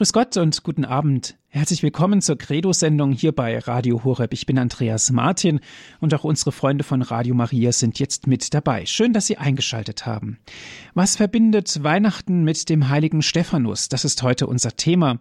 Grüß 0.00 0.14
Gott 0.14 0.38
und 0.38 0.62
guten 0.62 0.86
Abend. 0.86 1.36
Herzlich 1.48 1.82
willkommen 1.82 2.22
zur 2.22 2.38
Credo-Sendung 2.38 3.12
hier 3.12 3.32
bei 3.32 3.58
Radio 3.58 4.02
Horeb. 4.02 4.32
Ich 4.32 4.46
bin 4.46 4.58
Andreas 4.58 5.12
Martin 5.12 5.60
und 6.00 6.14
auch 6.14 6.24
unsere 6.24 6.52
Freunde 6.52 6.84
von 6.84 7.02
Radio 7.02 7.34
Maria 7.34 7.70
sind 7.70 7.98
jetzt 7.98 8.26
mit 8.26 8.54
dabei. 8.54 8.86
Schön, 8.86 9.12
dass 9.12 9.26
Sie 9.26 9.36
eingeschaltet 9.36 10.06
haben. 10.06 10.38
Was 10.94 11.16
verbindet 11.16 11.82
Weihnachten 11.82 12.44
mit 12.44 12.70
dem 12.70 12.88
heiligen 12.88 13.20
Stephanus? 13.20 13.90
Das 13.90 14.06
ist 14.06 14.22
heute 14.22 14.46
unser 14.46 14.74
Thema. 14.74 15.20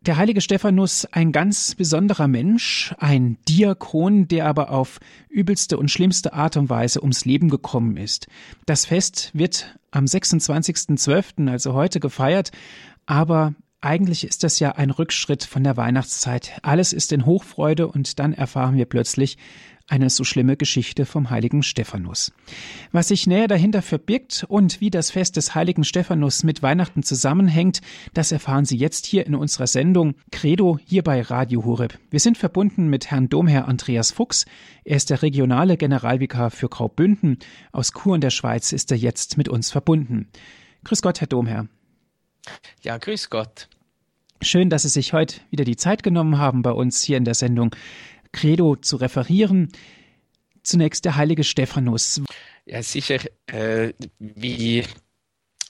Der 0.00 0.16
heilige 0.16 0.40
Stephanus, 0.40 1.04
ein 1.04 1.30
ganz 1.30 1.74
besonderer 1.74 2.28
Mensch, 2.28 2.94
ein 2.98 3.36
Diakon, 3.50 4.28
der 4.28 4.46
aber 4.46 4.70
auf 4.70 4.98
übelste 5.28 5.76
und 5.76 5.90
schlimmste 5.90 6.32
Art 6.32 6.56
und 6.56 6.70
Weise 6.70 7.02
ums 7.02 7.26
Leben 7.26 7.50
gekommen 7.50 7.98
ist. 7.98 8.28
Das 8.64 8.86
Fest 8.86 9.30
wird 9.34 9.78
am 9.90 10.06
26.12., 10.06 11.50
also 11.50 11.74
heute, 11.74 12.00
gefeiert 12.00 12.52
aber 13.06 13.54
eigentlich 13.80 14.24
ist 14.24 14.42
das 14.42 14.58
ja 14.58 14.72
ein 14.72 14.90
Rückschritt 14.90 15.44
von 15.44 15.62
der 15.62 15.76
Weihnachtszeit. 15.76 16.58
Alles 16.62 16.92
ist 16.92 17.12
in 17.12 17.24
Hochfreude 17.24 17.86
und 17.86 18.18
dann 18.18 18.32
erfahren 18.32 18.76
wir 18.76 18.86
plötzlich 18.86 19.38
eine 19.88 20.10
so 20.10 20.24
schlimme 20.24 20.56
Geschichte 20.56 21.06
vom 21.06 21.30
heiligen 21.30 21.62
Stephanus. 21.62 22.32
Was 22.90 23.08
sich 23.08 23.26
näher 23.26 23.46
dahinter 23.46 23.82
verbirgt 23.82 24.44
und 24.48 24.80
wie 24.80 24.90
das 24.90 25.12
Fest 25.12 25.36
des 25.36 25.54
heiligen 25.54 25.84
Stephanus 25.84 26.42
mit 26.42 26.62
Weihnachten 26.62 27.02
zusammenhängt, 27.02 27.80
das 28.12 28.32
erfahren 28.32 28.64
Sie 28.64 28.76
jetzt 28.76 29.06
hier 29.06 29.26
in 29.26 29.34
unserer 29.34 29.68
Sendung 29.68 30.14
Credo 30.32 30.78
hier 30.84 31.04
bei 31.04 31.22
Radio 31.22 31.64
Horeb. 31.64 31.98
Wir 32.10 32.20
sind 32.20 32.36
verbunden 32.36 32.88
mit 32.88 33.10
Herrn 33.10 33.28
Domherr 33.28 33.68
Andreas 33.68 34.10
Fuchs. 34.10 34.46
Er 34.84 34.96
ist 34.96 35.10
der 35.10 35.22
regionale 35.22 35.76
Generalvikar 35.76 36.50
für 36.50 36.68
Graubünden. 36.68 37.38
Aus 37.70 37.92
Chur 37.92 38.16
in 38.16 38.20
der 38.20 38.30
Schweiz 38.30 38.72
ist 38.72 38.90
er 38.90 38.96
jetzt 38.96 39.36
mit 39.36 39.48
uns 39.48 39.70
verbunden. 39.70 40.28
Grüß 40.84 41.02
Gott, 41.02 41.20
Herr 41.20 41.28
Domherr. 41.28 41.68
Ja, 42.82 42.98
grüß 42.98 43.30
Gott. 43.30 43.68
Schön, 44.42 44.70
dass 44.70 44.82
Sie 44.82 44.88
sich 44.88 45.12
heute 45.12 45.40
wieder 45.50 45.64
die 45.64 45.76
Zeit 45.76 46.02
genommen 46.02 46.38
haben, 46.38 46.62
bei 46.62 46.70
uns 46.70 47.02
hier 47.02 47.16
in 47.16 47.24
der 47.24 47.34
Sendung 47.34 47.74
Credo 48.32 48.76
zu 48.76 48.96
referieren. 48.96 49.72
Zunächst 50.62 51.04
der 51.04 51.16
heilige 51.16 51.44
Stephanus. 51.44 52.20
Ja, 52.66 52.82
sicher, 52.82 53.20
äh, 53.46 53.92
wie 54.18 54.84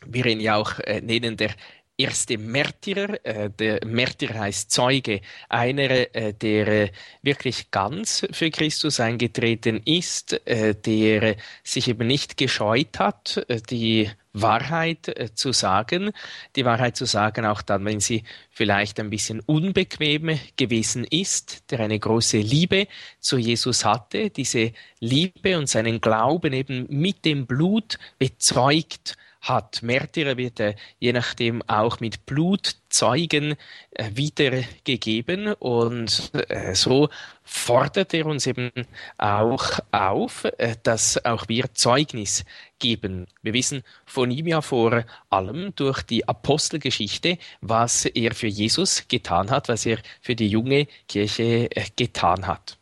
wir 0.06 0.26
ihn 0.26 0.40
ja 0.40 0.56
auch 0.56 0.78
äh, 0.80 1.00
nennen, 1.00 1.36
der 1.36 1.54
erste 1.96 2.38
Märtyrer. 2.38 3.24
Äh, 3.24 3.50
der 3.50 3.84
Märtyrer 3.84 4.40
heißt 4.40 4.70
Zeuge, 4.70 5.20
einer, 5.48 6.14
äh, 6.14 6.34
der 6.34 6.68
äh, 6.68 6.90
wirklich 7.22 7.70
ganz 7.70 8.26
für 8.32 8.50
Christus 8.50 9.00
eingetreten 9.00 9.80
ist, 9.84 10.40
der 10.46 11.36
sich 11.62 11.88
eben 11.88 12.06
nicht 12.06 12.36
gescheut 12.36 12.98
hat, 12.98 13.46
die 13.70 14.10
Wahrheit 14.42 15.32
zu 15.34 15.52
sagen, 15.52 16.12
die 16.56 16.64
Wahrheit 16.64 16.96
zu 16.96 17.06
sagen, 17.06 17.46
auch 17.46 17.62
dann, 17.62 17.84
wenn 17.84 18.00
sie 18.00 18.24
vielleicht 18.50 19.00
ein 19.00 19.10
bisschen 19.10 19.40
unbequem 19.40 20.38
gewesen 20.56 21.04
ist, 21.04 21.70
der 21.70 21.80
eine 21.80 21.98
große 21.98 22.38
Liebe 22.38 22.86
zu 23.18 23.38
Jesus 23.38 23.84
hatte, 23.84 24.30
diese 24.30 24.72
Liebe 25.00 25.58
und 25.58 25.68
seinen 25.68 26.00
Glauben 26.00 26.52
eben 26.52 26.86
mit 26.88 27.24
dem 27.24 27.46
Blut 27.46 27.98
bezeugt 28.18 29.16
hat. 29.48 29.82
Märtyrer 29.82 30.36
wird 30.36 30.60
er 30.60 30.74
je 30.98 31.12
nachdem 31.12 31.62
auch 31.68 32.00
mit 32.00 32.26
Blutzeugen 32.26 33.56
äh, 33.92 34.10
wiedergegeben 34.14 35.52
und 35.54 36.30
äh, 36.48 36.74
so 36.74 37.08
fordert 37.42 38.12
er 38.12 38.26
uns 38.26 38.46
eben 38.46 38.70
auch 39.18 39.78
auf, 39.92 40.44
äh, 40.58 40.76
dass 40.82 41.24
auch 41.24 41.48
wir 41.48 41.72
Zeugnis 41.74 42.44
geben. 42.78 43.26
Wir 43.42 43.52
wissen 43.52 43.82
von 44.04 44.30
ihm 44.30 44.46
ja 44.46 44.60
vor 44.60 45.04
allem 45.30 45.74
durch 45.76 46.02
die 46.02 46.28
Apostelgeschichte, 46.28 47.38
was 47.60 48.04
er 48.04 48.34
für 48.34 48.48
Jesus 48.48 49.06
getan 49.08 49.50
hat, 49.50 49.68
was 49.68 49.86
er 49.86 49.98
für 50.20 50.34
die 50.34 50.48
junge 50.48 50.86
Kirche 51.08 51.70
äh, 51.70 51.84
getan 51.96 52.46
hat. 52.46 52.78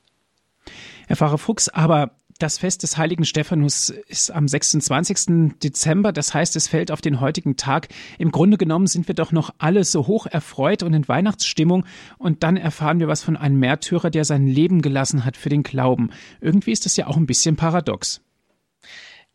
Herr 1.06 1.16
Pfarrer 1.16 1.38
Fuchs, 1.38 1.68
aber 1.68 2.12
das 2.38 2.58
Fest 2.58 2.82
des 2.82 2.96
heiligen 2.96 3.24
Stephanus 3.24 3.90
ist 4.08 4.30
am 4.30 4.48
26. 4.48 5.58
Dezember, 5.62 6.12
das 6.12 6.34
heißt, 6.34 6.56
es 6.56 6.68
fällt 6.68 6.90
auf 6.90 7.00
den 7.00 7.20
heutigen 7.20 7.56
Tag. 7.56 7.88
Im 8.18 8.30
Grunde 8.30 8.56
genommen 8.56 8.86
sind 8.86 9.08
wir 9.08 9.14
doch 9.14 9.32
noch 9.32 9.54
alle 9.58 9.84
so 9.84 10.06
hoch 10.06 10.26
erfreut 10.26 10.82
und 10.82 10.94
in 10.94 11.06
Weihnachtsstimmung 11.06 11.84
und 12.18 12.42
dann 12.42 12.56
erfahren 12.56 13.00
wir 13.00 13.08
was 13.08 13.22
von 13.22 13.36
einem 13.36 13.58
Märtyrer, 13.58 14.10
der 14.10 14.24
sein 14.24 14.46
Leben 14.46 14.82
gelassen 14.82 15.24
hat 15.24 15.36
für 15.36 15.48
den 15.48 15.62
Glauben. 15.62 16.10
Irgendwie 16.40 16.72
ist 16.72 16.86
das 16.86 16.96
ja 16.96 17.06
auch 17.06 17.16
ein 17.16 17.26
bisschen 17.26 17.56
paradox. 17.56 18.20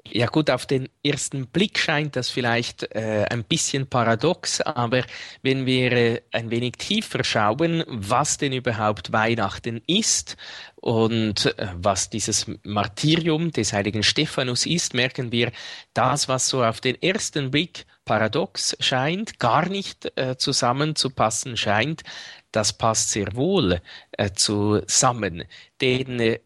Ja 0.07 0.27
gut, 0.27 0.49
auf 0.49 0.65
den 0.65 0.89
ersten 1.03 1.47
Blick 1.47 1.77
scheint 1.77 2.15
das 2.15 2.29
vielleicht 2.29 2.83
äh, 2.95 3.25
ein 3.29 3.43
bisschen 3.43 3.87
paradox, 3.87 4.61
aber 4.61 5.03
wenn 5.43 5.65
wir 5.65 5.91
äh, 5.91 6.21
ein 6.31 6.49
wenig 6.49 6.73
tiefer 6.77 7.23
schauen, 7.23 7.83
was 7.87 8.37
denn 8.37 8.53
überhaupt 8.53 9.11
Weihnachten 9.11 9.81
ist 9.87 10.37
und 10.75 11.45
äh, 11.57 11.67
was 11.75 12.09
dieses 12.09 12.47
Martyrium 12.63 13.51
des 13.51 13.73
heiligen 13.73 14.01
Stephanus 14.01 14.65
ist, 14.65 14.93
merken 14.93 15.31
wir, 15.31 15.51
das, 15.93 16.27
was 16.27 16.47
so 16.47 16.63
auf 16.63 16.81
den 16.81 16.99
ersten 17.01 17.51
Blick 17.51 17.85
paradox 18.05 18.75
scheint, 18.79 19.37
gar 19.37 19.69
nicht 19.69 20.11
äh, 20.17 20.37
zusammenzupassen 20.37 21.57
scheint, 21.57 22.03
das 22.51 22.73
passt 22.73 23.11
sehr 23.11 23.35
wohl 23.35 23.81
äh, 24.13 24.31
zusammen. 24.31 25.43
Denn 25.81 26.19
äh, 26.19 26.39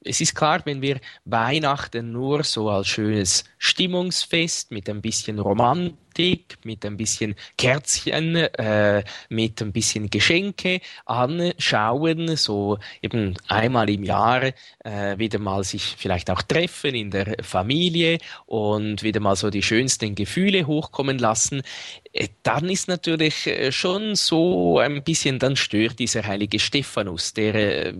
es 0.00 0.20
ist 0.20 0.34
klar, 0.34 0.60
wenn 0.64 0.82
wir 0.82 1.00
Weihnachten 1.24 2.12
nur 2.12 2.42
so 2.42 2.68
als 2.68 2.88
schönes 2.88 3.44
Stimmungsfest 3.58 4.70
mit 4.70 4.88
ein 4.90 5.00
bisschen 5.00 5.38
Romantik, 5.38 6.58
mit 6.64 6.84
ein 6.84 6.96
bisschen 6.96 7.34
Kerzchen, 7.56 8.36
äh, 8.36 9.04
mit 9.28 9.62
ein 9.62 9.72
bisschen 9.72 10.10
Geschenke 10.10 10.80
anschauen, 11.06 12.36
so 12.36 12.78
eben 13.00 13.34
einmal 13.48 13.88
im 13.90 14.02
Jahr 14.02 14.42
äh, 14.84 15.18
wieder 15.18 15.38
mal 15.38 15.64
sich 15.64 15.94
vielleicht 15.96 16.30
auch 16.30 16.42
treffen 16.42 16.94
in 16.94 17.10
der 17.10 17.36
Familie 17.42 18.18
und 18.46 19.02
wieder 19.02 19.20
mal 19.20 19.36
so 19.36 19.50
die 19.50 19.62
schönsten 19.62 20.14
Gefühle 20.14 20.66
hochkommen 20.66 21.18
lassen, 21.18 21.62
äh, 22.14 22.28
dann 22.44 22.68
ist 22.68 22.86
natürlich 22.88 23.46
äh, 23.46 23.72
schon 23.72 24.14
so 24.14 24.78
ein 24.78 25.02
bisschen, 25.02 25.38
dann 25.38 25.56
stört 25.56 25.98
dieser 25.98 26.24
heilige 26.24 26.60
Stephanus, 26.60 27.34
der 27.34 27.54
äh, 27.54 27.92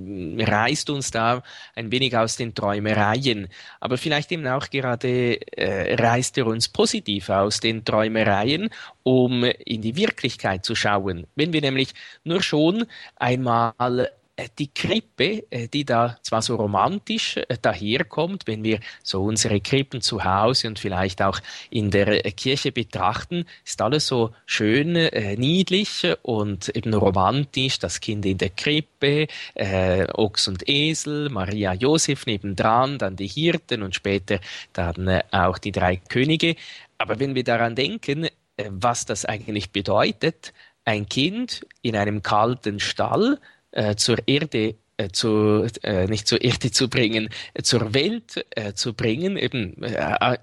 reißt 0.65 0.91
uns 0.91 1.11
da 1.11 1.43
ein 1.75 1.91
wenig 1.91 2.17
aus 2.17 2.37
den 2.37 2.55
Träumereien. 2.55 3.49
Aber 3.81 3.99
vielleicht 3.99 4.33
eben 4.33 4.47
auch 4.47 4.71
gerade 4.71 5.41
äh, 5.57 5.95
reißt 5.95 6.39
er 6.39 6.47
uns 6.47 6.69
positiv 6.69 7.29
aus 7.29 7.61
den 7.61 7.85
Träumereien, 7.85 8.71
um 9.03 9.45
in 9.45 9.83
die 9.83 9.97
Wirklichkeit 9.97 10.65
zu 10.65 10.75
schauen. 10.75 11.27
Wenn 11.35 11.53
wir 11.53 11.61
nämlich 11.61 11.95
nur 12.25 12.43
schon 12.43 12.87
einmal 13.17 14.11
die 14.59 14.69
Krippe, 14.69 15.45
äh, 15.51 15.69
die 15.69 15.85
da 15.85 16.19
zwar 16.23 16.43
so 16.43 16.57
romantisch 16.57 17.37
äh, 17.37 17.57
daherkommt, 17.61 18.47
wenn 18.47 18.65
wir 18.65 18.81
so 19.03 19.23
unsere 19.23 19.61
Krippen 19.61 20.01
zu 20.01 20.25
Hause 20.25 20.69
und 20.69 20.79
vielleicht 20.79 21.23
auch 21.23 21.41
in 21.71 21.91
der 21.91 22.21
Kirche 22.33 22.73
betrachten, 22.73 23.47
ist 23.65 23.81
alles 23.81 24.07
so 24.07 24.35
schön 24.47 24.93
niedlich 25.37 26.07
und 26.23 26.69
eben 26.71 26.95
romantisch. 26.95 27.79
Das 27.79 28.01
Kind 28.01 28.27
in 28.27 28.39
der 28.39 28.51
Krippe, 28.51 29.27
äh, 29.55 30.07
Ochs 30.13 30.49
und 30.49 30.69
Esel, 30.69 31.31
Maria 31.31 31.73
Josef 31.75 32.27
nebendran, 32.27 32.99
dann 32.99 33.17
die 33.17 33.29
Hirten 33.29 33.83
und 33.83 33.95
später 33.95 34.41
dann 34.73 35.23
auch 35.31 35.59
die 35.59 35.73
drei 35.73 35.97
Könige. 35.97 36.57
Aber 36.99 37.21
wenn 37.21 37.35
wir 37.35 37.45
daran 37.45 37.75
denken, 37.75 38.29
was 38.69 39.05
das 39.05 39.25
eigentlich 39.25 39.71
bedeutet, 39.71 40.53
ein 40.85 41.09
Kind 41.09 41.67
in 41.83 41.97
einem 41.97 42.23
kalten 42.23 42.79
Stall, 42.81 43.39
äh, 43.75 43.97
zur 43.97 44.19
Erde 44.27 44.77
äh, 44.97 45.09
zu, 45.09 45.67
äh, 45.83 46.07
nicht 46.07 46.29
zur 46.29 46.41
Erde 46.43 46.71
zu 46.71 46.89
bringen, 46.89 47.29
äh, 47.55 47.63
zur 47.63 47.95
Welt 47.95 48.47
äh, 48.51 48.75
zu 48.75 48.95
bringen, 48.95 49.37
eben 49.37 49.83
äh, 49.83 49.97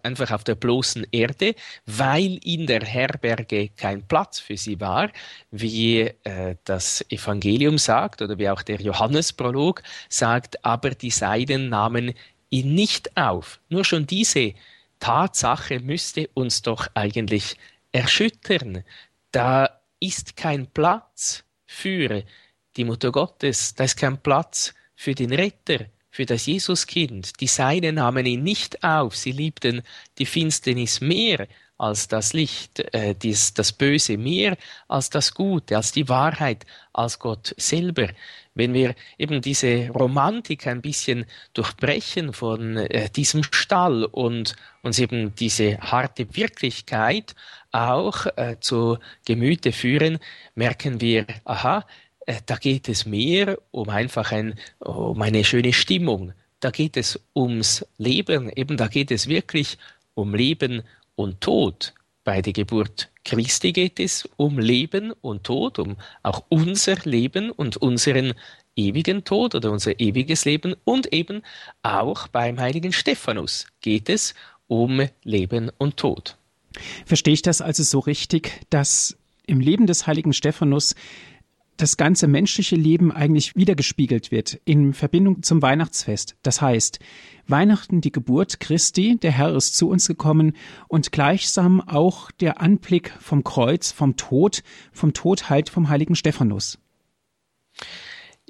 einfach 0.03 0.31
auf 0.31 0.44
der 0.44 0.56
bloßen 0.56 1.08
Erde, 1.12 1.56
weil 1.86 2.38
in 2.44 2.68
der 2.68 2.81
Herberge 2.81 3.69
kein 3.69 4.06
Platz 4.08 4.40
für 4.40 4.58
sie 4.58 4.80
war, 4.80 5.09
wie 5.51 6.01
äh, 6.24 6.56
das 6.66 7.06
Evangelium 7.10 7.78
sagt 7.78 8.22
oder 8.22 8.38
wie 8.38 8.50
auch 8.50 8.62
der 8.62 8.81
Johannesprolog 8.81 9.83
sagt, 10.10 10.66
aber 10.66 10.92
die 10.92 11.12
Seiden 11.12 11.69
nahmen 11.69 12.13
ihn 12.50 12.74
nicht 12.75 13.16
auf. 13.16 13.62
Nur 13.69 13.86
schon 13.86 14.06
diese 14.06 14.54
Tatsache 15.00 15.80
müsste 15.80 16.30
uns 16.33 16.62
doch 16.62 16.88
eigentlich 16.94 17.56
erschüttern. 17.94 18.83
Da 19.31 19.80
ist 20.01 20.36
kein 20.36 20.68
Platz 20.68 21.45
für 21.66 22.24
die 22.77 22.85
Mutter 22.85 23.12
Gottes, 23.12 23.75
da 23.75 23.83
ist 23.83 23.97
kein 23.97 24.18
Platz 24.21 24.73
für 24.95 25.15
den 25.15 25.33
Retter, 25.33 25.85
für 26.09 26.25
das 26.25 26.45
Jesuskind. 26.45 27.39
Die 27.39 27.47
Seinen 27.47 27.95
nahmen 27.95 28.25
ihn 28.25 28.44
nicht 28.44 28.83
auf, 28.83 29.15
sie 29.15 29.31
liebten 29.31 29.81
die 30.18 30.25
Finsternis 30.25 31.01
mehr 31.01 31.47
als 31.81 32.07
das 32.07 32.33
Licht, 32.33 32.79
äh, 32.94 33.15
dies, 33.15 33.56
das 33.56 33.73
Böse 33.73 34.15
mehr 34.15 34.56
als 34.88 35.09
das 35.09 35.33
Gute, 35.33 35.75
als 35.75 35.91
die 35.91 36.07
Wahrheit, 36.07 36.63
als 36.94 37.18
Gott 37.18 37.56
selber. 37.57 38.09
Wenn 38.53 38.75
wir 38.75 38.94
eben 39.18 39.41
diese 39.41 39.89
Romantik 39.89 40.68
ein 40.68 40.81
bisschen 40.81 41.25
durchbrechen 41.53 42.33
von 42.33 42.77
äh, 42.77 43.09
diesem 43.09 43.41
Stall 43.44 44.03
und 44.03 44.56
uns 44.83 45.00
eben 45.00 45.33
diese 45.33 45.79
harte 45.79 46.35
Wirklichkeit 46.35 47.33
auch 47.71 48.27
äh, 48.35 48.57
zu 48.59 49.00
Gemüte 49.25 49.71
führen, 49.71 50.19
merken 50.53 51.01
wir, 51.01 51.25
aha, 51.45 51.83
da 52.45 52.56
geht 52.56 52.89
es 52.89 53.06
mehr 53.06 53.57
um 53.71 53.89
einfach 53.89 54.31
ein, 54.31 54.56
um 54.79 55.21
eine 55.21 55.44
schöne 55.44 55.73
Stimmung. 55.73 56.33
Da 56.59 56.69
geht 56.69 56.97
es 56.97 57.19
ums 57.35 57.85
Leben, 57.97 58.50
eben 58.56 58.77
da 58.77 58.88
geht 58.88 59.12
es 59.12 59.27
wirklich 59.27 59.77
um 60.13 60.35
Leben 60.35 60.83
und 61.15 61.41
Tod. 61.41 61.94
Bei 62.23 62.41
der 62.41 62.53
Geburt 62.53 63.09
Christi 63.25 63.71
geht 63.71 64.00
es 64.00 64.29
um 64.38 64.59
Leben 64.59 65.12
und 65.21 65.44
Tod, 65.44 65.79
um 65.79 65.97
auch 66.21 66.44
unser 66.50 66.97
Leben 67.03 67.50
und 67.50 67.77
unseren 67.77 68.33
ewigen 68.75 69.23
Tod 69.23 69.56
oder 69.56 69.71
unser 69.71 70.00
ewiges 70.00 70.45
Leben 70.45 70.75
und 70.83 71.12
eben 71.13 71.41
auch 71.83 72.27
beim 72.27 72.59
heiligen 72.59 72.94
Stephanus 72.94 73.68
geht 73.81 74.09
es 74.09 74.35
um 74.68 75.07
Leben 75.23 75.71
und 75.77 75.97
Tod. 75.97 76.38
Verstehe 77.06 77.33
ich 77.33 77.41
das 77.41 77.62
also 77.62 77.83
so 77.83 78.00
richtig, 78.00 78.62
dass 78.69 79.18
im 79.45 79.59
Leben 79.59 79.88
des 79.88 80.07
heiligen 80.07 80.33
Stephanus 80.33 80.95
das 81.77 81.97
ganze 81.97 82.27
menschliche 82.27 82.75
Leben 82.75 83.12
eigentlich 83.12 83.56
wiedergespiegelt 83.56 84.31
wird 84.31 84.59
in 84.65 84.94
Verbindung 84.94 85.41
zum 85.44 85.62
Weihnachtsfest. 85.62 86.35
Das 86.44 86.62
heißt, 86.62 87.00
Weihnachten 87.47 88.01
die 88.01 88.12
Geburt 88.12 88.59
Christi, 88.59 89.18
der 89.18 89.31
Herr 89.31 89.56
ist 89.56 89.75
zu 89.75 89.89
uns 89.89 90.07
gekommen 90.07 90.56
und 90.88 91.12
gleichsam 91.12 91.81
auch 91.81 92.31
der 92.31 92.62
Anblick 92.62 93.13
vom 93.19 93.44
Kreuz, 93.44 93.91
vom 93.91 94.15
Tod, 94.15 94.63
vom 94.91 95.13
Tod 95.13 95.50
halt 95.50 95.69
vom 95.69 95.89
heiligen 95.89 96.15
Stephanus. 96.15 96.77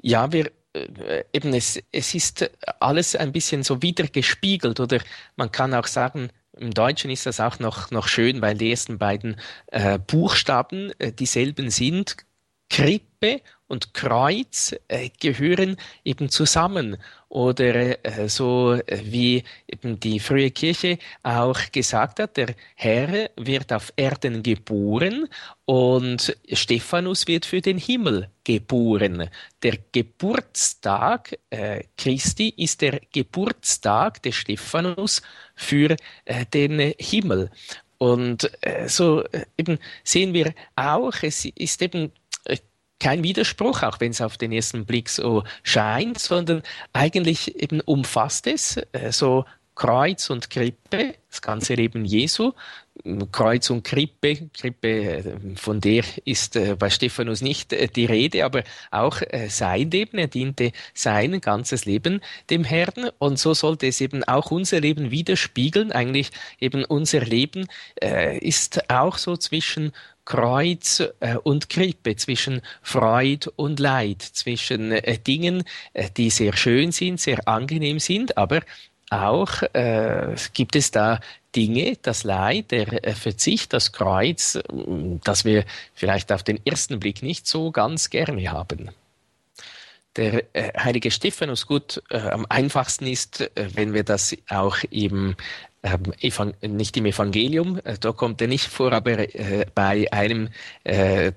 Ja, 0.00 0.32
wir 0.32 0.50
äh, 0.74 1.24
eben 1.32 1.54
es, 1.54 1.82
es 1.92 2.14
ist 2.14 2.50
alles 2.80 3.16
ein 3.16 3.32
bisschen 3.32 3.62
so 3.62 3.82
wiedergespiegelt 3.82 4.80
oder 4.80 5.00
man 5.36 5.52
kann 5.52 5.74
auch 5.74 5.86
sagen, 5.86 6.30
im 6.56 6.72
Deutschen 6.72 7.10
ist 7.10 7.26
das 7.26 7.40
auch 7.40 7.58
noch, 7.58 7.90
noch 7.90 8.08
schön, 8.08 8.42
weil 8.42 8.56
die 8.56 8.70
ersten 8.70 8.98
beiden 8.98 9.36
äh, 9.68 9.98
Buchstaben 9.98 10.92
äh, 10.98 11.12
dieselben 11.12 11.70
sind. 11.70 12.16
Krippe 12.72 13.42
und 13.68 13.92
Kreuz 13.92 14.74
äh, 14.88 15.10
gehören 15.20 15.76
eben 16.04 16.30
zusammen. 16.30 16.96
Oder 17.28 18.02
äh, 18.04 18.28
so 18.28 18.72
äh, 18.72 19.00
wie 19.04 19.44
eben 19.66 20.00
die 20.00 20.18
frühe 20.18 20.50
Kirche 20.50 20.98
auch 21.22 21.58
gesagt 21.70 22.18
hat, 22.18 22.38
der 22.38 22.54
Herr 22.74 23.30
wird 23.36 23.72
auf 23.74 23.92
Erden 23.96 24.42
geboren 24.42 25.28
und 25.66 26.34
Stephanus 26.50 27.26
wird 27.26 27.44
für 27.44 27.60
den 27.60 27.76
Himmel 27.76 28.28
geboren. 28.42 29.28
Der 29.62 29.78
Geburtstag 29.92 31.38
äh, 31.50 31.84
Christi 31.98 32.54
ist 32.56 32.80
der 32.80 33.00
Geburtstag 33.12 34.22
des 34.22 34.34
Stephanus 34.34 35.20
für 35.54 35.94
äh, 36.24 36.46
den 36.46 36.94
Himmel. 36.98 37.50
Und 37.98 38.50
äh, 38.62 38.88
so 38.88 39.24
eben 39.56 39.78
sehen 40.04 40.34
wir 40.34 40.54
auch, 40.74 41.14
es 41.22 41.44
ist 41.44 41.80
eben 41.82 42.10
kein 43.02 43.24
Widerspruch, 43.24 43.82
auch 43.82 44.00
wenn 44.00 44.12
es 44.12 44.20
auf 44.20 44.36
den 44.36 44.52
ersten 44.52 44.86
Blick 44.86 45.08
so 45.08 45.42
scheint, 45.64 46.18
sondern 46.18 46.62
eigentlich 46.92 47.56
eben 47.60 47.80
umfasst 47.80 48.46
es 48.46 48.76
äh, 48.92 49.10
so 49.10 49.44
Kreuz 49.74 50.28
und 50.30 50.50
Krippe, 50.50 51.14
das 51.28 51.40
ganze 51.40 51.74
Leben 51.74 52.04
Jesu. 52.04 52.52
Kreuz 53.32 53.70
und 53.70 53.84
Krippe, 53.84 54.50
Krippe, 54.52 54.88
äh, 54.88 55.22
von 55.56 55.80
der 55.80 56.04
ist 56.26 56.56
äh, 56.56 56.76
bei 56.78 56.90
Stephanus 56.90 57.40
nicht 57.40 57.72
äh, 57.72 57.88
die 57.88 58.04
Rede, 58.04 58.44
aber 58.44 58.64
auch 58.90 59.22
sein 59.48 59.90
Leben, 59.90 60.18
er 60.18 60.28
diente 60.28 60.72
sein 60.92 61.40
ganzes 61.40 61.86
Leben 61.86 62.20
dem 62.50 62.64
Herrn 62.64 63.10
und 63.18 63.38
so 63.38 63.54
sollte 63.54 63.86
es 63.86 64.00
eben 64.00 64.22
auch 64.24 64.50
unser 64.50 64.80
Leben 64.80 65.10
widerspiegeln. 65.10 65.90
Eigentlich 65.90 66.30
eben 66.60 66.84
unser 66.84 67.20
Leben 67.20 67.66
ist 68.40 68.90
auch 68.90 69.16
so 69.16 69.36
zwischen 69.36 69.92
Kreuz 70.24 71.02
äh, 71.20 71.36
und 71.36 71.68
Krippe, 71.68 72.16
zwischen 72.16 72.62
Freud 72.82 73.50
und 73.56 73.80
Leid, 73.80 74.22
zwischen 74.22 74.92
äh, 74.92 75.18
Dingen, 75.18 75.64
äh, 75.94 76.10
die 76.16 76.30
sehr 76.30 76.56
schön 76.56 76.92
sind, 76.92 77.20
sehr 77.20 77.48
angenehm 77.48 77.98
sind, 77.98 78.36
aber 78.36 78.60
auch 79.10 79.62
äh, 79.74 80.34
gibt 80.54 80.76
es 80.76 80.90
da 80.90 81.20
Dinge, 81.54 81.98
das 82.00 82.24
Leid, 82.24 82.70
der 82.70 83.14
Verzicht, 83.14 83.74
das 83.74 83.92
Kreuz, 83.92 84.58
das 85.22 85.44
wir 85.44 85.66
vielleicht 85.94 86.32
auf 86.32 86.42
den 86.42 86.64
ersten 86.64 86.98
Blick 86.98 87.22
nicht 87.22 87.46
so 87.46 87.70
ganz 87.70 88.08
gerne 88.08 88.50
haben. 88.50 88.90
Der 90.16 90.44
heilige 90.78 91.10
Stephanus, 91.10 91.66
gut, 91.66 92.02
äh, 92.08 92.20
am 92.20 92.46
einfachsten 92.48 93.06
ist, 93.06 93.50
wenn 93.54 93.92
wir 93.92 94.04
das 94.04 94.34
auch 94.48 94.78
eben 94.90 95.36
ähm, 95.82 96.12
nicht 96.76 96.96
im 96.96 97.06
Evangelium, 97.06 97.80
äh, 97.82 97.96
da 97.98 98.12
kommt 98.12 98.40
er 98.40 98.46
nicht 98.46 98.66
vor, 98.66 98.92
aber 98.92 99.18
äh, 99.18 99.66
bei 99.74 100.06
einem, 100.12 100.48
äh, 100.84 101.32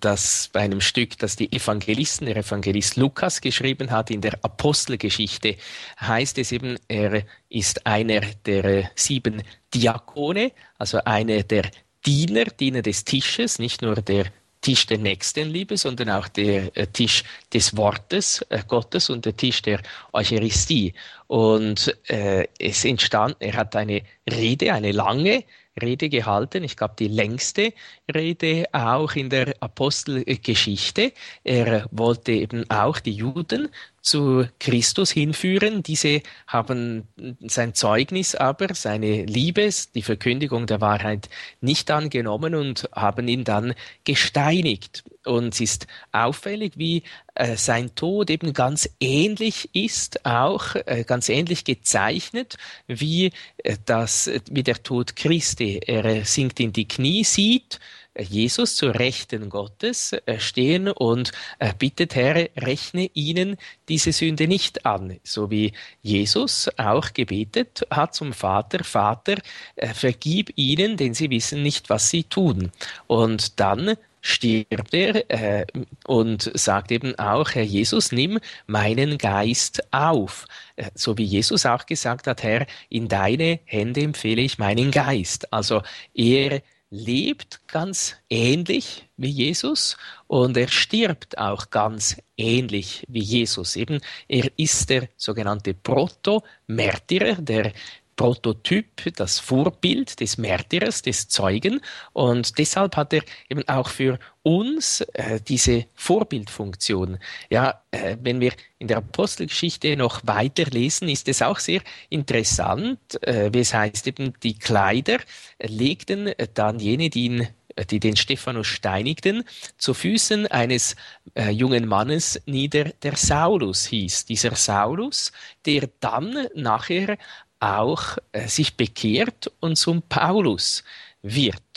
das, 0.00 0.48
bei 0.52 0.60
einem 0.60 0.80
Stück, 0.80 1.18
das 1.18 1.36
die 1.36 1.52
Evangelisten, 1.52 2.26
der 2.26 2.38
Evangelist 2.38 2.96
Lukas 2.96 3.40
geschrieben 3.40 3.90
hat, 3.90 4.10
in 4.10 4.22
der 4.22 4.38
Apostelgeschichte, 4.42 5.56
heißt 6.00 6.38
es 6.38 6.52
eben, 6.52 6.78
er 6.88 7.24
ist 7.50 7.86
einer 7.86 8.22
der 8.46 8.90
sieben 8.94 9.42
Diakone, 9.74 10.52
also 10.78 10.98
einer 11.04 11.42
der 11.42 11.70
Diener, 12.06 12.46
Diener 12.46 12.82
des 12.82 13.04
Tisches, 13.04 13.58
nicht 13.58 13.82
nur 13.82 13.96
der 13.96 14.26
Tisch 14.62 14.86
der 14.86 14.98
Nächstenliebe, 14.98 15.76
sondern 15.76 16.08
auch 16.10 16.28
der 16.28 16.74
äh, 16.76 16.86
Tisch 16.86 17.24
des 17.52 17.76
Wortes 17.76 18.42
äh, 18.48 18.62
Gottes 18.66 19.10
und 19.10 19.26
der 19.26 19.36
Tisch 19.36 19.60
der 19.60 19.80
Eucharistie. 20.12 20.94
Und 21.26 21.94
äh, 22.08 22.46
es 22.58 22.84
entstand, 22.84 23.36
er 23.40 23.54
hat 23.54 23.76
eine 23.76 24.02
Rede, 24.30 24.72
eine 24.72 24.92
lange 24.92 25.44
Rede 25.80 26.08
gehalten. 26.08 26.64
Ich 26.64 26.76
glaube, 26.76 26.94
die 26.98 27.08
längste 27.08 27.72
Rede 28.12 28.66
auch 28.72 29.14
in 29.14 29.30
der 29.30 29.54
Apostelgeschichte. 29.60 31.12
Er 31.44 31.86
wollte 31.90 32.32
eben 32.32 32.68
auch 32.70 32.98
die 33.00 33.12
Juden 33.12 33.68
zu 34.02 34.46
Christus 34.58 35.12
hinführen. 35.12 35.82
Diese 35.82 36.22
haben 36.46 37.08
sein 37.40 37.74
Zeugnis 37.74 38.34
aber, 38.34 38.74
seine 38.74 39.24
Liebe, 39.24 39.70
die 39.94 40.02
Verkündigung 40.02 40.66
der 40.66 40.80
Wahrheit 40.80 41.30
nicht 41.60 41.90
angenommen 41.90 42.54
und 42.54 42.88
haben 42.92 43.28
ihn 43.28 43.44
dann 43.44 43.74
gesteinigt. 44.04 45.04
Und 45.24 45.54
es 45.54 45.60
ist 45.60 45.86
auffällig, 46.10 46.72
wie 46.76 47.04
äh, 47.34 47.56
sein 47.56 47.94
Tod 47.94 48.28
eben 48.28 48.52
ganz 48.52 48.90
ähnlich 48.98 49.70
ist, 49.72 50.26
auch 50.26 50.74
äh, 50.74 51.04
ganz 51.06 51.28
ähnlich 51.28 51.64
gezeichnet, 51.64 52.56
wie 52.88 53.30
äh, 53.58 53.76
das, 53.84 54.28
wie 54.50 54.64
der 54.64 54.82
Tod 54.82 55.14
Christi. 55.14 55.80
Er 55.86 56.24
sinkt 56.24 56.58
in 56.58 56.72
die 56.72 56.88
Knie, 56.88 57.22
sieht, 57.22 57.78
Jesus 58.18 58.76
zur 58.76 58.94
Rechten 58.94 59.48
Gottes 59.48 60.12
äh, 60.12 60.38
stehen 60.38 60.88
und 60.88 61.32
äh, 61.58 61.72
bittet, 61.72 62.14
Herr, 62.14 62.48
rechne 62.56 63.10
ihnen 63.14 63.56
diese 63.88 64.12
Sünde 64.12 64.46
nicht 64.46 64.84
an, 64.84 65.18
so 65.24 65.50
wie 65.50 65.72
Jesus 66.02 66.70
auch 66.76 67.12
gebetet 67.14 67.86
hat 67.90 68.14
zum 68.14 68.32
Vater, 68.32 68.84
Vater, 68.84 69.36
äh, 69.76 69.94
vergib 69.94 70.52
ihnen, 70.56 70.96
denn 70.96 71.14
sie 71.14 71.30
wissen 71.30 71.62
nicht, 71.62 71.88
was 71.88 72.10
sie 72.10 72.24
tun. 72.24 72.70
Und 73.06 73.58
dann 73.60 73.96
stirbt 74.20 74.94
er 74.94 75.30
äh, 75.30 75.66
und 76.06 76.50
sagt 76.54 76.92
eben 76.92 77.18
auch, 77.18 77.50
Herr 77.50 77.64
Jesus, 77.64 78.12
nimm 78.12 78.38
meinen 78.66 79.18
Geist 79.18 79.82
auf. 79.92 80.46
so 80.94 81.18
wie 81.18 81.24
Jesus 81.24 81.66
auch 81.66 81.86
gesagt 81.86 82.26
hat, 82.26 82.42
Herr, 82.42 82.66
in 82.88 83.08
deine 83.08 83.60
Hände 83.64 84.02
empfehle 84.02 84.42
ich 84.42 84.58
meinen 84.58 84.90
Geist. 84.92 85.52
Also 85.52 85.82
er 86.14 86.62
lebt 86.92 87.66
ganz 87.68 88.16
ähnlich 88.28 89.08
wie 89.16 89.30
Jesus 89.30 89.96
und 90.26 90.58
er 90.58 90.68
stirbt 90.68 91.38
auch 91.38 91.70
ganz 91.70 92.20
ähnlich 92.36 93.04
wie 93.08 93.22
Jesus. 93.22 93.76
Eben, 93.76 93.98
er 94.28 94.50
ist 94.58 94.90
der 94.90 95.08
sogenannte 95.16 95.72
Proto-Märtyrer, 95.72 97.36
der 97.36 97.72
Prototyp, 98.16 99.14
das 99.16 99.38
Vorbild 99.38 100.20
des 100.20 100.38
Märtyrers, 100.38 101.02
des 101.02 101.28
Zeugen. 101.28 101.80
Und 102.12 102.58
deshalb 102.58 102.96
hat 102.96 103.12
er 103.12 103.22
eben 103.48 103.66
auch 103.68 103.88
für 103.88 104.18
uns 104.42 105.00
äh, 105.12 105.40
diese 105.40 105.86
Vorbildfunktion. 105.94 107.18
Ja, 107.50 107.82
äh, 107.90 108.16
wenn 108.20 108.40
wir 108.40 108.52
in 108.78 108.88
der 108.88 108.98
Apostelgeschichte 108.98 109.96
noch 109.96 110.20
weiterlesen, 110.24 111.08
ist 111.08 111.28
es 111.28 111.42
auch 111.42 111.58
sehr 111.58 111.80
interessant, 112.10 112.98
äh, 113.22 113.50
wie 113.52 113.60
es 113.60 113.72
heißt, 113.72 114.06
eben 114.08 114.34
die 114.42 114.58
Kleider 114.58 115.18
legten 115.60 116.32
dann 116.54 116.80
jene, 116.80 117.08
die 117.08 117.24
ihn 117.26 117.48
die 117.90 118.00
den 118.00 118.16
Stephanus 118.16 118.66
steinigten, 118.66 119.44
zu 119.78 119.94
Füßen 119.94 120.46
eines 120.48 120.96
äh, 121.34 121.50
jungen 121.50 121.86
Mannes 121.86 122.40
nieder, 122.46 122.84
der 123.02 123.16
Saulus 123.16 123.86
hieß. 123.86 124.26
Dieser 124.26 124.54
Saulus, 124.54 125.32
der 125.64 125.88
dann 126.00 126.48
nachher 126.54 127.16
auch 127.62 128.18
äh, 128.32 128.48
sich 128.48 128.76
bekehrt 128.76 129.50
und 129.60 129.76
zum 129.76 130.02
Paulus 130.02 130.82
wird, 131.22 131.71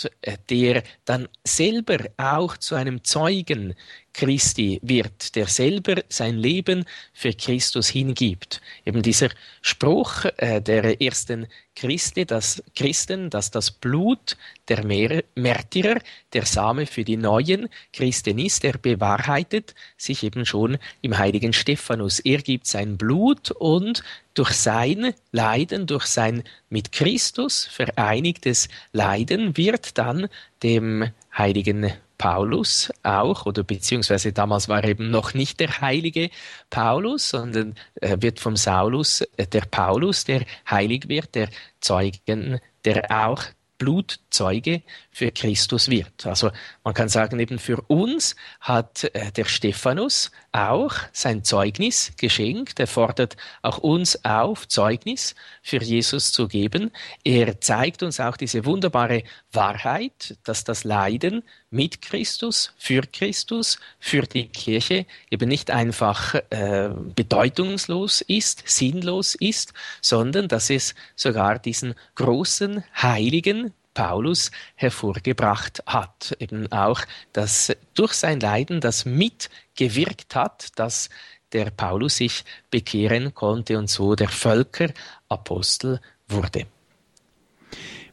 der 0.49 0.83
dann 1.05 1.27
selber 1.43 1.97
auch 2.17 2.57
zu 2.57 2.75
einem 2.75 3.03
Zeugen 3.03 3.75
Christi 4.15 4.79
wird, 4.81 5.35
der 5.35 5.47
selber 5.47 6.01
sein 6.07 6.37
Leben 6.37 6.85
für 7.13 7.33
Christus 7.33 7.89
hingibt. 7.89 8.61
Eben 8.85 9.01
dieser 9.01 9.29
Spruch 9.61 10.25
äh, 10.37 10.61
der 10.61 11.01
ersten 11.01 11.47
Christi, 11.75 12.25
dass 12.25 12.63
Christen, 12.75 13.29
dass 13.29 13.51
das 13.51 13.71
Blut 13.71 14.37
der 14.69 14.85
Märtyrer 14.85 15.99
der 16.31 16.45
Same 16.45 16.85
für 16.85 17.03
die 17.03 17.17
neuen 17.17 17.67
Christen 17.91 18.39
ist, 18.39 18.63
der 18.63 18.77
bewahrheitet 18.77 19.75
sich 19.97 20.23
eben 20.23 20.45
schon 20.45 20.77
im 21.01 21.17
heiligen 21.17 21.51
Stephanus. 21.51 22.19
Er 22.19 22.37
gibt 22.37 22.67
sein 22.67 22.97
Blut 22.97 23.51
und 23.51 24.03
durch 24.33 24.51
sein 24.51 25.13
Leiden, 25.31 25.87
durch 25.87 26.05
sein 26.05 26.43
mit 26.69 26.93
Christus 26.93 27.65
vereinigtes 27.65 28.69
Leiden 28.93 29.57
wird 29.57 29.84
dann 29.93 30.27
dem 30.63 31.09
heiligen 31.37 31.91
Paulus 32.17 32.91
auch, 33.03 33.45
oder 33.45 33.63
beziehungsweise 33.63 34.31
damals 34.31 34.69
war 34.69 34.83
eben 34.83 35.11
noch 35.11 35.33
nicht 35.33 35.59
der 35.59 35.81
heilige 35.81 36.29
Paulus, 36.69 37.29
sondern 37.29 37.75
äh, 37.95 38.17
wird 38.21 38.39
vom 38.39 38.55
Saulus 38.55 39.21
äh, 39.37 39.47
der 39.47 39.63
Paulus, 39.69 40.23
der 40.23 40.45
heilig 40.69 41.09
wird, 41.09 41.35
der 41.35 41.49
Zeugen, 41.81 42.59
der 42.85 43.11
auch 43.11 43.43
Blutzeuge 43.77 44.81
für 45.15 45.31
Christus 45.31 45.89
wird. 45.89 46.25
Also 46.25 46.51
man 46.83 46.93
kann 46.93 47.07
sagen, 47.07 47.39
eben 47.39 47.57
für 47.57 47.79
uns 47.87 48.35
hat 48.59 49.05
äh, 49.13 49.31
der 49.31 49.45
Stephanus 49.45 50.29
auch 50.51 50.93
sein 51.13 51.45
Zeugnis 51.45 52.11
geschenkt. 52.17 52.81
Er 52.81 52.87
fordert 52.87 53.37
auch 53.61 53.77
uns 53.77 54.25
auf, 54.25 54.67
Zeugnis 54.67 55.33
für 55.61 55.81
Jesus 55.81 56.33
zu 56.33 56.49
geben. 56.49 56.91
Er 57.23 57.61
zeigt 57.61 58.03
uns 58.03 58.19
auch 58.19 58.35
diese 58.35 58.65
wunderbare 58.65 59.23
Wahrheit, 59.53 60.35
dass 60.43 60.65
das 60.65 60.83
Leiden 60.83 61.43
mit 61.69 62.01
Christus, 62.01 62.73
für 62.77 63.03
Christus, 63.03 63.79
für 63.99 64.23
die 64.23 64.49
Kirche 64.49 65.05
eben 65.31 65.47
nicht 65.47 65.71
einfach 65.71 66.35
äh, 66.49 66.89
bedeutungslos 67.15 68.19
ist, 68.19 68.63
sinnlos 68.65 69.35
ist, 69.35 69.73
sondern 70.01 70.49
dass 70.49 70.69
es 70.69 70.93
sogar 71.15 71.57
diesen 71.57 71.95
großen 72.15 72.83
Heiligen, 73.01 73.71
Paulus 73.95 74.51
hervorgebracht 74.75 75.81
hat. 75.87 76.37
Eben 76.39 76.71
auch, 76.71 77.01
dass 77.33 77.75
durch 77.95 78.13
sein 78.13 78.39
Leiden 78.39 78.79
das 78.79 79.05
mitgewirkt 79.05 80.35
hat, 80.35 80.69
dass 80.75 81.09
der 81.51 81.71
Paulus 81.71 82.17
sich 82.17 82.45
bekehren 82.69 83.33
konnte 83.33 83.79
und 83.79 83.89
so 83.89 84.13
der 84.13 84.29
Völkerapostel 84.29 85.99
wurde. 86.27 86.67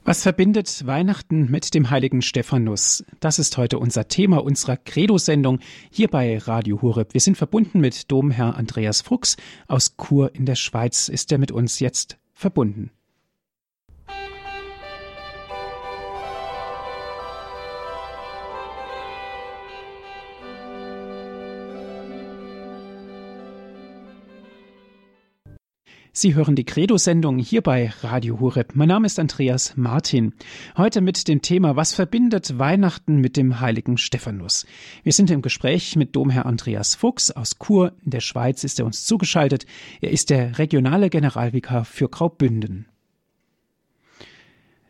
Was 0.04 0.22
verbindet 0.24 0.84
Weihnachten 0.86 1.48
mit 1.48 1.74
dem 1.74 1.90
heiligen 1.90 2.22
Stephanus? 2.22 3.04
Das 3.20 3.38
ist 3.38 3.56
heute 3.56 3.78
unser 3.78 4.08
Thema 4.08 4.42
unserer 4.42 4.76
Credo-Sendung 4.76 5.60
hier 5.90 6.08
bei 6.08 6.38
Radio 6.38 6.82
Horeb. 6.82 7.14
Wir 7.14 7.20
sind 7.20 7.36
verbunden 7.36 7.78
mit 7.78 8.10
Domherr 8.10 8.56
Andreas 8.56 9.00
Fuchs 9.00 9.36
aus 9.68 9.94
Chur 9.96 10.34
in 10.34 10.44
der 10.44 10.56
Schweiz. 10.56 11.08
Ist 11.08 11.30
er 11.30 11.38
mit 11.38 11.52
uns 11.52 11.78
jetzt 11.78 12.18
verbunden? 12.34 12.90
Sie 26.14 26.34
hören 26.34 26.54
die 26.56 26.64
Credo-Sendung 26.64 27.38
hier 27.38 27.62
bei 27.62 27.90
Radio 28.02 28.38
Hureb. 28.38 28.74
Mein 28.74 28.88
Name 28.88 29.06
ist 29.06 29.18
Andreas 29.18 29.72
Martin. 29.76 30.34
Heute 30.76 31.00
mit 31.00 31.26
dem 31.26 31.40
Thema 31.40 31.74
Was 31.74 31.94
verbindet 31.94 32.58
Weihnachten 32.58 33.16
mit 33.16 33.38
dem 33.38 33.60
heiligen 33.60 33.96
Stephanus? 33.96 34.66
Wir 35.04 35.14
sind 35.14 35.30
im 35.30 35.40
Gespräch 35.40 35.96
mit 35.96 36.14
Domherr 36.14 36.44
Andreas 36.44 36.96
Fuchs 36.96 37.30
aus 37.30 37.56
Chur 37.58 37.94
in 38.04 38.10
der 38.10 38.20
Schweiz 38.20 38.62
ist 38.62 38.78
er 38.78 38.84
uns 38.84 39.06
zugeschaltet. 39.06 39.64
Er 40.02 40.10
ist 40.10 40.28
der 40.28 40.58
regionale 40.58 41.08
Generalvikar 41.08 41.86
für 41.86 42.10
Graubünden. 42.10 42.88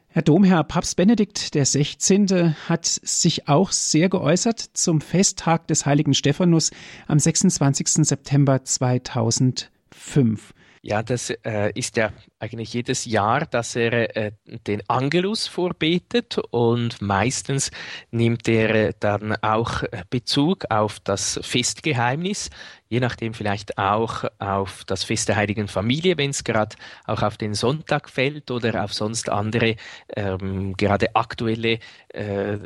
Herr 0.09 0.23
Domherr, 0.23 0.65
Papst 0.65 0.97
Benedikt 0.97 1.53
XVI. 1.55 2.55
hat 2.69 2.85
sich 2.85 3.47
auch 3.47 3.71
sehr 3.71 4.09
geäußert 4.09 4.59
zum 4.59 5.01
Festtag 5.01 5.69
des 5.69 5.87
heiligen 5.87 6.15
Stephanus 6.15 6.73
am 7.07 7.21
26. 7.21 8.09
September 8.09 8.65
2005. 8.65 10.53
Ja, 10.85 11.05
das 11.05 11.31
äh, 11.31 11.71
ist 11.77 11.97
ja 11.97 12.13
eigentlich 12.41 12.73
jedes 12.75 13.05
Jahr, 13.05 13.47
dass 13.47 13.77
er 13.77 14.17
äh, 14.17 14.33
den 14.67 14.83
Angelus 14.89 15.47
vorbetet 15.47 16.39
und 16.51 17.01
meistens 17.01 17.71
nimmt 18.11 18.49
er 18.49 18.89
äh, 18.89 18.93
dann 18.99 19.37
auch 19.43 19.85
Bezug 20.11 20.65
auf 20.71 20.99
das 20.99 21.39
Festgeheimnis, 21.41 22.51
je 22.89 22.99
nachdem 22.99 23.33
vielleicht 23.33 23.79
auch 23.79 24.25
auf 24.41 24.83
das 24.85 25.05
Fest 25.05 25.29
der 25.29 25.37
Heiligen 25.37 25.69
Familie, 25.69 26.19
wenn 26.19 26.31
es 26.31 26.43
gerade 26.43 26.75
auch 27.05 27.23
auf 27.23 27.37
den 27.37 27.55
Sonntag 27.55 28.11
fällt 28.11 28.51
oder 28.51 28.83
auf 28.83 28.93
sonst 28.93 29.29
andere 29.29 29.77
ähm, 30.17 30.77
gerade 30.77 31.15
aktuelle 31.15 31.79
äh, 32.09 32.59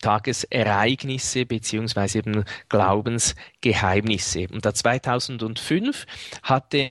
Tagesereignisse 0.00 1.44
beziehungsweise 1.44 2.20
eben 2.20 2.44
Glaubensgeheimnisse. 2.70 4.46
Und 4.50 4.64
da 4.64 4.72
2005 4.72 6.06
hatte 6.42 6.90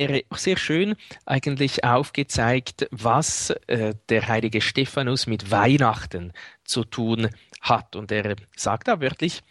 auch 0.00 0.38
sehr 0.38 0.56
schön 0.56 0.96
eigentlich 1.24 1.84
aufgezeigt, 1.84 2.88
was 2.90 3.50
äh, 3.66 3.94
der 4.08 4.26
heilige 4.28 4.60
Stephanus 4.60 5.26
mit 5.26 5.50
Weihnachten 5.50 6.32
zu 6.64 6.84
tun 6.84 7.28
hat. 7.60 7.94
Und 7.96 8.10
er 8.10 8.36
sagt 8.56 8.88
da 8.88 9.00
wörtlich, 9.00 9.42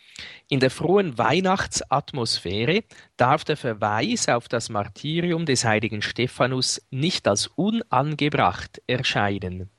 in 0.50 0.59
der 0.59 0.69
frohen 0.69 1.17
Weihnachtsatmosphäre 1.17 2.83
darf 3.17 3.43
der 3.43 3.57
Verweis 3.57 4.27
auf 4.27 4.47
das 4.47 4.69
Martyrium 4.69 5.45
des 5.45 5.65
heiligen 5.65 6.01
Stephanus 6.01 6.81
nicht 6.91 7.27
als 7.27 7.47
unangebracht 7.47 8.81
erscheinen. 8.88 9.69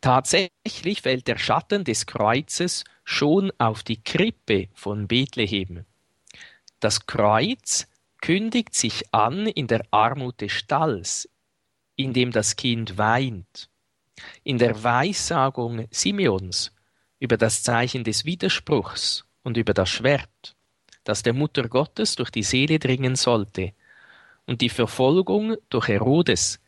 Tatsächlich 0.00 1.02
fällt 1.02 1.26
der 1.26 1.38
Schatten 1.38 1.82
des 1.84 2.06
Kreuzes 2.06 2.84
schon 3.04 3.50
auf 3.58 3.82
die 3.82 4.02
Krippe 4.02 4.68
von 4.74 5.08
Bethlehem. 5.08 5.84
Das 6.78 7.06
Kreuz 7.06 7.88
kündigt 8.20 8.74
sich 8.74 9.12
an 9.12 9.46
in 9.46 9.66
der 9.66 9.82
Armut 9.90 10.40
des 10.40 10.52
Stalls, 10.52 11.28
in 11.96 12.12
dem 12.12 12.30
das 12.30 12.56
Kind 12.56 12.98
weint, 12.98 13.68
in 14.44 14.58
der 14.58 14.82
Weissagung 14.82 15.86
Simeons 15.90 16.72
über 17.18 17.36
das 17.36 17.62
Zeichen 17.62 18.04
des 18.04 18.24
Widerspruchs 18.24 19.24
und 19.42 19.56
über 19.56 19.74
das 19.74 19.90
Schwert, 19.90 20.56
das 21.04 21.22
der 21.22 21.32
Mutter 21.32 21.68
Gottes 21.68 22.14
durch 22.16 22.30
die 22.30 22.42
Seele 22.42 22.78
dringen 22.78 23.16
sollte, 23.16 23.72
und 24.46 24.62
die 24.62 24.70
Verfolgung 24.70 25.56
durch 25.68 25.88
Herodes, 25.88 26.60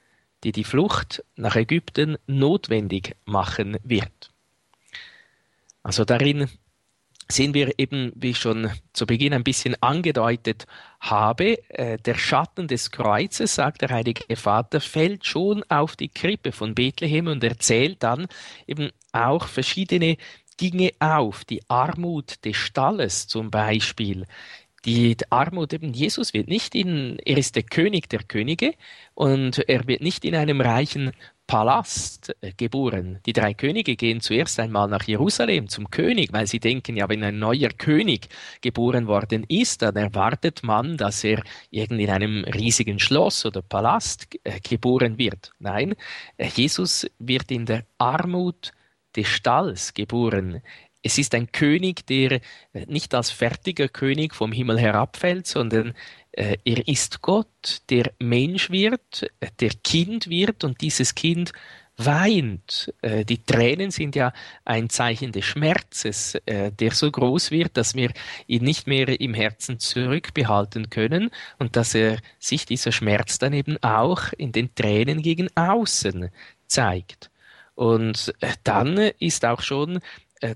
die 0.45 0.53
die 0.53 0.65
Flucht 0.65 1.25
nach 1.37 1.57
Ägypten 1.57 2.19
notwendig 2.27 3.17
machen 3.25 3.79
wird. 3.83 4.31
Also 5.83 6.05
darin 6.05 6.49
sehen 7.31 7.55
wir 7.55 7.73
eben, 7.79 8.13
wie 8.15 8.31
ich 8.31 8.39
schon 8.39 8.71
zu 8.93 9.07
Beginn 9.07 9.33
ein 9.33 9.45
bisschen 9.45 9.81
angedeutet 9.83 10.67
habe, 11.01 11.59
äh, 11.71 11.99
der 11.99 12.15
Schatten 12.17 12.69
des 12.69 12.91
Kreuzes, 12.91 13.55
sagt 13.55 13.83
der 13.83 13.91
Heilige 13.91 14.37
Vater, 14.37 14.81
fällt 14.81 15.27
schon 15.27 15.63
auf 15.69 15.97
die 15.97 16.09
Krippe 16.09 16.53
von 16.53 16.75
Bethlehem 16.75 17.27
und 17.27 17.43
erzählt 17.45 18.03
dann 18.03 18.27
eben 18.67 18.91
auch 19.13 19.47
verschiedene 19.47 20.17
Dinge 20.61 20.93
auf, 20.99 21.45
die 21.45 21.63
Armut 21.69 22.45
des 22.45 22.57
Stalles 22.57 23.27
zum 23.27 23.51
Beispiel, 23.51 24.27
die 24.85 25.17
Armut 25.29 25.73
eben, 25.73 25.93
Jesus 25.93 26.33
wird 26.33 26.49
nicht 26.49 26.75
in, 26.75 27.19
er 27.25 27.37
ist 27.37 27.57
der 27.57 27.63
König 27.63 28.09
der 28.09 28.23
Könige 28.23 28.75
und 29.15 29.59
er 29.69 29.87
wird 29.87 30.01
nicht 30.01 30.25
in 30.25 30.35
einem 30.35 30.61
reichen 30.61 31.13
Palast 31.51 32.33
äh, 32.43 32.53
geboren. 32.57 33.19
Die 33.27 33.33
drei 33.33 33.55
Könige 33.55 33.97
gehen 33.97 34.21
zuerst 34.21 34.61
einmal 34.61 34.87
nach 34.87 35.03
Jerusalem 35.03 35.69
zum 35.69 35.91
König, 35.91 36.33
weil 36.33 36.47
sie 36.47 36.61
denken, 36.61 36.97
ja, 36.97 37.09
wenn 37.09 37.25
ein 37.25 37.41
neuer 37.41 37.71
König 37.71 38.29
geboren 38.61 39.09
worden 39.09 39.45
ist, 39.49 39.83
dann 39.83 39.97
erwartet 39.97 40.63
man, 40.63 40.97
dass 40.97 41.25
er 41.25 41.43
irgendwie 41.71 42.05
in 42.05 42.11
einem 42.11 42.45
riesigen 42.45 43.01
Schloss 43.01 43.45
oder 43.45 43.63
Palast 43.63 44.29
äh, 44.45 44.61
geboren 44.61 45.19
wird. 45.19 45.51
Nein, 45.59 45.97
äh, 46.37 46.47
Jesus 46.47 47.05
wird 47.19 47.51
in 47.51 47.67
der 47.67 47.85
Armut 47.99 48.71
des 49.17 49.27
Stalls 49.27 49.93
geboren. 49.93 50.63
Es 51.03 51.19
ist 51.19 51.35
ein 51.35 51.51
König, 51.51 52.07
der 52.07 52.41
nicht 52.87 53.13
als 53.13 53.33
fertiger 53.33 53.89
König 53.89 54.37
vom 54.37 54.53
Himmel 54.53 54.79
herabfällt, 54.79 55.49
sondern 55.49 55.95
er 56.33 56.89
ist 56.89 57.23
Gott, 57.23 57.83
der 57.91 58.13
Mensch 58.19 58.71
wird, 58.71 59.31
äh, 59.41 59.49
der 59.59 59.71
Kind 59.83 60.29
wird 60.29 60.65
und 60.65 60.81
dieses 60.81 61.15
Kind 61.15 61.53
weint. 61.97 62.93
Äh, 63.03 63.25
die 63.25 63.43
Tränen 63.43 63.91
sind 63.91 64.17
ja 64.17 64.33
ein 64.65 64.89
Zeichen 64.89 65.33
des 65.33 65.45
Schmerzes, 65.45 66.39
der 66.47 66.93
so 66.93 67.11
groß 67.11 67.51
wird, 67.51 67.77
dass 67.77 67.95
wir 67.95 68.13
ihn 68.47 68.65
nicht 68.65 68.87
mehr 68.87 69.21
im 69.21 69.35
Herzen 69.35 69.79
zurückbehalten 69.79 70.89
können 70.89 71.31
und 71.59 71.77
dass 71.77 71.95
er 71.95 72.19
sich 72.39 72.65
dieser 72.65 72.93
Schmerz 72.93 73.39
dann 73.39 73.53
eben 73.53 73.77
auch 73.83 74.33
in 74.39 74.53
den 74.53 74.75
Tränen 74.75 75.23
gegen 75.23 75.49
außen 75.57 76.31
zeigt. 76.67 77.31
Und 77.75 78.35
dann 78.65 78.99
ist 78.99 79.45
auch 79.45 79.63
schon 79.63 79.97
äh, 79.97 80.01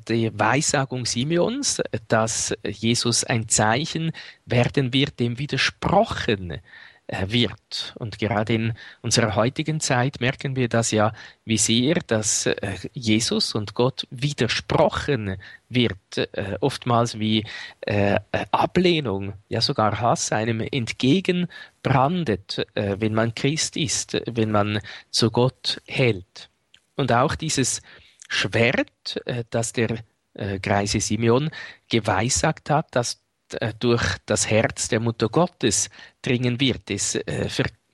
die 0.09 0.31
Weissagung 0.39 1.07
Simeons, 1.07 1.83
dass 2.09 2.55
Jesus 2.67 3.25
ein 3.25 3.49
Zeichen 3.49 4.13
werden 4.47 4.93
wird, 4.93 5.21
dem 5.21 5.39
widersprochen 5.39 6.61
äh, 7.07 7.27
wird. 7.29 7.95
Und 7.99 8.19
gerade 8.19 8.55
in 8.55 8.73
unserer 9.03 9.35
heutigen 9.35 9.79
Zeit 9.79 10.23
merken 10.23 10.57
wir 10.57 10.71
das 10.71 10.91
ja, 10.91 11.13
wie 11.45 11.59
sehr, 11.59 11.97
dass 12.07 12.47
äh, 12.47 12.79
Jesus 12.95 13.55
und 13.55 13.75
Gott 13.75 14.07
widersprochen 14.09 15.37
wird, 15.69 16.17
äh, 16.17 16.57
oftmals 16.63 17.19
wie 17.19 17.45
äh, 17.83 18.19
Ablehnung, 18.53 19.35
ja 19.51 19.61
sogar 19.61 20.01
Hass 20.01 20.33
einem 20.33 20.61
entgegenbrandet, 20.61 22.67
äh, 22.75 22.97
wenn 22.99 23.13
man 23.13 23.35
Christ 23.35 23.77
ist, 23.77 24.17
wenn 24.25 24.51
man 24.51 24.81
zu 25.11 25.31
Gott 25.31 25.83
hält. 25.87 26.49
Und 26.97 27.13
auch 27.13 27.35
dieses 27.35 27.83
Schwert, 28.29 29.21
äh, 29.27 29.45
das 29.51 29.73
der 29.73 29.99
äh, 30.35 30.59
Greise 30.59 31.01
Simeon 31.01 31.51
geweissagt 31.89 32.71
hat, 32.71 32.89
das 32.93 33.23
äh, 33.61 33.73
durch 33.79 34.17
das 34.27 34.51
Herz 34.51 34.89
der 34.89 35.01
Mutter 35.01 35.29
Gottes 35.29 35.91
dringen 36.23 36.61
wird. 36.61 36.91
Es, 36.91 37.15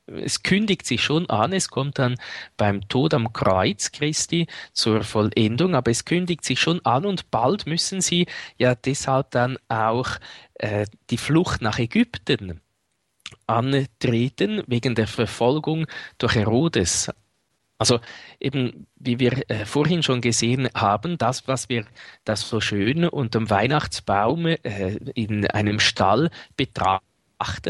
es 0.07 0.43
kündigt 0.43 0.87
sich 0.87 1.03
schon 1.03 1.29
an, 1.29 1.53
es 1.53 1.69
kommt 1.69 1.99
dann 1.99 2.17
beim 2.57 2.89
Tod 2.89 3.15
am 3.15 3.33
Kreuz 3.33 3.93
Christi 3.93 4.47
zur 4.73 5.05
Vollendung, 5.05 5.75
aber 5.75 5.91
es 5.91 6.05
kündigt 6.05 6.45
sich 6.45 6.61
schon 6.61 6.85
an 6.85 7.05
und 7.07 7.31
bald 7.31 7.67
müssen 7.67 8.01
sie 8.01 8.27
ja 8.57 8.75
deshalb 8.75 9.31
dann 9.31 9.57
auch 9.69 10.09
die 11.11 11.17
Flucht 11.17 11.63
nach 11.63 11.79
Ägypten 11.79 12.61
antreten 13.47 14.63
wegen 14.67 14.95
der 14.95 15.07
Verfolgung 15.07 15.87
durch 16.19 16.35
Herodes. 16.35 17.11
Also 17.81 17.99
eben, 18.39 18.87
wie 18.97 19.19
wir 19.19 19.51
äh, 19.51 19.65
vorhin 19.65 20.03
schon 20.03 20.21
gesehen 20.21 20.69
haben, 20.75 21.17
das, 21.17 21.49
was 21.49 21.71
wir 21.71 21.87
das 22.25 22.47
so 22.47 22.61
schön 22.61 23.07
unterm 23.07 23.49
Weihnachtsbaum 23.49 24.45
äh, 24.45 24.59
in 25.15 25.47
einem 25.47 25.81
Stall 25.81 26.31
betrachten, 26.59 27.01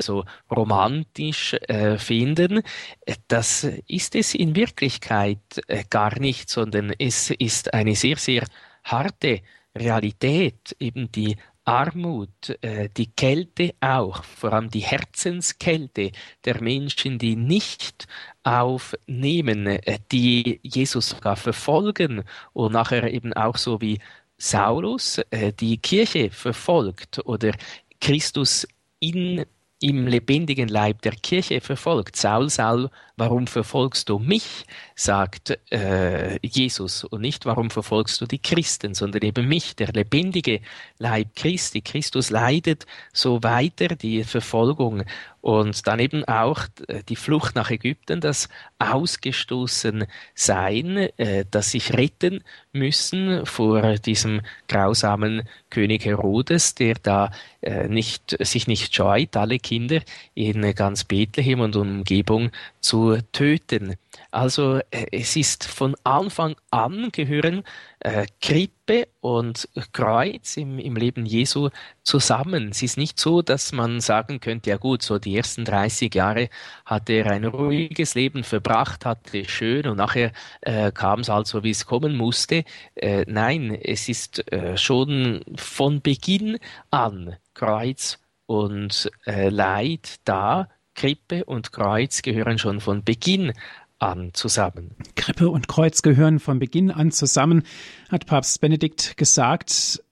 so 0.03 0.25
romantisch 0.51 1.55
äh, 1.69 1.97
finden, 1.97 2.63
äh, 3.07 3.15
das 3.29 3.63
ist 3.87 4.17
es 4.17 4.35
in 4.35 4.57
Wirklichkeit 4.57 5.39
äh, 5.69 5.85
gar 5.89 6.19
nicht, 6.19 6.51
sondern 6.51 6.93
es 6.99 7.31
ist 7.31 7.73
eine 7.73 7.95
sehr, 7.95 8.17
sehr 8.17 8.45
harte 8.83 9.43
Realität, 9.77 10.75
eben 10.81 11.13
die 11.13 11.37
Armut, 11.65 12.57
äh, 12.63 12.89
die 12.97 13.13
Kälte 13.13 13.75
auch, 13.81 14.25
vor 14.25 14.53
allem 14.53 14.71
die 14.71 14.81
Herzenskälte 14.81 16.13
der 16.45 16.63
Menschen, 16.63 17.19
die 17.19 17.37
nicht 17.37 18.07
aufnehmen, 18.43 19.67
äh, 19.67 19.99
die 20.11 20.61
Jesus 20.63 21.11
sogar 21.11 21.37
verfolgen 21.37 22.25
und 22.53 22.73
nachher 22.73 23.13
eben 23.13 23.33
auch 23.35 23.57
so 23.57 23.81
wie 23.81 24.01
Saulus 24.39 25.19
äh, 25.31 25.53
die 25.53 25.79
Kirche 25.79 26.31
verfolgt 26.31 27.21
oder 27.27 27.53
Christus 28.01 28.67
in 28.99 29.45
im 29.81 30.07
lebendigen 30.07 30.69
Leib 30.69 31.03
der 31.03 31.13
Kirche 31.13 31.61
verfolgt. 31.61 32.15
Saul, 32.15 32.51
Saul, 32.51 32.91
warum 33.21 33.47
verfolgst 33.47 34.09
du 34.09 34.19
mich? 34.19 34.65
sagt 35.01 35.59
äh, 35.71 36.39
Jesus 36.47 37.05
und 37.05 37.23
nicht, 37.23 37.47
warum 37.47 37.71
verfolgst 37.71 38.21
du 38.21 38.27
die 38.27 38.39
Christen, 38.39 38.93
sondern 38.95 39.23
eben 39.23 39.49
mich, 39.49 39.75
der 39.75 39.93
lebendige 39.93 40.61
Leib 40.99 41.29
Christi. 41.37 41.81
Christus 41.81 42.29
leidet 42.29 42.87
so 43.13 43.43
weiter 43.43 43.97
die 43.97 44.25
Verfolgung 44.25 45.05
und 45.41 45.87
dann 45.87 46.01
eben 46.01 46.25
auch 46.27 46.65
äh, 46.89 47.03
die 47.09 47.17
Flucht 47.17 47.55
nach 47.55 47.71
Ägypten, 47.71 48.21
das 48.21 48.51
Ausgestoßen 48.79 50.05
Sein, 50.35 51.09
äh, 51.17 51.47
das 51.51 51.71
sich 51.71 51.95
retten 51.95 52.45
müssen 52.73 53.47
vor 53.47 53.95
diesem 53.99 54.43
grausamen 54.69 55.49
König 55.71 56.05
Herodes, 56.05 56.75
der 56.75 56.97
da 57.03 57.31
äh, 57.63 57.89
nicht, 57.89 58.37
sich 58.41 58.67
nicht 58.67 58.95
scheut, 58.95 59.35
alle 59.35 59.59
Kinder 59.59 60.01
in 60.35 60.75
ganz 60.75 61.05
Bethlehem 61.05 61.61
und 61.61 61.75
Umgebung 61.75 62.51
zu 62.81 63.10
töten. 63.33 63.97
Also 64.31 64.81
es 64.91 65.37
ist 65.37 65.65
von 65.65 65.97
Anfang 66.05 66.57
an 66.71 67.11
gehören 67.13 67.65
äh, 68.01 68.27
Krippe 68.41 69.09
und 69.21 69.69
Kreuz 69.93 70.57
im, 70.57 70.79
im 70.79 70.97
Leben 70.97 71.27
Jesu 71.27 71.71
zusammen. 72.03 72.69
Es 72.71 72.83
ist 72.83 72.97
nicht 72.97 73.19
so, 73.19 73.43
dass 73.43 73.73
man 73.73 74.01
sagen 74.01 74.41
könnte, 74.41 74.71
ja 74.71 74.77
gut, 74.77 75.03
so 75.03 75.19
die 75.19 75.37
ersten 75.37 75.65
30 75.65 76.15
Jahre 76.15 76.49
hat 76.85 77.11
er 77.11 77.31
ein 77.31 77.45
ruhiges 77.45 78.15
Leben 78.15 78.45
verbracht, 78.45 79.05
hatte 79.05 79.45
schön 79.49 79.87
und 79.87 79.97
nachher 79.97 80.33
äh, 80.61 80.93
kam 80.93 81.21
es 81.21 81.29
halt 81.29 81.47
so, 81.47 81.63
wie 81.65 81.71
es 81.71 81.87
kommen 81.87 82.17
musste. 82.17 82.65
Äh, 82.95 83.25
nein, 83.27 83.75
es 83.75 84.09
ist 84.09 84.51
äh, 84.53 84.77
schon 84.77 85.43
von 85.57 86.01
Beginn 86.03 86.59
an 86.91 87.37
Kreuz 87.55 88.19
und 88.47 89.11
äh, 89.27 89.49
Leid 89.49 90.17
da. 90.25 90.69
Krippe 91.01 91.47
und 91.47 91.73
Kreuz 91.73 92.21
gehören 92.21 92.59
schon 92.59 92.79
von 92.79 93.03
Beginn 93.05 93.55
an 94.01 94.35
zusammen. 94.35 94.91
Krippe 95.17 95.49
und 95.49 95.67
Kreuz 95.67 96.03
gehören 96.03 96.41
von 96.41 96.59
Beginn 96.59 96.91
an 96.91 97.11
zusammen, 97.11 97.63
hat 98.11 98.27
Papst 98.27 98.61
Benedikt 98.61 99.17
gesagt. 99.17 100.05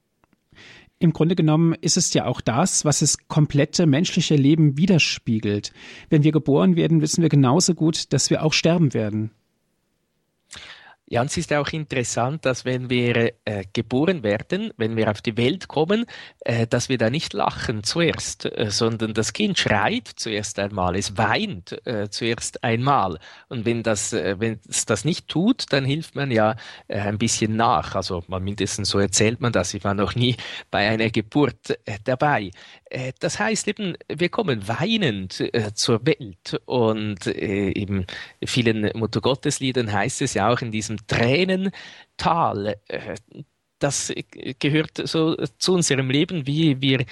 Im 0.97 1.13
Grunde 1.13 1.35
genommen 1.35 1.75
ist 1.79 1.95
es 1.95 2.11
ja 2.15 2.25
auch 2.25 2.41
das, 2.41 2.85
was 2.85 3.01
das 3.01 3.19
komplette 3.27 3.85
menschliche 3.85 4.35
Leben 4.35 4.77
widerspiegelt. 4.77 5.73
Wenn 6.09 6.23
wir 6.23 6.31
geboren 6.31 6.75
werden, 6.75 7.01
wissen 7.01 7.21
wir 7.21 7.29
genauso 7.29 7.75
gut, 7.75 8.11
dass 8.11 8.31
wir 8.31 8.43
auch 8.43 8.53
sterben 8.53 8.95
werden. 8.95 9.29
Ja, 11.11 11.21
und 11.21 11.31
es 11.31 11.37
ist 11.37 11.51
auch 11.53 11.69
interessant, 11.69 12.45
dass 12.45 12.65
wenn 12.65 12.91
wir 12.91 13.33
äh, 13.43 13.63
geboren 13.73 14.21
werden, 14.21 14.71
wenn 14.77 14.95
wir 14.95 15.09
auf 15.09 15.23
die 15.23 15.37
Welt 15.37 15.67
kommen, 15.67 16.05
äh, 16.41 16.67
dass 16.67 16.87
wir 16.87 16.99
da 16.99 17.09
nicht 17.09 17.33
lachen 17.33 17.83
zuerst, 17.83 18.45
äh, 18.45 18.69
sondern 18.69 19.15
das 19.15 19.33
Kind 19.33 19.57
schreit 19.57 20.07
zuerst 20.07 20.59
einmal, 20.59 20.95
es 20.95 21.17
weint 21.17 21.83
äh, 21.87 22.11
zuerst 22.11 22.63
einmal. 22.63 23.17
Und 23.47 23.65
wenn 23.65 23.81
das, 23.81 24.13
äh, 24.13 24.35
wenn 24.39 24.59
es 24.69 24.85
das 24.85 25.03
nicht 25.03 25.27
tut, 25.27 25.65
dann 25.73 25.83
hilft 25.83 26.13
man 26.13 26.29
ja 26.29 26.55
äh, 26.87 26.99
ein 26.99 27.17
bisschen 27.17 27.55
nach. 27.55 27.95
Also 27.95 28.23
mindestens 28.27 28.89
so 28.89 28.99
erzählt 28.99 29.41
man 29.41 29.51
das. 29.51 29.73
Ich 29.73 29.83
war 29.83 29.95
noch 29.95 30.13
nie 30.13 30.35
bei 30.69 30.87
einer 30.87 31.09
Geburt 31.09 31.79
dabei. 32.03 32.51
Äh, 32.89 33.13
das 33.19 33.39
heißt 33.39 33.67
eben, 33.67 33.95
wir 34.07 34.29
kommen 34.29 34.67
weinend 34.67 35.39
äh, 35.39 35.73
zur 35.73 36.05
Welt 36.05 36.59
und 36.65 37.27
äh, 37.27 37.71
in 37.71 38.05
vielen 38.45 38.89
Muttergottesliedern 38.97 39.91
heißt 39.91 40.21
es 40.21 40.33
ja 40.33 40.51
auch 40.51 40.61
in 40.61 40.71
diesem 40.71 40.97
Tränental. 41.07 42.75
Das 43.79 44.13
gehört 44.59 45.07
so 45.07 45.35
zu 45.57 45.73
unserem 45.73 46.09
Leben, 46.09 46.45
wie 46.45 46.81
wir 46.81 47.05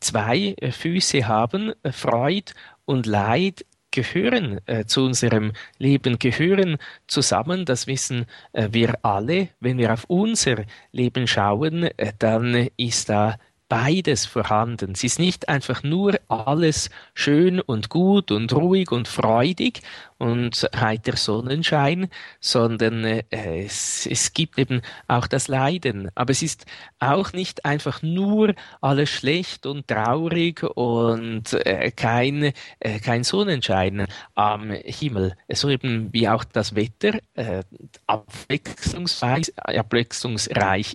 zwei 0.00 0.56
Füße 0.70 1.28
haben, 1.28 1.74
Freud 1.92 2.52
und 2.86 3.06
Leid 3.06 3.64
gehören 3.90 4.60
äh, 4.66 4.84
zu 4.84 5.04
unserem 5.04 5.52
Leben, 5.78 6.18
gehören 6.18 6.78
zusammen. 7.06 7.64
Das 7.64 7.86
wissen 7.86 8.26
äh, 8.52 8.68
wir 8.72 9.04
alle. 9.04 9.48
Wenn 9.60 9.78
wir 9.78 9.92
auf 9.92 10.04
unser 10.08 10.64
Leben 10.92 11.26
schauen, 11.26 11.84
äh, 11.84 12.12
dann 12.18 12.68
ist 12.76 13.08
da 13.08 13.36
beides 13.68 14.26
vorhanden. 14.26 14.92
Es 14.92 15.04
ist 15.04 15.18
nicht 15.18 15.48
einfach 15.48 15.82
nur 15.82 16.18
alles 16.28 16.90
schön 17.14 17.60
und 17.60 17.88
gut 17.90 18.30
und 18.30 18.52
ruhig 18.52 18.90
und 18.90 19.08
freudig 19.08 19.82
und 20.18 20.68
heiter 20.74 21.16
Sonnenschein, 21.16 22.08
sondern 22.40 23.04
äh, 23.04 23.24
es, 23.30 24.06
es 24.06 24.32
gibt 24.32 24.58
eben 24.58 24.82
auch 25.06 25.26
das 25.26 25.48
Leiden. 25.48 26.10
Aber 26.14 26.30
es 26.32 26.42
ist 26.42 26.66
auch 26.98 27.32
nicht 27.32 27.64
einfach 27.64 28.02
nur 28.02 28.54
alles 28.80 29.10
schlecht 29.10 29.66
und 29.66 29.86
traurig 29.86 30.62
und 30.62 31.52
äh, 31.52 31.92
kein, 31.92 32.52
äh, 32.80 32.98
kein 33.00 33.22
Sonnenschein 33.22 34.06
am 34.34 34.70
Himmel. 34.70 35.34
So 35.48 35.68
eben 35.68 36.12
wie 36.12 36.28
auch 36.28 36.44
das 36.44 36.74
Wetter 36.74 37.18
äh, 37.34 37.62
abwechslungsreich, 38.06 39.52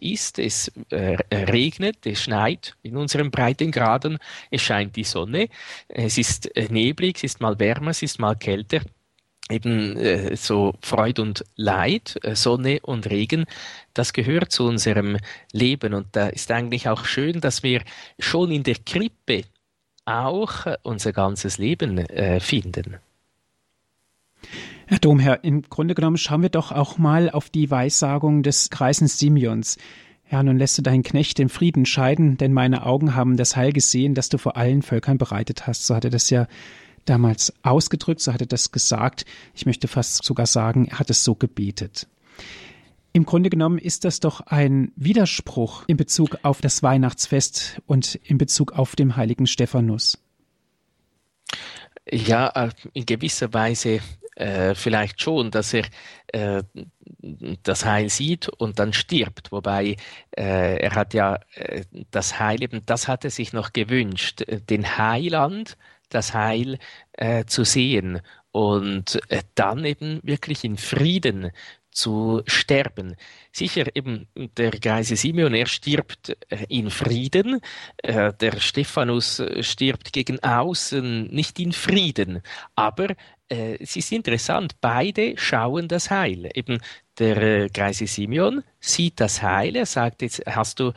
ist. 0.02 0.40
Es 0.40 0.72
äh, 0.90 1.18
regnet, 1.32 2.06
es 2.06 2.22
schneit 2.24 2.63
in 2.82 2.98
unseren 2.98 3.32
Breitengraden, 3.32 4.18
es 4.52 4.62
scheint 4.62 4.96
die 4.96 5.04
Sonne, 5.04 5.50
es 5.88 6.18
ist 6.18 6.56
äh, 6.56 6.68
neblig, 6.70 7.18
es 7.18 7.24
ist 7.24 7.42
mal 7.42 7.60
wärmer, 7.60 7.92
es 7.92 8.02
ist 8.02 8.20
mal 8.20 8.36
kälter 8.36 8.82
eben 9.50 9.98
äh, 9.98 10.36
so 10.36 10.74
Freud 10.82 11.22
und 11.22 11.44
Leid, 11.56 12.18
äh, 12.24 12.36
Sonne 12.36 12.80
und 12.82 13.10
Regen, 13.10 13.46
das 13.94 14.14
gehört 14.14 14.52
zu 14.52 14.66
unserem 14.66 15.18
Leben. 15.52 15.94
Und 15.94 16.08
da 16.14 16.28
ist 16.28 16.52
eigentlich 16.52 16.88
auch 16.88 17.06
schön, 17.06 17.42
dass 17.42 17.64
wir 17.64 17.84
schon 18.20 18.52
in 18.52 18.64
der 18.64 18.76
Krippe 18.86 19.44
auch 20.06 20.66
äh, 20.66 20.78
unser 20.84 21.14
ganzes 21.14 21.58
Leben 21.58 21.98
äh, 21.98 22.40
finden. 22.40 22.98
Herr 24.86 25.00
Domherr, 25.00 25.44
im 25.44 25.62
Grunde 25.64 25.96
genommen 25.96 26.18
schauen 26.18 26.42
wir 26.42 26.50
doch 26.50 26.72
auch 26.72 26.98
mal 26.98 27.30
auf 27.30 27.50
die 27.50 27.72
Weissagung 27.72 28.44
des 28.44 28.70
Kreisen 28.70 29.08
Simeons. 29.08 29.78
Ja, 30.34 30.42
nun 30.42 30.58
lässt 30.58 30.80
du 30.80 30.82
deinen 30.82 31.04
Knecht 31.04 31.40
im 31.40 31.48
Frieden 31.48 31.86
scheiden, 31.86 32.38
denn 32.38 32.54
meine 32.54 32.88
Augen 32.88 33.14
haben 33.14 33.38
das 33.38 33.56
Heil 33.56 33.72
gesehen, 33.72 34.16
das 34.16 34.30
du 34.30 34.40
vor 34.40 34.58
allen 34.58 34.82
Völkern 34.82 35.20
bereitet 35.20 35.68
hast. 35.68 35.86
So 35.86 35.94
hat 35.94 36.06
er 36.06 36.10
das 36.10 36.32
ja 36.32 36.48
damals 37.06 37.54
ausgedrückt, 37.62 38.20
so 38.20 38.34
hat 38.34 38.42
er 38.42 38.48
das 38.48 38.72
gesagt. 38.72 39.26
Ich 39.54 39.68
möchte 39.68 39.88
fast 39.88 40.24
sogar 40.24 40.48
sagen, 40.48 40.88
er 40.88 40.98
hat 40.98 41.12
es 41.12 41.24
so 41.24 41.36
gebetet. 41.36 42.08
Im 43.12 43.28
Grunde 43.28 43.52
genommen 43.52 43.78
ist 43.78 44.06
das 44.06 44.22
doch 44.22 44.42
ein 44.42 44.92
Widerspruch 44.96 45.84
in 45.86 45.98
Bezug 45.98 46.40
auf 46.42 46.62
das 46.62 46.82
Weihnachtsfest 46.82 47.80
und 47.86 48.16
in 48.16 48.40
Bezug 48.40 48.72
auf 48.72 48.96
den 48.96 49.16
heiligen 49.16 49.46
Stephanus. 49.46 50.18
Ja, 52.10 52.48
äh, 52.56 52.72
in 52.94 53.06
gewisser 53.06 53.54
Weise 53.54 54.00
äh, 54.36 54.74
vielleicht 54.74 55.22
schon, 55.22 55.52
dass 55.52 55.76
er 55.76 55.86
äh, 56.30 56.64
das 57.64 57.86
Heil 57.86 58.10
sieht 58.10 58.50
und 58.50 58.80
dann 58.80 58.94
stirbt. 58.94 59.52
Wobei 59.52 59.96
äh, 60.32 60.78
er 60.78 60.96
hat 60.96 61.14
ja 61.14 61.40
äh, 61.56 61.84
das 62.12 62.40
Heil 62.40 62.62
eben, 62.62 62.86
das 62.86 63.08
hat 63.08 63.24
er 63.24 63.32
sich 63.32 63.54
noch 63.54 63.74
gewünscht, 63.74 64.42
äh, 64.42 64.60
den 64.62 64.98
Heiland, 64.98 65.78
das 66.10 66.34
Heil 66.34 66.78
äh, 67.14 67.46
zu 67.46 67.64
sehen 67.64 68.22
und 68.52 69.20
dann 69.56 69.84
eben 69.84 70.20
wirklich 70.24 70.64
in 70.64 70.78
Frieden 70.78 71.52
zu 71.94 72.42
sterben. 72.48 73.16
Sicher 73.52 73.96
eben 73.96 74.28
der 74.36 74.72
greise 74.72 75.16
Simeon, 75.16 75.54
er 75.54 75.68
stirbt 75.68 76.36
äh, 76.50 76.66
in 76.70 76.90
Frieden, 76.90 77.62
äh, 77.98 78.34
der 78.34 78.60
Stephanus 78.60 79.40
äh, 79.40 79.64
stirbt 79.64 80.12
gegen 80.14 80.42
außen 80.42 81.28
nicht 81.28 81.60
in 81.60 81.72
Frieden, 81.72 82.42
aber 82.76 83.16
es 83.50 83.96
ist 83.96 84.12
interessant, 84.12 84.78
beide 84.82 85.38
schauen 85.38 85.88
das 85.88 86.10
Heil. 86.10 86.50
Eben 86.56 86.80
der 87.20 87.70
greise 87.70 88.08
Simeon 88.08 88.64
sieht 88.80 89.20
das 89.20 89.42
Heil, 89.42 89.76
er 89.76 89.86
sagt 89.86 90.22
jetzt, 90.22 90.42
hast 90.48 90.80
du 90.80 90.94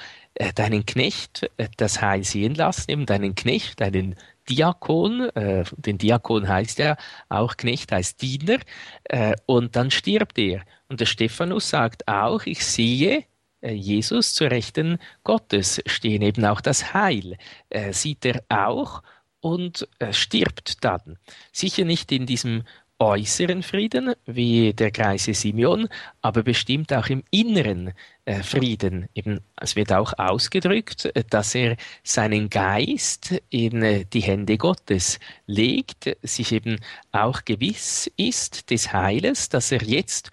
deinen 0.54 0.84
Knecht 0.84 1.50
das 1.76 2.02
Heil 2.02 2.24
sehen 2.24 2.54
lassen, 2.54 2.90
eben 2.90 3.06
deinen 3.06 3.34
Knecht, 3.34 3.80
deinen 3.80 4.16
Diakon, 4.48 5.28
äh, 5.30 5.64
den 5.76 5.98
Diakon 5.98 6.48
heißt 6.48 6.80
er, 6.80 6.96
auch 7.28 7.56
Knecht 7.56 7.92
heißt 7.92 8.20
Diener, 8.22 8.58
äh, 9.04 9.34
und 9.46 9.76
dann 9.76 9.90
stirbt 9.90 10.38
er. 10.38 10.62
Und 10.88 11.00
der 11.00 11.06
Stephanus 11.06 11.70
sagt 11.70 12.06
auch, 12.06 12.44
ich 12.46 12.64
sehe 12.64 13.24
äh, 13.60 13.72
Jesus 13.72 14.34
zur 14.34 14.50
Rechten 14.50 14.98
Gottes 15.24 15.82
stehen, 15.86 16.22
eben 16.22 16.44
auch 16.44 16.60
das 16.60 16.94
Heil, 16.94 17.36
äh, 17.70 17.92
sieht 17.92 18.24
er 18.24 18.44
auch 18.48 19.02
und 19.40 19.88
äh, 19.98 20.12
stirbt 20.12 20.84
dann. 20.84 21.18
Sicher 21.52 21.84
nicht 21.84 22.12
in 22.12 22.26
diesem 22.26 22.62
äußeren 22.98 23.62
Frieden, 23.62 24.14
wie 24.24 24.72
der 24.72 24.90
greise 24.90 25.34
Simeon, 25.34 25.88
aber 26.22 26.42
bestimmt 26.42 26.92
auch 26.92 27.08
im 27.08 27.22
inneren 27.30 27.92
äh, 28.24 28.42
Frieden. 28.42 29.08
Eben, 29.14 29.40
es 29.60 29.76
wird 29.76 29.92
auch 29.92 30.14
ausgedrückt, 30.18 31.06
äh, 31.14 31.24
dass 31.28 31.54
er 31.54 31.76
seinen 32.02 32.48
Geist 32.48 33.34
in 33.50 33.82
äh, 33.82 34.04
die 34.04 34.22
Hände 34.22 34.56
Gottes 34.56 35.18
legt, 35.46 36.16
sich 36.22 36.52
eben 36.52 36.78
auch 37.12 37.44
gewiss 37.44 38.10
ist 38.16 38.70
des 38.70 38.92
Heiles, 38.92 39.48
dass 39.48 39.72
er 39.72 39.82
jetzt 39.82 40.30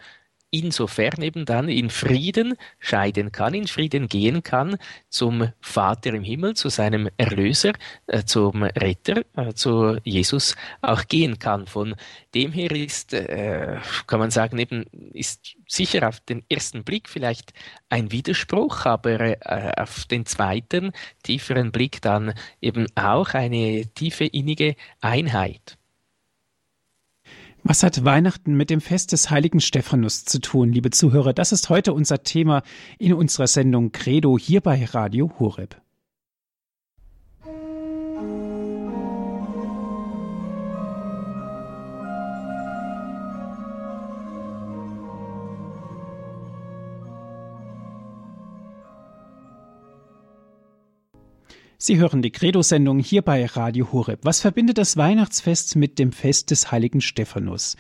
insofern 0.54 1.22
eben 1.24 1.46
dann 1.46 1.68
in 1.68 1.89
Frieden 1.89 2.56
scheiden 2.80 3.32
kann, 3.32 3.56
in 3.56 3.68
Frieden 3.68 4.08
gehen 4.08 4.44
kann 4.44 4.78
zum 5.10 5.52
Vater 5.60 6.13
im 6.13 6.24
Himmel, 6.24 6.54
zu 6.54 6.70
seinem 6.70 7.10
Erlöser, 7.18 7.74
äh, 8.08 8.24
zum 8.24 8.62
Retter, 8.63 9.24
äh, 9.36 9.54
zu 9.54 9.98
Jesus 10.04 10.56
auch 10.82 11.08
gehen 11.08 11.39
kann. 11.39 11.66
Von 11.66 11.96
dem 12.36 12.52
her 12.52 12.72
ist, 12.72 13.13
äh, 13.13 13.78
kann 14.06 14.20
man 14.20 14.30
sagen, 14.30 14.60
eben 14.60 14.86
ist 15.13 15.56
sicher 15.68 16.08
auf 16.08 16.20
den 16.20 16.44
ersten 16.50 16.84
Blick 16.84 17.10
vielleicht 17.10 17.52
ein 17.89 18.12
Widerspruch, 18.12 18.86
aber 18.86 19.20
äh, 19.20 19.72
auf 19.76 20.06
den 20.06 20.28
zweiten, 20.28 20.92
tieferen 21.24 21.72
Blick 21.72 22.02
dann 22.02 22.34
eben 22.62 22.86
auch 22.96 23.34
eine 23.34 23.88
tiefe 23.96 24.26
innige 24.26 24.76
Einheit. 25.02 25.78
Was 27.65 27.82
hat 27.82 28.04
Weihnachten 28.04 28.56
mit 28.56 28.69
dem 28.69 28.82
Fest 28.82 29.13
des 29.13 29.30
heiligen 29.30 29.62
Stephanus 29.62 30.26
zu 30.26 30.41
tun, 30.41 30.73
liebe 30.73 30.89
Zuhörer? 30.89 31.32
Das 31.32 31.54
ist 31.54 31.69
heute 31.69 31.93
unser 31.93 32.21
Thema 32.21 32.62
in 32.99 33.13
unserer 33.13 33.47
Sendung 33.47 33.93
Credo 33.93 34.38
hier 34.38 34.60
bei 34.60 34.84
Radio 34.84 35.32
Horeb. 35.39 35.78
Sie 51.86 51.98
hören 51.98 52.22
die 52.22 52.32
Credo-Sendung 52.32 53.00
hier 53.00 53.22
bei 53.22 53.46
Radio 53.46 53.91
Horeb. 53.91 54.19
Was 54.24 54.39
verbindet 54.39 54.78
das 54.78 54.96
Weihnachtsfest 54.96 55.76
mit 55.76 56.00
dem 56.00 56.13
Fest 56.13 56.50
des 56.50 56.72
heiligen 56.72 57.02
Stephanus? 57.02 57.76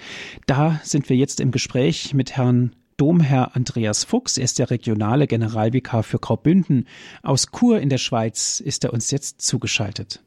Da 0.45 0.81
sind 0.83 1.07
wir 1.07 1.15
jetzt 1.15 1.39
im 1.39 1.51
Gespräch 1.51 2.13
mit 2.13 2.35
Herrn 2.35 2.75
Domherr 2.97 3.55
Andreas 3.55 4.03
Fuchs. 4.03 4.37
Er 4.37 4.43
ist 4.43 4.59
der 4.59 4.71
regionale 4.71 5.25
Generalvikar 5.25 6.03
für 6.03 6.19
Graubünden. 6.19 6.85
Aus 7.21 7.47
Chur 7.49 7.79
in 7.79 7.87
der 7.87 7.97
Schweiz 7.97 8.59
ist 8.59 8.83
er 8.83 8.91
uns 8.91 9.09
jetzt 9.09 9.39
zugeschaltet. 9.39 10.21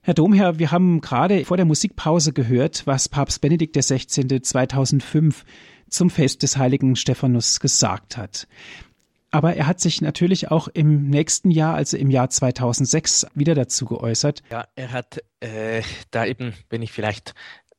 Herr 0.00 0.14
Domherr, 0.14 0.58
wir 0.58 0.70
haben 0.70 1.02
gerade 1.02 1.44
vor 1.44 1.58
der 1.58 1.66
Musikpause 1.66 2.32
gehört, 2.32 2.86
was 2.86 3.10
Papst 3.10 3.42
Benedikt 3.42 3.76
XVI. 3.76 4.40
2005 4.40 5.44
zum 5.90 6.08
Fest 6.08 6.42
des 6.42 6.56
heiligen 6.56 6.96
Stephanus 6.96 7.60
gesagt 7.60 8.16
hat. 8.16 8.48
Aber 9.34 9.56
er 9.56 9.66
hat 9.66 9.80
sich 9.80 10.00
natürlich 10.00 10.52
auch 10.52 10.68
im 10.68 11.10
nächsten 11.10 11.50
Jahr, 11.50 11.74
also 11.74 11.96
im 11.96 12.08
Jahr 12.08 12.30
2006, 12.30 13.26
wieder 13.34 13.56
dazu 13.56 13.84
geäußert. 13.84 14.44
Ja, 14.48 14.68
er 14.76 14.92
hat 14.92 15.24
äh, 15.40 15.82
da 16.12 16.24
eben, 16.24 16.54
wenn 16.70 16.82
ich 16.82 16.92
vielleicht 16.92 17.34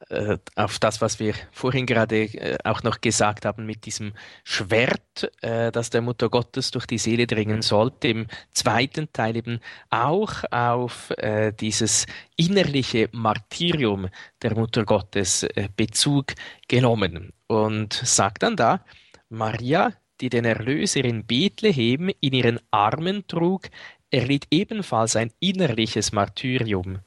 äh, 0.09 0.37
auf 0.57 0.79
das, 0.79 0.99
was 0.99 1.17
wir 1.21 1.33
vorhin 1.53 1.85
gerade 1.85 2.23
äh, 2.23 2.57
auch 2.65 2.83
noch 2.83 2.99
gesagt 2.99 3.45
haben, 3.45 3.65
mit 3.65 3.85
diesem 3.85 4.11
Schwert, 4.43 5.31
äh, 5.41 5.71
das 5.71 5.91
der 5.91 6.01
Mutter 6.01 6.29
Gottes 6.29 6.71
durch 6.71 6.87
die 6.87 6.97
Seele 6.97 7.25
dringen 7.25 7.61
sollte, 7.61 8.09
im 8.09 8.27
zweiten 8.51 9.13
Teil 9.13 9.37
eben 9.37 9.61
auch 9.89 10.43
auf 10.51 11.11
äh, 11.11 11.53
dieses 11.53 12.05
innerliche 12.35 13.07
Martyrium 13.13 14.09
der 14.41 14.55
Mutter 14.55 14.83
Gottes 14.83 15.43
äh, 15.43 15.69
Bezug 15.73 16.33
genommen 16.67 17.31
und 17.47 17.93
sagt 17.93 18.43
dann 18.43 18.57
da, 18.57 18.83
Maria 19.29 19.93
die 20.21 20.29
den 20.29 20.45
Erlöser 20.45 21.03
in 21.03 21.25
Bethlehem 21.25 22.09
in 22.19 22.33
ihren 22.33 22.59
Armen 22.71 23.27
trug, 23.27 23.69
erlitt 24.11 24.47
ebenfalls 24.51 25.15
ein 25.15 25.31
innerliches 25.39 26.11
Martyrium. 26.11 26.99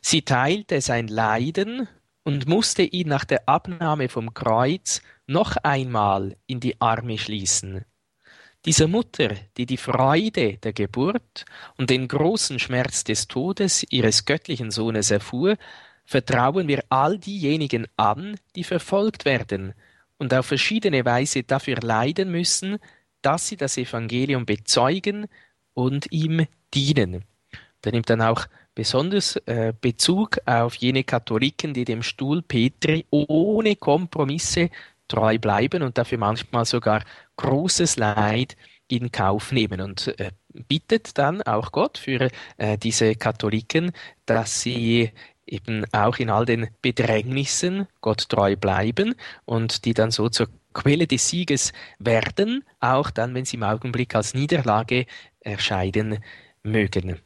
Sie 0.00 0.22
teilte 0.22 0.80
sein 0.80 1.08
Leiden 1.08 1.88
und 2.24 2.46
musste 2.46 2.82
ihn 2.82 3.08
nach 3.08 3.24
der 3.24 3.48
Abnahme 3.48 4.08
vom 4.08 4.34
Kreuz 4.34 5.02
noch 5.26 5.56
einmal 5.56 6.36
in 6.46 6.60
die 6.60 6.80
Arme 6.80 7.18
schließen. 7.18 7.84
Dieser 8.64 8.86
Mutter, 8.86 9.30
die 9.56 9.66
die 9.66 9.76
Freude 9.76 10.58
der 10.58 10.72
Geburt 10.72 11.44
und 11.76 11.90
den 11.90 12.06
großen 12.06 12.60
Schmerz 12.60 13.02
des 13.02 13.26
Todes 13.26 13.84
ihres 13.90 14.24
göttlichen 14.24 14.70
Sohnes 14.70 15.10
erfuhr, 15.10 15.56
vertrauen 16.04 16.68
wir 16.68 16.84
all 16.88 17.18
diejenigen 17.18 17.88
an, 17.96 18.36
die 18.54 18.62
verfolgt 18.62 19.24
werden, 19.24 19.74
und 20.22 20.32
auf 20.32 20.46
verschiedene 20.46 21.04
Weise 21.04 21.42
dafür 21.42 21.80
leiden 21.80 22.30
müssen, 22.30 22.78
dass 23.22 23.48
sie 23.48 23.56
das 23.56 23.76
Evangelium 23.76 24.46
bezeugen 24.46 25.26
und 25.74 26.10
ihm 26.12 26.46
dienen. 26.72 27.24
Da 27.80 27.90
nimmt 27.90 28.08
dann 28.08 28.22
auch 28.22 28.46
besonders 28.74 29.36
äh, 29.46 29.72
Bezug 29.78 30.38
auf 30.46 30.76
jene 30.76 31.02
Katholiken, 31.02 31.74
die 31.74 31.84
dem 31.84 32.04
Stuhl 32.04 32.40
Petri 32.40 33.04
ohne 33.10 33.74
Kompromisse 33.74 34.70
treu 35.08 35.38
bleiben 35.38 35.82
und 35.82 35.98
dafür 35.98 36.18
manchmal 36.18 36.66
sogar 36.66 37.04
großes 37.36 37.96
Leid 37.96 38.56
in 38.86 39.10
Kauf 39.10 39.50
nehmen 39.50 39.80
und 39.80 40.18
äh, 40.20 40.30
bittet 40.68 41.18
dann 41.18 41.42
auch 41.42 41.72
Gott 41.72 41.98
für 41.98 42.30
äh, 42.58 42.78
diese 42.78 43.16
Katholiken, 43.16 43.90
dass 44.26 44.60
sie 44.60 45.10
eben 45.52 45.84
auch 45.92 46.16
in 46.16 46.30
all 46.30 46.46
den 46.46 46.68
Bedrängnissen 46.80 47.86
Gott 48.00 48.28
treu 48.28 48.56
bleiben 48.56 49.14
und 49.44 49.84
die 49.84 49.94
dann 49.94 50.10
so 50.10 50.28
zur 50.28 50.48
Quelle 50.72 51.06
des 51.06 51.28
Sieges 51.28 51.72
werden, 51.98 52.64
auch 52.80 53.10
dann, 53.10 53.34
wenn 53.34 53.44
sie 53.44 53.58
im 53.58 53.62
Augenblick 53.62 54.14
als 54.14 54.32
Niederlage 54.32 55.06
erscheinen 55.40 56.18
mögen. 56.62 57.20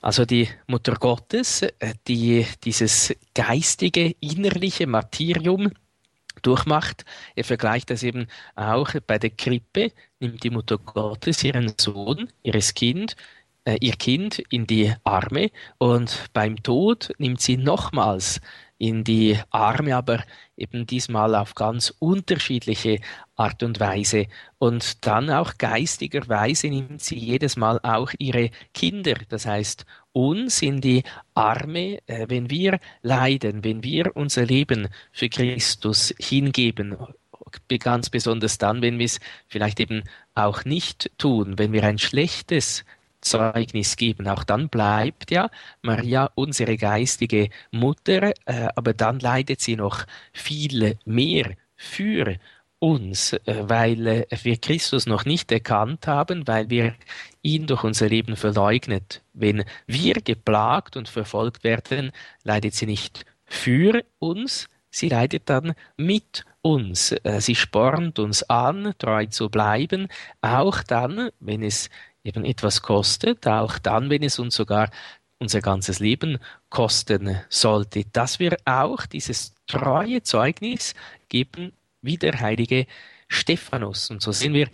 Also 0.00 0.24
die 0.24 0.48
Mutter 0.68 0.94
Gottes, 0.94 1.62
äh, 1.62 1.94
die 2.06 2.46
dieses 2.62 3.14
geistige, 3.34 4.14
innerliche 4.20 4.86
Martyrium 4.86 5.72
durchmacht. 6.42 7.04
Er 7.34 7.44
vergleicht 7.44 7.90
das 7.90 8.04
eben 8.04 8.28
auch 8.54 8.90
bei 9.06 9.18
der 9.18 9.30
Krippe, 9.30 9.90
nimmt 10.20 10.44
die 10.44 10.50
Mutter 10.50 10.78
Gottes 10.78 11.42
ihren 11.42 11.72
Sohn, 11.76 12.28
ihres 12.42 12.74
Kind, 12.74 13.16
äh, 13.64 13.76
ihr 13.80 13.94
Kind 13.94 14.38
in 14.50 14.66
die 14.66 14.94
Arme 15.04 15.50
und 15.78 16.26
beim 16.32 16.62
Tod 16.62 17.12
nimmt 17.18 17.40
sie 17.40 17.56
nochmals 17.56 18.40
in 18.78 19.04
die 19.04 19.38
Arme, 19.50 19.96
aber 19.96 20.24
eben 20.56 20.86
diesmal 20.86 21.34
auf 21.34 21.54
ganz 21.54 21.94
unterschiedliche 22.00 23.00
Art 23.36 23.62
und 23.62 23.80
Weise. 23.80 24.26
Und 24.58 25.06
dann 25.06 25.30
auch 25.30 25.56
geistigerweise 25.58 26.68
nimmt 26.68 27.02
sie 27.02 27.16
jedes 27.16 27.56
Mal 27.56 27.80
auch 27.82 28.12
ihre 28.18 28.50
Kinder, 28.72 29.14
das 29.28 29.46
heißt 29.46 29.86
uns 30.12 30.60
in 30.62 30.80
die 30.80 31.02
Arme, 31.34 31.98
äh, 32.06 32.26
wenn 32.28 32.50
wir 32.50 32.78
leiden, 33.02 33.64
wenn 33.64 33.82
wir 33.82 34.14
unser 34.14 34.44
Leben 34.44 34.88
für 35.12 35.28
Christus 35.28 36.14
hingeben, 36.18 36.96
ganz 37.80 38.10
besonders 38.10 38.58
dann, 38.58 38.82
wenn 38.82 38.98
wir 38.98 39.06
es 39.06 39.20
vielleicht 39.46 39.80
eben 39.80 40.02
auch 40.34 40.64
nicht 40.64 41.10
tun, 41.18 41.58
wenn 41.58 41.72
wir 41.72 41.84
ein 41.84 41.98
schlechtes 41.98 42.84
Zeugnis 43.24 43.96
geben. 43.96 44.28
Auch 44.28 44.44
dann 44.44 44.68
bleibt 44.68 45.30
ja 45.30 45.50
Maria 45.82 46.30
unsere 46.34 46.76
geistige 46.76 47.48
Mutter, 47.70 48.32
äh, 48.46 48.68
aber 48.76 48.94
dann 48.94 49.18
leidet 49.18 49.60
sie 49.60 49.76
noch 49.76 50.04
viel 50.32 50.96
mehr 51.04 51.56
für 51.76 52.36
uns, 52.78 53.32
äh, 53.32 53.64
weil 53.68 54.06
äh, 54.06 54.26
wir 54.42 54.58
Christus 54.58 55.06
noch 55.06 55.24
nicht 55.24 55.50
erkannt 55.50 56.06
haben, 56.06 56.46
weil 56.46 56.68
wir 56.68 56.94
ihn 57.42 57.66
durch 57.66 57.82
unser 57.82 58.08
Leben 58.08 58.36
verleugnet. 58.36 59.22
Wenn 59.32 59.64
wir 59.86 60.14
geplagt 60.14 60.96
und 60.96 61.08
verfolgt 61.08 61.64
werden, 61.64 62.12
leidet 62.42 62.74
sie 62.74 62.86
nicht 62.86 63.24
für 63.46 64.04
uns, 64.18 64.68
sie 64.90 65.08
leidet 65.08 65.48
dann 65.48 65.74
mit 65.96 66.44
uns. 66.60 67.12
Äh, 67.24 67.40
sie 67.40 67.54
spornt 67.54 68.18
uns 68.18 68.42
an, 68.44 68.92
treu 68.98 69.26
zu 69.26 69.48
bleiben, 69.48 70.08
auch 70.42 70.82
dann, 70.82 71.30
wenn 71.40 71.62
es 71.62 71.88
eben 72.24 72.44
etwas 72.44 72.82
kostet, 72.82 73.46
auch 73.46 73.78
dann, 73.78 74.10
wenn 74.10 74.22
es 74.22 74.38
uns 74.38 74.56
sogar 74.56 74.90
unser 75.38 75.60
ganzes 75.60 76.00
Leben 76.00 76.38
kosten 76.70 77.38
sollte, 77.48 78.04
dass 78.12 78.38
wir 78.38 78.56
auch 78.64 79.04
dieses 79.06 79.54
treue 79.66 80.22
Zeugnis 80.22 80.94
geben 81.28 81.72
wie 82.00 82.16
der 82.16 82.40
heilige 82.40 82.86
Stephanus. 83.28 84.10
Und 84.10 84.22
so 84.22 84.32
sehen 84.32 84.54
wir 84.54 84.68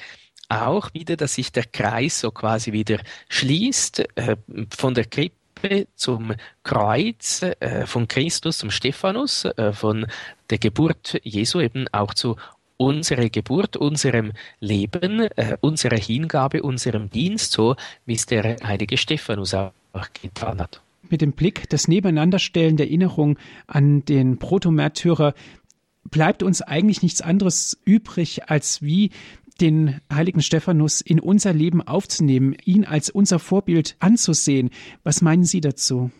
auch 0.49 0.93
wieder, 0.95 1.17
dass 1.17 1.35
sich 1.35 1.53
der 1.53 1.65
Kreis 1.65 2.21
so 2.21 2.31
quasi 2.31 2.73
wieder 2.73 2.99
schließt 3.29 4.01
äh, 4.17 4.37
von 4.77 4.95
der 4.95 5.05
Krippe 5.05 5.87
zum 5.95 6.35
Kreuz, 6.63 7.43
äh, 7.43 7.87
von 7.87 8.09
Christus 8.09 8.59
zum 8.59 8.71
Stephanus, 8.71 9.45
äh, 9.45 9.73
von 9.73 10.07
der 10.51 10.59
Geburt 10.59 11.21
Jesu 11.23 11.61
eben 11.61 11.87
auch 11.93 12.15
zu 12.15 12.37
unserer 12.81 13.29
Geburt, 13.29 13.77
unserem 13.77 14.33
Leben, 14.59 15.21
äh, 15.37 15.59
unserer 15.61 15.99
Hingabe, 15.99 16.63
unserem 16.63 17.11
Dienst, 17.11 17.53
so 17.53 17.77
wie 18.07 18.15
es 18.15 18.25
der 18.25 18.57
heilige 18.65 18.97
Stephanus 18.97 19.53
auch 19.53 19.73
getan 20.21 20.61
hat. 20.61 20.81
Mit 21.11 21.21
dem 21.21 21.33
Blick, 21.33 21.69
das 21.69 21.89
Nebeneinanderstellen 21.89 22.79
der 22.79 22.87
Erinnerung 22.87 23.39
an 23.67 24.05
den 24.07 24.39
Protomärtyrer 24.39 25.35
bleibt 26.05 26.43
uns 26.43 26.63
eigentlich 26.63 27.03
nichts 27.03 27.21
anderes 27.21 27.79
übrig, 27.85 28.49
als 28.49 28.81
wie 28.81 29.11
den 29.61 30.01
heiligen 30.11 30.41
Stephanus 30.41 31.03
in 31.03 31.21
unser 31.21 31.53
Leben 31.53 31.87
aufzunehmen, 31.87 32.57
ihn 32.65 32.87
als 32.87 33.11
unser 33.11 33.39
Vorbild 33.39 33.97
anzusehen. 33.99 34.71
Was 35.03 35.21
meinen 35.21 35.45
Sie 35.45 35.61
dazu? 35.61 36.11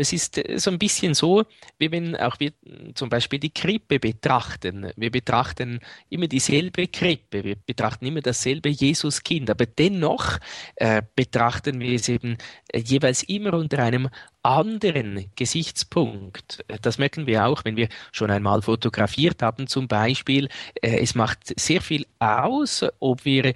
Es 0.00 0.12
ist 0.12 0.38
äh, 0.38 0.58
so 0.58 0.70
ein 0.70 0.78
bisschen 0.78 1.12
so, 1.14 1.44
wie 1.78 1.90
wenn 1.90 2.16
auch 2.16 2.38
wir 2.38 2.52
zum 2.94 3.08
Beispiel 3.08 3.40
die 3.40 3.52
Krippe 3.52 3.98
betrachten. 3.98 4.90
Wir 4.96 5.10
betrachten 5.10 5.80
immer 6.08 6.28
dieselbe 6.28 6.86
Krippe, 6.86 7.42
wir 7.42 7.56
betrachten 7.56 8.06
immer 8.06 8.20
dasselbe 8.20 8.68
Jesuskind, 8.68 9.50
aber 9.50 9.66
dennoch 9.66 10.38
äh, 10.76 11.02
betrachten 11.16 11.80
wir 11.80 11.94
es 11.94 12.08
eben 12.08 12.38
äh, 12.68 12.78
jeweils 12.78 13.24
immer 13.24 13.54
unter 13.54 13.80
einem 13.80 14.08
anderen 14.48 15.30
Gesichtspunkt. 15.36 16.64
Das 16.80 16.96
merken 16.96 17.26
wir 17.26 17.44
auch, 17.44 17.66
wenn 17.66 17.76
wir 17.76 17.88
schon 18.12 18.30
einmal 18.30 18.62
fotografiert 18.62 19.42
haben 19.42 19.66
zum 19.66 19.88
Beispiel. 19.88 20.48
Äh, 20.80 21.00
es 21.02 21.14
macht 21.14 21.60
sehr 21.60 21.82
viel 21.82 22.06
aus, 22.18 22.82
ob 22.98 23.26
wir 23.26 23.44
äh, 23.44 23.54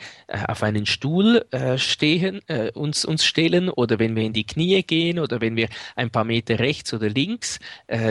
auf 0.48 0.62
einen 0.62 0.85
Stuhl 0.85 1.46
äh, 1.50 1.78
stehen, 1.78 2.40
uns, 2.74 3.07
uns 3.07 3.24
stellen 3.24 3.70
oder 3.70 3.98
wenn 3.98 4.14
wir 4.16 4.24
in 4.24 4.35
die 4.35 4.44
Knie 4.44 4.83
gehen 4.83 5.18
oder 5.18 5.40
wenn 5.40 5.57
wir 5.57 5.68
ein 5.96 6.11
paar 6.11 6.24
Meter 6.24 6.59
rechts 6.59 6.92
oder 6.92 7.09
links 7.09 7.59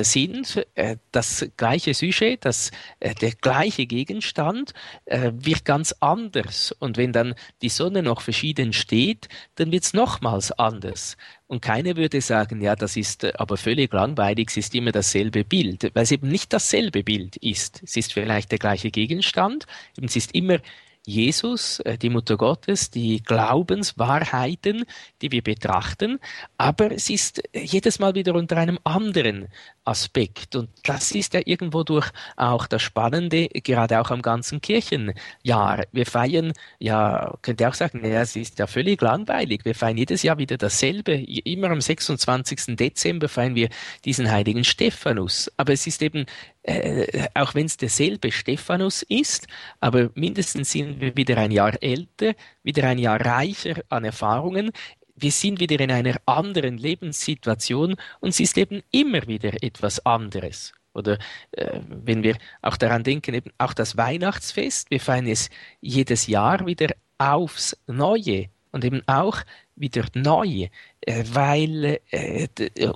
sind. 0.01 0.65
Das 1.11 1.47
gleiche 1.57 1.93
Sujet, 1.93 2.45
das, 2.45 2.71
der 2.99 3.31
gleiche 3.31 3.85
Gegenstand 3.85 4.73
wird 5.05 5.65
ganz 5.65 5.93
anders. 5.99 6.71
Und 6.79 6.97
wenn 6.97 7.13
dann 7.13 7.35
die 7.61 7.69
Sonne 7.69 8.03
noch 8.03 8.21
verschieden 8.21 8.73
steht, 8.73 9.27
dann 9.55 9.71
wird 9.71 9.83
es 9.83 9.93
nochmals 9.93 10.51
anders. 10.51 11.17
Und 11.51 11.59
keiner 11.61 11.97
würde 11.97 12.21
sagen, 12.21 12.61
ja, 12.61 12.77
das 12.77 12.95
ist 12.95 13.25
äh, 13.25 13.33
aber 13.35 13.57
völlig 13.57 13.91
langweilig, 13.91 14.51
es 14.51 14.55
ist 14.55 14.73
immer 14.73 14.93
dasselbe 14.93 15.43
Bild, 15.43 15.91
weil 15.93 16.03
es 16.03 16.11
eben 16.13 16.29
nicht 16.29 16.53
dasselbe 16.53 17.03
Bild 17.03 17.35
ist. 17.35 17.81
Es 17.83 17.97
ist 17.97 18.13
vielleicht 18.13 18.51
der 18.53 18.57
gleiche 18.57 18.89
Gegenstand, 18.89 19.67
es 20.01 20.15
ist 20.15 20.33
immer 20.33 20.59
Jesus, 21.05 21.79
äh, 21.79 21.97
die 21.97 22.09
Mutter 22.09 22.37
Gottes, 22.37 22.91
die 22.91 23.23
Glaubenswahrheiten, 23.23 24.85
die 25.21 25.31
wir 25.31 25.41
betrachten, 25.41 26.19
aber 26.57 26.91
es 26.91 27.09
ist 27.09 27.41
jedes 27.53 27.99
Mal 27.99 28.13
wieder 28.13 28.35
unter 28.35 28.57
einem 28.57 28.77
anderen 28.83 29.47
Aspekt. 29.83 30.55
Und 30.55 30.69
das 30.83 31.11
ist 31.11 31.33
ja 31.33 31.41
irgendwo 31.43 31.83
durch 31.83 32.11
auch 32.35 32.67
das 32.67 32.83
Spannende, 32.83 33.47
gerade 33.47 33.99
auch 33.99 34.11
am 34.11 34.21
ganzen 34.21 34.61
Kirchenjahr. 34.61 35.85
Wir 35.91 36.05
feiern, 36.05 36.53
ja, 36.77 37.33
könnt 37.41 37.61
ihr 37.61 37.69
auch 37.69 37.73
sagen, 37.73 38.05
ja, 38.05 38.21
es 38.21 38.35
ist 38.35 38.59
ja 38.59 38.67
völlig 38.67 39.01
langweilig. 39.01 39.65
Wir 39.65 39.73
feiern 39.73 39.97
jedes 39.97 40.21
Jahr 40.21 40.37
wieder 40.37 40.57
dasselbe. 40.57 41.13
Immer 41.13 41.71
am 41.71 41.81
26. 41.81 42.75
Dezember 42.75 43.27
feiern 43.27 43.55
wir 43.55 43.69
diesen 44.05 44.29
heiligen 44.29 44.63
Stephanus. 44.63 45.51
Aber 45.57 45.73
es 45.73 45.87
ist 45.87 46.03
eben 46.03 46.25
äh, 46.63 47.27
auch 47.33 47.55
wenn 47.55 47.65
es 47.65 47.77
derselbe 47.77 48.31
Stephanus 48.31 49.03
ist, 49.03 49.47
aber 49.79 50.09
mindestens 50.15 50.71
sind 50.71 50.99
wir 51.01 51.15
wieder 51.15 51.37
ein 51.37 51.51
Jahr 51.51 51.81
älter, 51.81 52.33
wieder 52.63 52.83
ein 52.87 52.99
Jahr 52.99 53.19
reicher 53.19 53.81
an 53.89 54.03
Erfahrungen. 54.03 54.71
Wir 55.15 55.31
sind 55.31 55.59
wieder 55.59 55.79
in 55.79 55.91
einer 55.91 56.17
anderen 56.25 56.77
Lebenssituation 56.77 57.95
und 58.19 58.29
es 58.29 58.39
ist 58.39 58.57
eben 58.57 58.81
immer 58.91 59.27
wieder 59.27 59.63
etwas 59.63 60.05
anderes. 60.05 60.73
Oder 60.93 61.17
äh, 61.51 61.79
wenn 61.87 62.23
wir 62.23 62.37
auch 62.61 62.77
daran 62.77 63.03
denken, 63.03 63.33
eben 63.33 63.51
auch 63.57 63.73
das 63.73 63.97
Weihnachtsfest, 63.97 64.91
wir 64.91 64.99
feiern 64.99 65.27
es 65.27 65.49
jedes 65.79 66.27
Jahr 66.27 66.65
wieder 66.65 66.89
aufs 67.17 67.77
Neue 67.87 68.49
und 68.71 68.85
eben 68.85 69.01
auch 69.07 69.39
wieder 69.75 70.05
neu, 70.13 70.67
äh, 71.01 71.23
weil 71.31 71.99
äh, 72.11 72.47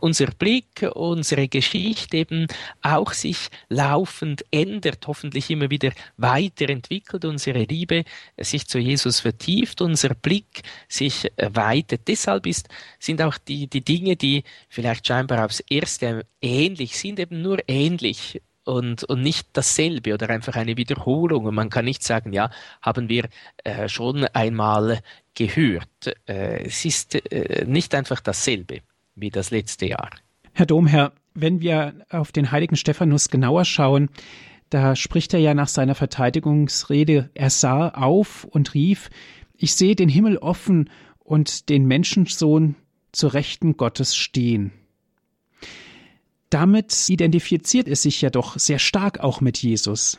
unser 0.02 0.28
Blick, 0.28 0.88
unsere 0.94 1.48
Geschichte 1.48 2.18
eben 2.18 2.48
auch 2.82 3.14
sich 3.14 3.50
laufend 3.70 4.46
ändert, 4.52 5.08
hoffentlich 5.08 5.50
immer 5.50 5.70
wieder 5.70 5.92
weiterentwickelt, 6.18 7.26
unsere 7.26 7.64
Liebe 7.64 8.04
sich 8.38 8.68
zu 8.68 8.80
Jesus 8.80 9.20
vertieft, 9.20 9.82
unser 9.82 10.14
Blick 10.14 10.62
sich 10.88 11.32
weitet. 11.38 12.08
Deshalb 12.08 12.46
ist, 12.46 12.70
sind 13.00 13.22
auch 13.22 13.38
die, 13.38 13.68
die 13.68 13.84
Dinge, 13.84 14.16
die 14.16 14.44
vielleicht 14.70 15.08
scheinbar 15.08 15.46
aufs 15.46 15.62
Erste 15.62 16.26
ähnlich 16.42 16.98
sind, 16.98 17.20
eben 17.20 17.42
nur 17.42 17.58
ähnlich 17.68 18.42
und, 18.65 19.04
und 19.04 19.21
nicht 19.21 19.47
dasselbe 19.54 20.13
oder 20.13 20.30
einfach 20.30 20.56
eine 20.56 20.75
Wiederholung. 20.75 21.45
Und 21.45 21.56
man 21.56 21.69
kann 21.69 21.86
nicht 21.86 22.04
sagen, 22.04 22.34
ja, 22.34 22.49
haben 22.82 23.08
wir 23.08 23.30
äh, 23.63 23.88
schon 23.88 24.25
einmal 24.25 24.99
gehört. 25.36 25.88
Äh, 26.28 26.65
es 26.65 26.84
ist 26.84 27.15
äh, 27.15 27.65
nicht 27.65 27.95
einfach 27.95 28.19
dasselbe 28.19 28.82
wie 29.15 29.30
das 29.30 29.51
letzte 29.51 29.86
Jahr. 29.88 30.10
Herr 30.54 30.65
Domherr, 30.65 31.13
wenn 31.34 31.62
wir 31.62 31.93
auf 32.10 32.32
den 32.32 32.51
heiligen 32.51 32.75
Stephanus 32.75 33.30
genauer 33.30 33.65
schauen, 33.65 34.10
da 34.69 34.95
spricht 34.95 35.34
er 35.34 35.39
ja 35.39 35.54
nach 35.54 35.67
seiner 35.67 35.95
Verteidigungsrede, 35.95 37.30
er 37.34 37.49
sah 37.49 37.89
auf 37.89 38.45
und 38.45 38.73
rief, 38.73 39.10
ich 39.56 39.75
sehe 39.75 39.95
den 39.95 40.10
Himmel 40.10 40.38
offen 40.38 40.89
und 41.19 41.69
den 41.69 41.86
Menschensohn 41.86 42.75
zur 43.12 43.34
Rechten 43.34 43.78
Gottes 43.78 44.15
stehen 44.15 44.71
damit 46.56 47.10
identifiziert 47.10 47.89
es 47.89 48.04
sich 48.04 48.22
ja 48.22 48.30
doch 48.30 48.58
sehr 48.58 48.80
stark 48.80 49.20
auch 49.20 49.41
mit 49.41 49.58
Jesus. 49.58 50.18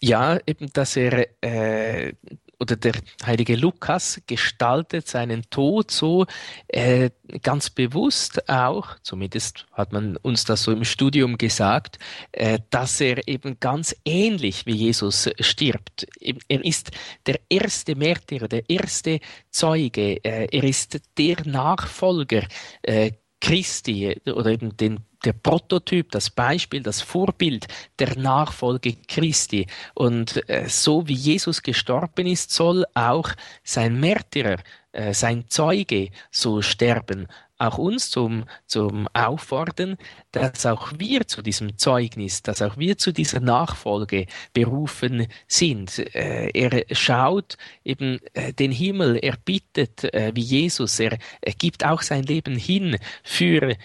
Ja, 0.00 0.38
eben, 0.46 0.72
dass 0.72 0.96
er 0.96 1.26
äh, 1.42 2.14
oder 2.58 2.76
der 2.76 2.94
heilige 3.26 3.54
Lukas 3.54 4.22
gestaltet 4.26 5.06
seinen 5.08 5.42
Tod 5.50 5.90
so 5.90 6.24
äh, 6.68 7.10
ganz 7.42 7.68
bewusst 7.68 8.48
auch, 8.48 8.96
zumindest 9.02 9.66
hat 9.72 9.92
man 9.92 10.16
uns 10.16 10.44
das 10.44 10.62
so 10.62 10.72
im 10.72 10.84
Studium 10.84 11.36
gesagt, 11.36 11.98
äh, 12.32 12.60
dass 12.70 12.98
er 13.02 13.28
eben 13.28 13.60
ganz 13.60 13.94
ähnlich 14.06 14.64
wie 14.64 14.76
Jesus 14.76 15.28
stirbt. 15.40 16.06
Er 16.48 16.64
ist 16.64 16.92
der 17.26 17.40
erste 17.50 17.94
Märtyrer, 17.94 18.48
der 18.48 18.70
erste 18.70 19.20
Zeuge, 19.50 20.24
äh, 20.24 20.46
er 20.50 20.64
ist 20.64 20.98
der 21.18 21.44
Nachfolger 21.44 22.44
äh, 22.80 23.10
Christi 23.44 24.18
oder 24.24 24.52
eben 24.52 24.74
den 24.78 25.00
der 25.24 25.32
Prototyp, 25.32 26.10
das 26.10 26.30
Beispiel, 26.30 26.82
das 26.82 27.00
Vorbild 27.00 27.66
der 27.98 28.16
Nachfolge 28.18 28.96
Christi. 29.08 29.66
Und 29.94 30.48
äh, 30.48 30.68
so 30.68 31.06
wie 31.08 31.14
Jesus 31.14 31.62
gestorben 31.62 32.26
ist, 32.26 32.50
soll 32.50 32.84
auch 32.94 33.30
sein 33.62 33.98
Märtyrer, 33.98 34.58
äh, 34.92 35.14
sein 35.14 35.44
Zeuge 35.48 36.10
so 36.30 36.62
sterben 36.62 37.26
auch 37.66 37.78
uns 37.78 38.10
zum, 38.10 38.44
zum 38.66 39.08
Auffordern, 39.12 39.96
dass 40.32 40.66
auch 40.66 40.92
wir 40.98 41.26
zu 41.26 41.42
diesem 41.42 41.78
Zeugnis, 41.78 42.42
dass 42.42 42.62
auch 42.62 42.76
wir 42.76 42.98
zu 42.98 43.12
dieser 43.12 43.40
Nachfolge 43.40 44.26
berufen 44.52 45.26
sind. 45.46 45.98
Äh, 46.14 46.50
er 46.54 46.84
schaut 46.94 47.56
eben 47.84 48.20
äh, 48.34 48.52
den 48.52 48.72
Himmel, 48.72 49.16
er 49.16 49.36
bittet 49.36 50.04
äh, 50.04 50.32
wie 50.34 50.40
Jesus, 50.40 50.98
er, 51.00 51.18
er 51.40 51.52
gibt 51.52 51.84
auch 51.84 52.02
sein 52.02 52.22
Leben 52.24 52.56
hin 52.56 52.96
für 53.22 53.76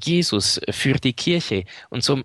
Jesus, 0.00 0.60
für 0.70 0.94
die 0.94 1.12
Kirche. 1.12 1.64
Und 1.90 2.02
so 2.02 2.20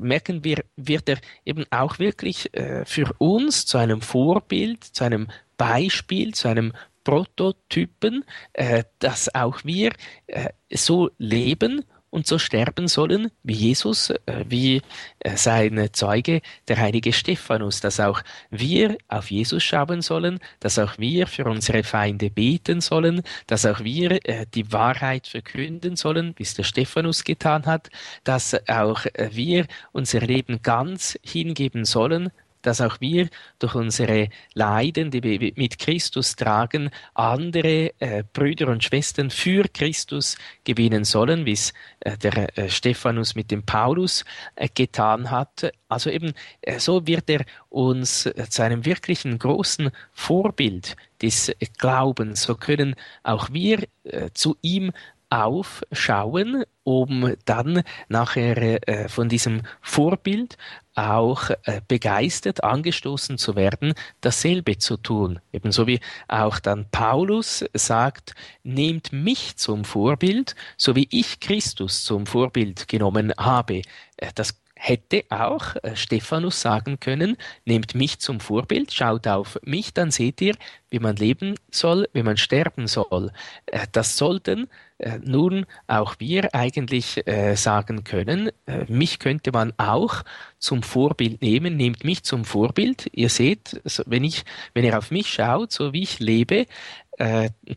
merken 0.00 0.44
wir, 0.44 0.64
wird 0.76 1.08
er 1.08 1.18
eben 1.44 1.64
auch 1.70 1.98
wirklich 1.98 2.50
für 2.84 3.14
uns 3.18 3.66
zu 3.66 3.78
einem 3.78 4.00
Vorbild, 4.00 4.84
zu 4.84 5.04
einem 5.04 5.28
Beispiel, 5.56 6.34
zu 6.34 6.48
einem 6.48 6.72
Prototypen, 7.08 8.22
äh, 8.52 8.84
dass 8.98 9.34
auch 9.34 9.64
wir 9.64 9.92
äh, 10.26 10.50
so 10.70 11.08
leben 11.16 11.82
und 12.10 12.26
so 12.26 12.38
sterben 12.38 12.86
sollen 12.86 13.30
wie 13.42 13.54
Jesus, 13.54 14.10
äh, 14.10 14.44
wie 14.46 14.82
äh, 15.20 15.36
sein 15.38 15.88
Zeuge, 15.92 16.42
der 16.68 16.76
heilige 16.76 17.14
Stephanus, 17.14 17.80
dass 17.80 17.98
auch 17.98 18.20
wir 18.50 18.98
auf 19.08 19.30
Jesus 19.30 19.62
schauen 19.62 20.02
sollen, 20.02 20.38
dass 20.60 20.78
auch 20.78 20.98
wir 20.98 21.26
für 21.26 21.46
unsere 21.46 21.82
Feinde 21.82 22.28
beten 22.28 22.82
sollen, 22.82 23.22
dass 23.46 23.64
auch 23.64 23.80
wir 23.80 24.18
äh, 24.28 24.44
die 24.54 24.70
Wahrheit 24.70 25.28
verkünden 25.28 25.96
sollen, 25.96 26.34
wie 26.36 26.42
es 26.42 26.52
der 26.52 26.64
Stephanus 26.64 27.24
getan 27.24 27.64
hat, 27.64 27.88
dass 28.24 28.54
auch 28.68 29.06
wir 29.30 29.66
unser 29.92 30.20
Leben 30.20 30.60
ganz 30.60 31.18
hingeben 31.24 31.86
sollen, 31.86 32.30
dass 32.62 32.80
auch 32.80 33.00
wir 33.00 33.28
durch 33.58 33.74
unsere 33.74 34.28
Leiden, 34.54 35.10
die 35.10 35.22
wir 35.22 35.52
mit 35.56 35.78
Christus 35.78 36.36
tragen, 36.36 36.90
andere 37.14 37.92
äh, 37.98 38.24
Brüder 38.32 38.68
und 38.68 38.84
Schwestern 38.84 39.30
für 39.30 39.64
Christus 39.68 40.36
gewinnen 40.64 41.04
sollen, 41.04 41.46
wie 41.46 41.52
es 41.52 41.72
äh, 42.00 42.16
der 42.16 42.58
äh, 42.58 42.68
Stephanus 42.68 43.34
mit 43.34 43.50
dem 43.50 43.62
Paulus 43.62 44.24
äh, 44.56 44.68
getan 44.72 45.30
hat. 45.30 45.72
Also 45.88 46.10
eben, 46.10 46.32
äh, 46.62 46.78
so 46.78 47.06
wird 47.06 47.30
er 47.30 47.44
uns 47.68 48.26
äh, 48.26 48.46
zu 48.48 48.62
einem 48.62 48.84
wirklichen 48.84 49.38
großen 49.38 49.90
Vorbild 50.12 50.96
des 51.22 51.52
Glaubens. 51.78 52.42
So 52.42 52.54
können 52.54 52.94
auch 53.24 53.52
wir 53.52 53.88
zu 54.34 54.56
ihm 54.62 54.92
aufschauen, 55.30 56.64
um 56.84 57.34
dann 57.44 57.82
nachher 58.08 58.88
äh, 58.88 59.08
von 59.08 59.28
diesem 59.28 59.62
Vorbild 59.82 60.56
auch 60.94 61.50
äh, 61.64 61.80
begeistert, 61.86 62.64
angestoßen 62.64 63.38
zu 63.38 63.54
werden, 63.54 63.94
dasselbe 64.20 64.78
zu 64.78 64.96
tun. 64.96 65.40
Ebenso 65.52 65.86
wie 65.86 66.00
auch 66.26 66.58
dann 66.58 66.86
Paulus 66.90 67.64
sagt, 67.74 68.34
nehmt 68.62 69.12
mich 69.12 69.56
zum 69.56 69.84
Vorbild, 69.84 70.56
so 70.76 70.96
wie 70.96 71.08
ich 71.10 71.40
Christus 71.40 72.04
zum 72.04 72.26
Vorbild 72.26 72.88
genommen 72.88 73.32
habe. 73.38 73.82
Äh, 74.16 74.32
das 74.34 74.60
hätte 74.80 75.24
auch 75.28 75.74
äh, 75.82 75.96
Stephanus 75.96 76.60
sagen 76.60 77.00
können, 77.00 77.36
nehmt 77.64 77.96
mich 77.96 78.20
zum 78.20 78.38
Vorbild, 78.38 78.92
schaut 78.94 79.26
auf 79.26 79.58
mich, 79.62 79.92
dann 79.92 80.12
seht 80.12 80.40
ihr, 80.40 80.54
wie 80.88 81.00
man 81.00 81.16
leben 81.16 81.56
soll, 81.70 82.08
wie 82.12 82.22
man 82.22 82.36
sterben 82.36 82.86
soll. 82.86 83.32
Äh, 83.66 83.88
das 83.90 84.16
sollten 84.16 84.68
äh, 84.98 85.18
nun 85.18 85.66
auch 85.88 86.14
wir 86.18 86.54
eigentlich 86.54 87.22
sagen 87.54 88.04
können, 88.04 88.50
mich 88.86 89.18
könnte 89.18 89.50
man 89.52 89.72
auch 89.76 90.22
zum 90.58 90.82
Vorbild 90.82 91.42
nehmen, 91.42 91.76
nehmt 91.76 92.04
mich 92.04 92.22
zum 92.22 92.44
Vorbild. 92.44 93.08
Ihr 93.12 93.28
seht, 93.28 93.80
wenn 94.06 94.24
ich, 94.24 94.44
wenn 94.74 94.84
ihr 94.84 94.96
auf 94.96 95.10
mich 95.10 95.28
schaut, 95.28 95.72
so 95.72 95.92
wie 95.92 96.02
ich 96.02 96.20
lebe, 96.20 96.66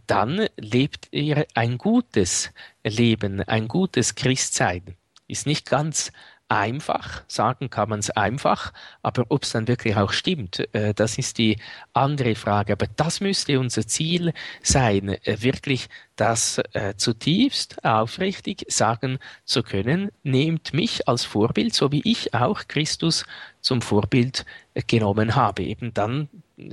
dann 0.07 0.47
lebt 0.57 1.07
ihr 1.11 1.45
ein 1.55 1.77
gutes 1.77 2.51
Leben, 2.83 3.41
ein 3.41 3.67
gutes 3.67 4.15
Christsein. 4.15 4.95
Ist 5.27 5.47
nicht 5.47 5.69
ganz 5.69 6.11
einfach, 6.51 7.23
sagen 7.27 7.69
kann 7.69 7.87
man 7.87 7.99
es 7.99 8.09
einfach, 8.09 8.73
aber 9.01 9.25
ob 9.29 9.43
es 9.43 9.53
dann 9.53 9.69
wirklich 9.69 9.95
auch 9.95 10.11
stimmt, 10.11 10.67
äh, 10.75 10.93
das 10.93 11.17
ist 11.17 11.37
die 11.37 11.57
andere 11.93 12.35
Frage. 12.35 12.73
Aber 12.73 12.87
das 12.97 13.21
müsste 13.21 13.57
unser 13.57 13.87
Ziel 13.87 14.33
sein, 14.61 15.09
äh, 15.09 15.37
wirklich 15.39 15.87
das 16.17 16.59
äh, 16.73 16.95
zutiefst 16.97 17.85
aufrichtig 17.85 18.65
sagen 18.67 19.17
zu 19.45 19.63
können, 19.63 20.11
nehmt 20.23 20.73
mich 20.73 21.07
als 21.07 21.23
Vorbild, 21.23 21.73
so 21.73 21.91
wie 21.93 22.01
ich 22.03 22.33
auch 22.33 22.67
Christus 22.67 23.25
zum 23.61 23.81
Vorbild 23.81 24.45
genommen 24.87 25.35
habe. 25.35 25.63
Eben 25.63 25.93
dann 25.93 26.27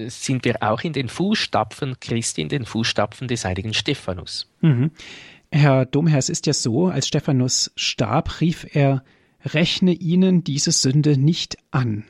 sind 0.09 0.45
wir 0.45 0.57
auch 0.61 0.81
in 0.83 0.93
den 0.93 1.09
Fußstapfen 1.09 2.01
Christi, 2.01 2.43
in 2.43 2.49
den 2.49 2.65
Fußstapfen 2.65 3.29
des 3.29 3.45
heiligen 3.45 3.75
Stephanus. 3.75 4.51
Mhm. 4.61 4.91
Herr 5.53 5.87
Domherr, 5.87 6.19
es 6.19 6.29
ist 6.29 6.47
ja 6.47 6.53
so, 6.53 6.89
als 6.89 7.07
Stephanus 7.07 7.71
starb, 7.77 8.41
rief 8.41 8.67
er 8.75 9.03
rechne 9.55 9.93
ihnen 9.93 10.45
diese 10.45 10.73
Sünde 10.73 11.17
nicht 11.17 11.57
an. 11.71 12.05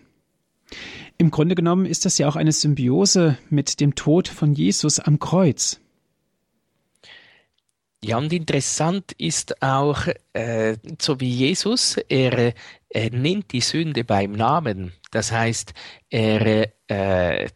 Im 1.16 1.30
Grunde 1.30 1.54
genommen 1.54 1.86
ist 1.86 2.04
das 2.04 2.18
ja 2.18 2.28
auch 2.28 2.36
eine 2.36 2.52
Symbiose 2.52 3.38
mit 3.50 3.80
dem 3.80 3.94
Tod 3.94 4.28
von 4.28 4.54
Jesus 4.54 5.00
am 5.00 5.18
Kreuz. 5.18 5.80
Ja, 8.04 8.18
und 8.18 8.32
interessant 8.32 9.12
ist 9.18 9.60
auch, 9.60 10.06
äh, 10.32 10.76
so 11.00 11.18
wie 11.18 11.30
Jesus, 11.30 11.96
er, 12.08 12.54
er 12.88 13.10
nennt 13.10 13.52
die 13.52 13.60
Sünde 13.60 14.04
beim 14.04 14.32
Namen. 14.32 14.92
Das 15.10 15.32
heißt, 15.32 15.74
er, 16.08 16.68
äh, 16.86 17.48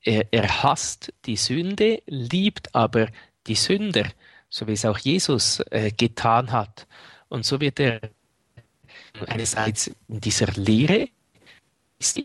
er, 0.00 0.26
er 0.32 0.62
hasst 0.62 1.12
die 1.26 1.36
Sünde, 1.36 2.02
liebt 2.06 2.74
aber 2.74 3.08
die 3.46 3.54
Sünder, 3.54 4.10
so 4.48 4.66
wie 4.66 4.72
es 4.72 4.86
auch 4.86 4.98
Jesus 4.98 5.60
äh, 5.70 5.90
getan 5.90 6.52
hat. 6.52 6.86
Und 7.28 7.44
so 7.44 7.60
wird 7.60 7.78
er 7.78 8.00
einerseits 9.26 9.90
in 10.08 10.20
dieser 10.20 10.46
Lehre, 10.52 11.08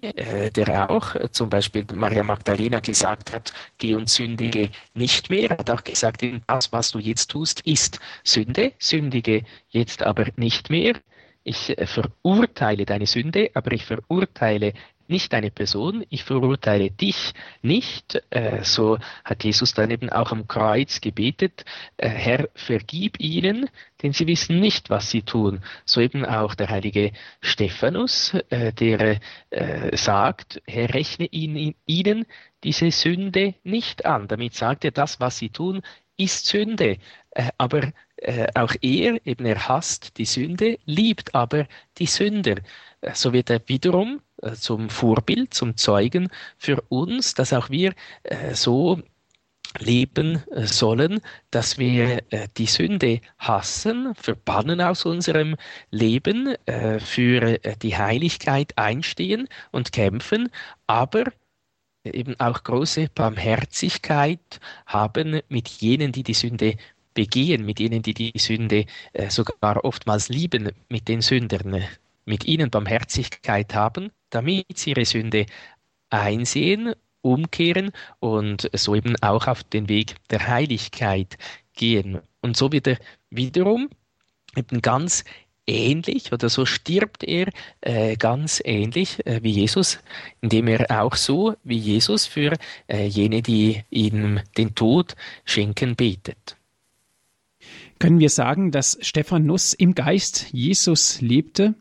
äh, 0.02 0.50
der 0.52 0.90
auch 0.90 1.14
äh, 1.16 1.30
zum 1.32 1.50
Beispiel 1.50 1.86
Maria 1.94 2.24
Magdalena 2.24 2.80
gesagt 2.80 3.32
hat, 3.32 3.54
geh 3.78 3.94
und 3.94 4.10
sündige 4.10 4.72
nicht 4.96 5.30
mehr. 5.30 5.52
Er 5.52 5.58
hat 5.60 5.70
auch 5.70 5.84
gesagt, 5.84 6.24
das, 6.48 6.72
was 6.72 6.92
du 6.92 7.00
jetzt 7.00 7.30
tust, 7.30 7.62
ist 7.62 8.00
Sünde, 8.24 8.74
sündige 8.80 9.44
jetzt 9.70 10.02
aber 10.02 10.26
nicht 10.36 10.72
mehr. 10.72 10.96
Ich 11.44 11.78
äh, 11.78 11.86
verurteile 11.86 12.86
deine 12.86 13.06
Sünde, 13.06 13.52
aber 13.54 13.72
ich 13.72 13.86
verurteile 13.86 14.74
nicht 15.08 15.34
eine 15.34 15.52
Person, 15.52 16.04
ich 16.10 16.26
verurteile 16.26 16.92
dich 16.92 17.32
nicht. 17.62 18.22
So 18.64 18.98
hat 19.24 19.46
Jesus 19.46 19.74
dann 19.74 19.90
eben 19.90 20.10
auch 20.10 20.34
am 20.34 20.50
Kreuz 20.50 21.00
gebetet, 21.00 21.64
Herr, 21.98 22.50
vergib 22.56 23.18
ihnen, 23.18 23.70
denn 24.02 24.14
sie 24.14 24.28
wissen 24.28 24.60
nicht, 24.60 24.90
was 24.90 25.10
sie 25.10 25.22
tun. 25.22 25.62
So 25.86 26.02
eben 26.02 26.26
auch 26.26 26.56
der 26.56 26.70
heilige 26.70 27.12
Stephanus, 27.42 28.34
äh, 28.50 28.72
der 28.74 29.20
äh, 29.50 29.96
sagt, 29.98 30.62
Herr, 30.68 30.94
rechne 30.94 31.26
ihnen, 31.28 31.76
ihnen 31.86 32.26
diese 32.64 32.92
Sünde 32.92 33.56
nicht 33.64 34.06
an. 34.06 34.28
Damit 34.28 34.56
sagt 34.56 34.86
er, 34.86 34.92
das, 34.92 35.20
was 35.20 35.38
sie 35.38 35.50
tun, 35.50 35.82
ist 36.18 36.46
Sünde. 36.46 36.98
Äh, 37.32 37.50
aber 37.58 37.92
äh, 38.18 38.48
auch 38.56 38.74
er, 38.82 39.26
eben 39.26 39.46
er 39.46 39.68
hasst 39.68 40.18
die 40.18 40.26
Sünde, 40.26 40.78
liebt 40.86 41.36
aber 41.36 41.68
die 41.98 42.08
Sünder. 42.08 42.56
So 43.14 43.32
wird 43.32 43.50
er 43.52 43.62
wiederum 43.68 44.22
äh, 44.42 44.54
zum 44.54 44.90
Vorbild, 44.90 45.54
zum 45.54 45.78
Zeugen 45.78 46.30
für 46.58 46.82
uns, 46.90 47.36
dass 47.36 47.54
auch 47.54 47.70
wir 47.70 47.94
äh, 48.24 48.56
so 48.56 49.02
leben 49.80 50.44
äh, 50.52 50.66
sollen, 50.66 51.22
dass 51.52 51.78
wir 51.78 52.22
die 52.58 52.66
Sünde 52.66 53.22
hassen, 53.38 54.14
verbannen 54.16 54.82
aus 54.82 55.06
unserem 55.06 55.56
Leben, 55.92 56.56
für 57.00 57.58
die 57.82 57.98
Heiligkeit 57.98 58.78
einstehen 58.78 59.48
und 59.72 59.92
kämpfen, 59.92 60.50
aber 60.88 61.26
eben 62.04 62.40
auch 62.40 62.64
große 62.64 63.08
Barmherzigkeit 63.14 64.60
haben 64.86 65.42
mit 65.50 65.68
jenen, 65.68 66.12
die 66.12 66.24
die 66.24 66.34
Sünde 66.34 66.76
begehen, 67.14 67.66
mit 67.66 67.80
jenen, 67.80 68.02
die 68.02 68.14
die 68.14 68.34
Sünde 68.38 68.86
sogar 69.30 69.84
oftmals 69.84 70.30
lieben, 70.30 70.72
mit 70.90 71.08
den 71.08 71.22
Sündern, 71.22 71.84
mit 72.26 72.46
ihnen 72.46 72.70
Barmherzigkeit 72.70 73.74
haben 73.74 74.12
damit 74.30 74.78
sie 74.78 74.92
ihre 74.92 75.06
Sünde 75.06 75.46
einsehen, 76.10 76.94
umkehren 77.28 77.92
und 78.20 78.70
so 78.74 78.96
eben 78.96 79.16
auch 79.22 79.48
auf 79.48 79.64
den 79.64 79.90
Weg 79.90 80.16
der 80.30 80.48
Heiligkeit 80.48 81.38
gehen. 81.74 82.20
Und 82.42 82.58
so 82.58 82.72
wird 82.72 82.88
er 82.88 82.98
wiederum 83.30 83.90
eben 84.56 84.82
ganz 84.82 85.24
ähnlich 85.68 86.32
oder 86.32 86.50
so 86.50 86.66
stirbt 86.66 87.24
er 87.24 87.50
äh, 87.82 88.16
ganz 88.16 88.62
ähnlich 88.64 89.26
äh, 89.26 89.44
wie 89.44 89.52
Jesus, 89.52 90.00
indem 90.42 90.68
er 90.68 91.02
auch 91.02 91.16
so 91.16 91.56
wie 91.64 91.78
Jesus 91.78 92.26
für 92.26 92.54
äh, 92.88 93.06
jene, 93.06 93.42
die 93.42 93.84
ihm 93.90 94.40
den 94.58 94.76
Tod 94.76 95.16
schenken, 95.44 95.96
betet. 95.96 96.56
Können 98.00 98.20
wir 98.20 98.30
sagen, 98.30 98.72
dass 98.72 98.98
Stephanus 99.02 99.74
im 99.74 99.96
Geist 99.96 100.48
Jesus 100.52 101.20
lebte? 101.20 101.74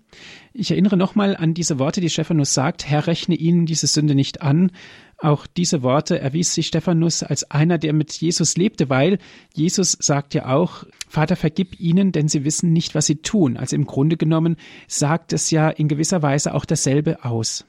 Ich 0.54 0.70
erinnere 0.70 0.96
nochmal 0.96 1.36
an 1.36 1.52
diese 1.52 1.78
Worte, 1.78 2.00
die 2.00 2.08
Stephanus 2.08 2.54
sagt, 2.54 2.86
Herr, 2.88 3.06
rechne 3.06 3.34
ihnen 3.34 3.66
diese 3.66 3.86
Sünde 3.86 4.14
nicht 4.14 4.40
an. 4.40 4.72
Auch 5.18 5.46
diese 5.46 5.82
Worte 5.82 6.20
erwies 6.20 6.54
sich 6.54 6.66
Stephanus 6.66 7.22
als 7.22 7.50
einer, 7.50 7.78
der 7.78 7.94
mit 7.94 8.12
Jesus 8.12 8.56
lebte, 8.56 8.90
weil 8.90 9.18
Jesus 9.54 9.92
sagt 9.92 10.34
ja 10.34 10.54
auch, 10.54 10.84
Vater, 11.08 11.36
vergib 11.36 11.80
ihnen, 11.80 12.12
denn 12.12 12.28
sie 12.28 12.44
wissen 12.44 12.72
nicht, 12.72 12.94
was 12.94 13.06
sie 13.06 13.16
tun. 13.16 13.56
Also 13.56 13.76
im 13.76 13.86
Grunde 13.86 14.18
genommen 14.18 14.56
sagt 14.88 15.32
es 15.32 15.50
ja 15.50 15.70
in 15.70 15.88
gewisser 15.88 16.22
Weise 16.22 16.54
auch 16.54 16.66
dasselbe 16.66 17.24
aus. 17.24 17.64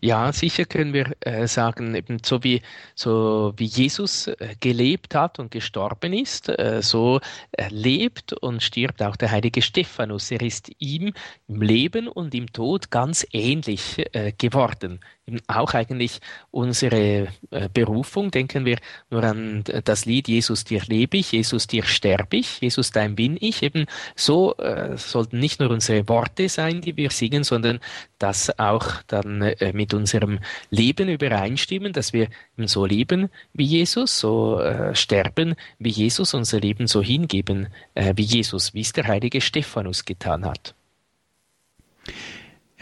Ja, 0.00 0.32
sicher 0.32 0.64
können 0.64 0.92
wir 0.92 1.12
äh, 1.20 1.46
sagen, 1.46 1.94
eben 1.94 2.18
so 2.24 2.42
wie, 2.42 2.62
so 2.94 3.52
wie 3.56 3.64
Jesus 3.64 4.26
äh, 4.26 4.54
gelebt 4.60 5.14
hat 5.14 5.38
und 5.38 5.50
gestorben 5.50 6.12
ist, 6.12 6.48
äh, 6.48 6.80
so 6.82 7.20
lebt 7.68 8.32
und 8.32 8.62
stirbt 8.62 9.02
auch 9.02 9.16
der 9.16 9.30
heilige 9.30 9.62
Stephanus. 9.62 10.30
Er 10.30 10.42
ist 10.42 10.70
ihm 10.78 11.12
im 11.48 11.62
Leben 11.62 12.08
und 12.08 12.34
im 12.34 12.52
Tod 12.52 12.90
ganz 12.90 13.26
ähnlich 13.32 14.04
äh, 14.14 14.32
geworden. 14.32 15.00
Auch 15.46 15.74
eigentlich 15.74 16.20
unsere 16.50 17.28
äh, 17.50 17.68
Berufung. 17.72 18.30
Denken 18.30 18.64
wir 18.64 18.78
nur 19.10 19.22
an 19.22 19.62
das 19.84 20.04
Lied 20.04 20.26
Jesus 20.28 20.64
dir 20.64 20.82
lebe 20.86 21.16
ich, 21.16 21.32
Jesus 21.32 21.66
dir 21.66 21.84
sterbe 21.84 22.38
ich, 22.38 22.60
Jesus 22.60 22.90
dein 22.90 23.14
bin 23.14 23.36
ich. 23.40 23.62
Eben 23.62 23.86
so 24.16 24.56
äh, 24.56 24.96
sollten 24.96 25.38
nicht 25.38 25.60
nur 25.60 25.70
unsere 25.70 26.08
Worte 26.08 26.48
sein, 26.48 26.80
die 26.80 26.96
wir 26.96 27.10
singen, 27.10 27.44
sondern 27.44 27.78
das 28.18 28.58
auch 28.58 29.02
dann 29.06 29.42
äh, 29.42 29.72
mit 29.72 29.94
unserem 29.94 30.40
Leben 30.70 31.08
übereinstimmen, 31.08 31.92
dass 31.92 32.12
wir 32.12 32.28
so 32.56 32.84
leben 32.84 33.30
wie 33.52 33.64
Jesus, 33.64 34.18
so 34.18 34.60
äh, 34.60 34.94
sterben 34.94 35.54
wie 35.78 35.90
Jesus, 35.90 36.34
unser 36.34 36.60
Leben 36.60 36.86
so 36.86 37.00
hingeben 37.00 37.68
äh, 37.94 38.12
wie 38.16 38.22
Jesus, 38.22 38.74
wie 38.74 38.80
es 38.80 38.92
der 38.92 39.06
heilige 39.06 39.40
Stephanus 39.40 40.04
getan 40.04 40.44
hat. 40.44 40.74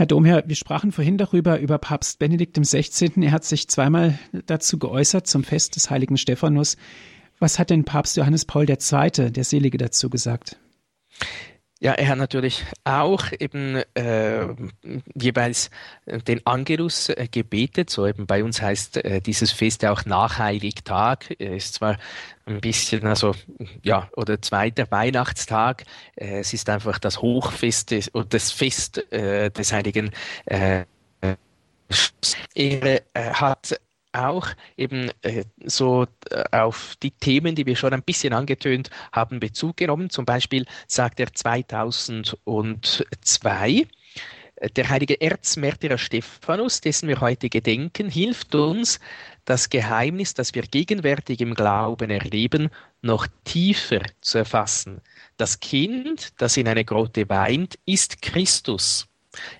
Herr 0.01 0.07
Domherr, 0.07 0.45
wir 0.47 0.57
sprachen 0.57 0.93
vorhin 0.93 1.19
darüber, 1.19 1.61
über 1.61 1.77
Papst 1.77 2.19
Benedikt 2.19 2.59
XVI. 2.59 3.23
Er 3.23 3.33
hat 3.33 3.45
sich 3.45 3.69
zweimal 3.69 4.19
dazu 4.47 4.79
geäußert 4.79 5.27
zum 5.27 5.45
Fest 5.45 5.77
des 5.77 5.91
heiligen 5.91 6.17
Stephanus. 6.17 6.79
Was 7.39 7.59
hat 7.59 7.69
denn 7.69 7.85
Papst 7.85 8.17
Johannes 8.17 8.47
Paul 8.47 8.65
II., 8.67 9.31
der 9.31 9.45
Selige, 9.45 9.77
dazu 9.77 10.09
gesagt? 10.09 10.57
Ja, 11.83 11.93
er 11.93 12.09
hat 12.09 12.19
natürlich 12.19 12.67
auch 12.85 13.33
eben 13.39 13.77
äh, 13.95 14.49
jeweils 15.15 15.71
den 16.05 16.47
Angelus 16.47 17.09
äh, 17.09 17.27
gebetet. 17.31 17.89
So 17.89 18.07
eben 18.07 18.27
bei 18.27 18.45
uns 18.45 18.61
heißt 18.61 18.99
äh, 18.99 19.23
dieses 19.23 19.51
Fest 19.51 19.83
ja 19.83 19.91
auch 19.91 20.05
Nachheiligtag. 20.05 21.31
Ist 21.31 21.75
zwar 21.75 21.97
ein 22.45 22.61
bisschen, 22.61 23.07
also 23.07 23.35
ja, 23.83 24.11
oder 24.15 24.43
zweiter 24.43 24.91
Weihnachtstag. 24.91 25.85
Äh, 26.17 26.41
es 26.41 26.53
ist 26.53 26.69
einfach 26.69 26.99
das 26.99 27.23
Hochfest 27.23 27.93
des, 27.93 28.15
oder 28.15 28.27
das 28.27 28.53
Fest 28.53 29.11
äh, 29.11 29.51
des 29.51 29.73
Heiligen. 29.73 30.11
Äh, 30.45 30.85
er 32.55 33.41
hat 33.41 33.81
auch 34.13 34.49
eben 34.77 35.11
äh, 35.23 35.45
so 35.65 36.07
äh, 36.31 36.45
auf 36.53 36.97
die 37.03 37.13
Themen, 37.13 37.55
die 37.55 37.67
wir 37.67 37.77
schon 37.77 37.93
ein 37.93 38.03
bisschen 38.03 38.33
angetönt 38.33 38.91
haben, 39.13 39.41
Bezug 39.41 39.77
genommen. 39.77 40.11
Zum 40.11 40.25
Beispiel 40.25 40.67
sagt 40.87 41.21
er 41.21 41.33
2002, 41.33 43.87
äh, 44.57 44.71
der 44.71 44.89
heilige 44.89 45.21
Erzmärtyrer 45.21 45.99
Stephanus, 45.99 46.81
dessen 46.81 47.09
wir 47.09 47.21
heute 47.21 47.49
gedenken, 47.49 48.09
hilft 48.09 48.55
uns, 48.55 49.01
das 49.45 49.71
Geheimnis, 49.71 50.35
das 50.35 50.55
wir 50.55 50.63
gegenwärtig 50.63 51.41
im 51.41 51.55
Glauben 51.55 52.11
erleben, 52.11 52.71
noch 53.03 53.27
tiefer 53.45 54.03
zu 54.21 54.39
erfassen. 54.39 55.01
Das 55.37 55.61
Kind, 55.61 56.41
das 56.41 56.57
in 56.57 56.69
eine 56.69 56.85
Grotte 56.85 57.29
weint, 57.29 57.79
ist 57.87 58.23
Christus. 58.23 59.07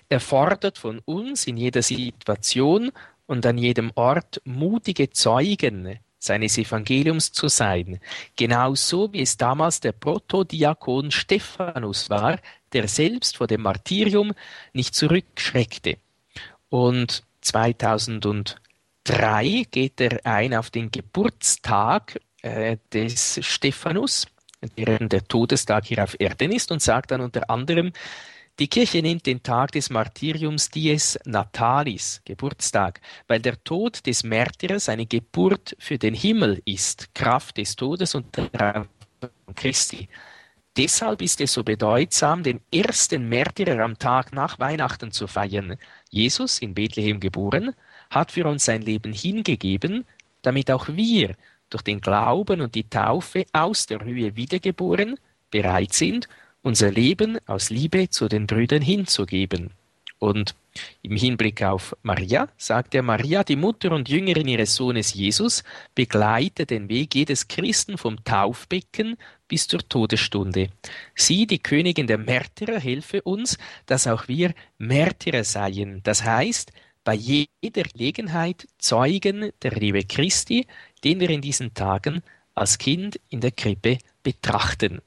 Er 0.09 0.19
fordert 0.19 0.77
von 0.77 0.99
uns 0.99 1.47
in 1.47 1.57
jeder 1.57 1.81
Situation 1.81 2.91
und 3.31 3.45
an 3.45 3.57
jedem 3.57 3.91
Ort 3.95 4.41
mutige 4.43 5.09
Zeugen 5.09 5.97
seines 6.19 6.57
Evangeliums 6.57 7.31
zu 7.31 7.47
sein, 7.47 8.01
genauso 8.35 9.13
wie 9.13 9.21
es 9.21 9.37
damals 9.37 9.79
der 9.79 9.93
Protodiakon 9.93 11.11
Stephanus 11.11 12.09
war, 12.09 12.39
der 12.73 12.89
selbst 12.89 13.37
vor 13.37 13.47
dem 13.47 13.61
Martyrium 13.61 14.33
nicht 14.73 14.93
zurückschreckte. 14.93 15.97
Und 16.67 17.23
2003 17.39 18.57
geht 19.71 20.01
er 20.01 20.25
ein 20.25 20.53
auf 20.53 20.69
den 20.69 20.91
Geburtstag 20.91 22.19
äh, 22.41 22.75
des 22.93 23.39
Stephanus, 23.41 24.27
während 24.75 25.13
der 25.13 25.25
Todestag 25.25 25.85
hier 25.85 26.03
auf 26.03 26.19
Erden 26.19 26.51
ist, 26.51 26.69
und 26.69 26.81
sagt 26.81 27.11
dann 27.11 27.21
unter 27.21 27.49
anderem, 27.49 27.93
die 28.61 28.67
Kirche 28.67 29.01
nennt 29.01 29.25
den 29.25 29.41
Tag 29.41 29.71
des 29.71 29.89
Martyriums 29.89 30.69
Dies 30.69 31.17
Natalis, 31.25 32.21
Geburtstag, 32.25 33.01
weil 33.27 33.39
der 33.39 33.63
Tod 33.63 34.05
des 34.05 34.23
Märtyrers 34.23 34.87
eine 34.87 35.07
Geburt 35.07 35.75
für 35.79 35.97
den 35.97 36.13
Himmel 36.13 36.61
ist, 36.63 37.15
Kraft 37.15 37.57
des 37.57 37.75
Todes 37.75 38.13
und 38.13 38.37
der 38.37 38.85
Christi. 39.55 40.07
Deshalb 40.77 41.23
ist 41.23 41.41
es 41.41 41.53
so 41.53 41.63
bedeutsam, 41.63 42.43
den 42.43 42.61
ersten 42.71 43.27
Märtyrer 43.27 43.83
am 43.83 43.97
Tag 43.97 44.31
nach 44.31 44.59
Weihnachten 44.59 45.11
zu 45.11 45.25
feiern. 45.25 45.75
Jesus, 46.11 46.59
in 46.59 46.75
Bethlehem 46.75 47.19
geboren, 47.19 47.73
hat 48.11 48.31
für 48.31 48.45
uns 48.45 48.65
sein 48.65 48.83
Leben 48.83 49.11
hingegeben, 49.11 50.05
damit 50.43 50.69
auch 50.69 50.87
wir 50.87 51.33
durch 51.71 51.81
den 51.81 51.99
Glauben 51.99 52.61
und 52.61 52.75
die 52.75 52.87
Taufe 52.87 53.43
aus 53.53 53.87
der 53.87 54.05
Höhe 54.05 54.35
wiedergeboren 54.35 55.19
bereit 55.49 55.93
sind, 55.93 56.29
unser 56.61 56.91
Leben 56.91 57.37
aus 57.47 57.69
Liebe 57.69 58.09
zu 58.09 58.27
den 58.27 58.47
Brüdern 58.47 58.81
hinzugeben. 58.81 59.71
Und 60.19 60.55
im 61.01 61.15
Hinblick 61.15 61.63
auf 61.63 61.95
Maria 62.03 62.47
sagt 62.55 62.93
er, 62.93 63.01
Maria, 63.01 63.43
die 63.43 63.55
Mutter 63.55 63.91
und 63.91 64.07
Jüngerin 64.07 64.47
ihres 64.47 64.75
Sohnes 64.75 65.15
Jesus, 65.15 65.63
begleite 65.95 66.67
den 66.67 66.89
Weg 66.89 67.15
jedes 67.15 67.47
Christen 67.47 67.97
vom 67.97 68.23
Taufbecken 68.23 69.17
bis 69.47 69.67
zur 69.67 69.79
Todesstunde. 69.79 70.69
Sie, 71.15 71.47
die 71.47 71.57
Königin 71.57 72.05
der 72.05 72.19
Märtyrer, 72.19 72.79
helfe 72.79 73.23
uns, 73.23 73.57
dass 73.87 74.05
auch 74.05 74.27
wir 74.27 74.53
Märtyrer 74.77 75.43
seien. 75.43 76.01
Das 76.03 76.23
heißt, 76.23 76.71
bei 77.03 77.15
jeder 77.15 77.83
Gelegenheit 77.91 78.67
Zeugen 78.77 79.51
der 79.63 79.71
Liebe 79.71 80.03
Christi, 80.03 80.67
den 81.03 81.19
wir 81.19 81.31
in 81.31 81.41
diesen 81.41 81.73
Tagen 81.73 82.21
als 82.53 82.77
Kind 82.77 83.19
in 83.29 83.41
der 83.41 83.51
Krippe 83.51 83.97
betrachten. 84.21 85.01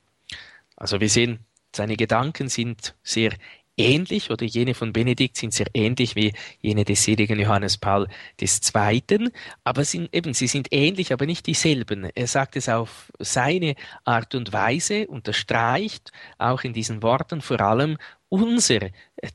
Also 0.76 1.00
wir 1.00 1.08
sehen, 1.08 1.40
seine 1.74 1.96
Gedanken 1.96 2.48
sind 2.48 2.94
sehr 3.02 3.32
ähnlich 3.76 4.30
oder 4.30 4.44
jene 4.44 4.74
von 4.74 4.92
Benedikt 4.92 5.36
sind 5.36 5.52
sehr 5.52 5.66
ähnlich 5.74 6.14
wie 6.14 6.32
jene 6.60 6.84
des 6.84 7.02
seligen 7.02 7.40
Johannes 7.40 7.78
Paul 7.78 8.06
II. 8.40 9.30
Aber 9.64 9.84
sind, 9.84 10.14
eben, 10.14 10.34
sie 10.34 10.46
sind 10.46 10.68
ähnlich, 10.70 11.12
aber 11.12 11.26
nicht 11.26 11.46
dieselben. 11.46 12.08
Er 12.14 12.26
sagt 12.26 12.56
es 12.56 12.68
auf 12.68 13.10
seine 13.18 13.74
Art 14.04 14.34
und 14.34 14.52
Weise, 14.52 15.06
unterstreicht 15.08 16.12
auch 16.38 16.62
in 16.62 16.72
diesen 16.72 17.02
Worten 17.02 17.40
vor 17.40 17.60
allem 17.60 17.98
unser 18.28 18.80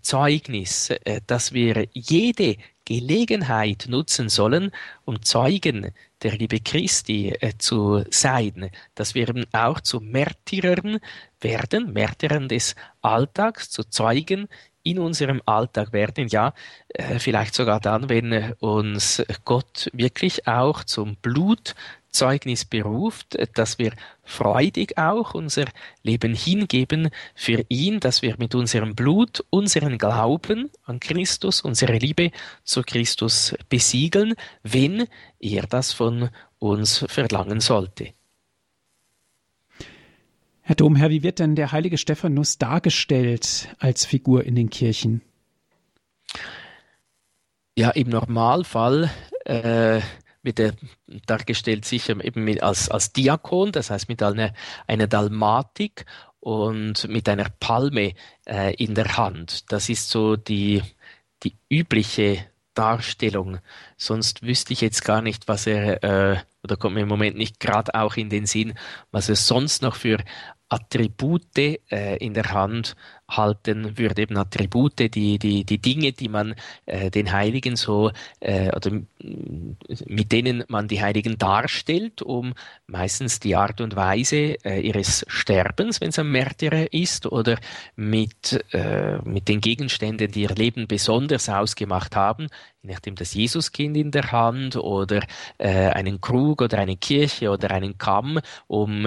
Zeugnis, 0.01 0.89
äh, 0.89 1.21
dass 1.25 1.53
wir 1.53 1.87
jede 1.93 2.57
Gelegenheit 2.85 3.85
nutzen 3.87 4.29
sollen, 4.29 4.71
um 5.05 5.21
Zeugen 5.21 5.91
der 6.21 6.31
Liebe 6.31 6.59
Christi 6.59 7.29
äh, 7.29 7.53
zu 7.57 8.03
sein, 8.09 8.71
dass 8.95 9.15
wir 9.15 9.29
eben 9.29 9.45
auch 9.53 9.79
zu 9.79 9.99
Märtyrern 10.01 10.99
werden, 11.41 11.93
Märtyrern 11.93 12.47
des 12.47 12.75
Alltags, 13.01 13.69
zu 13.69 13.83
Zeugen 13.83 14.47
in 14.83 14.99
unserem 14.99 15.41
Alltag 15.45 15.93
werden, 15.93 16.27
ja, 16.29 16.53
äh, 16.89 17.19
vielleicht 17.19 17.53
sogar 17.53 17.79
dann, 17.79 18.09
wenn 18.09 18.53
uns 18.59 19.21
Gott 19.45 19.89
wirklich 19.93 20.47
auch 20.47 20.83
zum 20.83 21.15
Blut 21.17 21.75
Zeugnis 22.11 22.65
beruft, 22.65 23.37
dass 23.55 23.77
wir 23.77 23.93
freudig 24.23 24.97
auch 24.97 25.33
unser 25.33 25.65
Leben 26.01 26.33
hingeben 26.33 27.09
für 27.35 27.63
ihn, 27.69 27.99
dass 27.99 28.21
wir 28.21 28.35
mit 28.39 28.55
unserem 28.55 28.95
Blut 28.95 29.43
unseren 29.49 29.97
Glauben 29.97 30.71
an 30.85 30.99
Christus, 30.99 31.61
unsere 31.61 31.93
Liebe 31.93 32.31
zu 32.63 32.81
Christus 32.81 33.55
besiegeln, 33.69 34.33
wenn 34.63 35.07
er 35.39 35.67
das 35.67 35.93
von 35.93 36.29
uns 36.57 37.05
verlangen 37.07 37.59
sollte. 37.59 38.13
Herr 40.69 40.75
Domherr, 40.75 41.09
wie 41.09 41.23
wird 41.23 41.39
denn 41.39 41.55
der 41.55 41.71
heilige 41.71 41.97
Stephanus 41.97 42.59
dargestellt 42.59 43.69
als 43.79 44.05
Figur 44.05 44.43
in 44.43 44.53
den 44.53 44.69
Kirchen? 44.69 45.23
Ja, 47.75 47.89
im 47.89 48.09
Normalfall 48.09 49.09
äh, 49.45 49.99
wird 50.43 50.59
er 50.59 50.73
dargestellt 51.25 51.85
sicher 51.85 52.23
eben 52.23 52.43
mit, 52.43 52.61
als, 52.61 52.87
als 52.87 53.11
Diakon, 53.13 53.71
das 53.71 53.89
heißt 53.89 54.09
mit 54.09 54.21
einer, 54.21 54.53
einer 54.85 55.07
Dalmatik 55.07 56.05
und 56.39 57.07
mit 57.07 57.27
einer 57.27 57.49
Palme 57.59 58.13
äh, 58.45 58.75
in 58.75 58.93
der 58.93 59.17
Hand. 59.17 59.71
Das 59.71 59.89
ist 59.89 60.11
so 60.11 60.35
die, 60.35 60.83
die 61.41 61.55
übliche 61.67 62.45
Darstellung. 62.75 63.57
Sonst 63.97 64.43
wüsste 64.43 64.73
ich 64.73 64.81
jetzt 64.81 65.03
gar 65.03 65.23
nicht, 65.23 65.47
was 65.47 65.65
er, 65.65 66.03
äh, 66.03 66.37
oder 66.63 66.77
kommt 66.77 66.93
mir 66.93 67.01
im 67.01 67.07
Moment 67.07 67.37
nicht 67.37 67.59
gerade 67.59 67.95
auch 67.95 68.17
in 68.17 68.29
den 68.29 68.45
Sinn, 68.45 68.75
was 69.09 69.29
er 69.29 69.35
sonst 69.35 69.81
noch 69.81 69.95
für 69.95 70.19
Attribute 70.69 71.57
äh, 71.57 72.17
in 72.17 72.33
der 72.33 72.53
Hand 72.53 72.95
halten 73.29 73.97
würde, 73.97 74.23
eben 74.23 74.37
Attribute, 74.37 74.99
die, 75.13 75.37
die, 75.37 75.63
die 75.63 75.77
Dinge, 75.77 76.11
die 76.11 76.29
man 76.29 76.55
äh, 76.85 77.09
den 77.11 77.31
Heiligen 77.31 77.75
so, 77.75 78.11
äh, 78.39 78.75
oder 78.75 78.91
mit 80.05 80.31
denen 80.31 80.63
man 80.67 80.87
die 80.87 81.01
Heiligen 81.01 81.37
darstellt, 81.37 82.21
um 82.21 82.53
meistens 82.87 83.39
die 83.39 83.55
Art 83.55 83.81
und 83.81 83.95
Weise 83.95 84.55
äh, 84.63 84.79
ihres 84.81 85.25
Sterbens, 85.27 86.01
wenn 86.01 86.09
es 86.09 86.19
ein 86.19 86.31
Märtyrer 86.31 86.91
ist, 86.93 87.25
oder 87.27 87.57
mit, 87.95 88.63
äh, 88.71 89.17
mit 89.23 89.47
den 89.47 89.61
Gegenständen, 89.61 90.31
die 90.31 90.43
ihr 90.43 90.55
Leben 90.55 90.87
besonders 90.87 91.49
ausgemacht 91.49 92.15
haben, 92.15 92.47
nachdem 92.81 93.15
das 93.15 93.33
Jesuskind 93.33 93.97
in 93.97 94.11
der 94.11 94.31
Hand 94.31 94.75
oder 94.77 95.21
äh, 95.57 95.89
einen 95.89 96.21
Krug 96.21 96.61
oder 96.61 96.79
eine 96.79 96.97
Kirche 96.97 97.51
oder 97.51 97.71
einen 97.71 97.97
Kamm, 97.97 98.39
um 98.67 99.05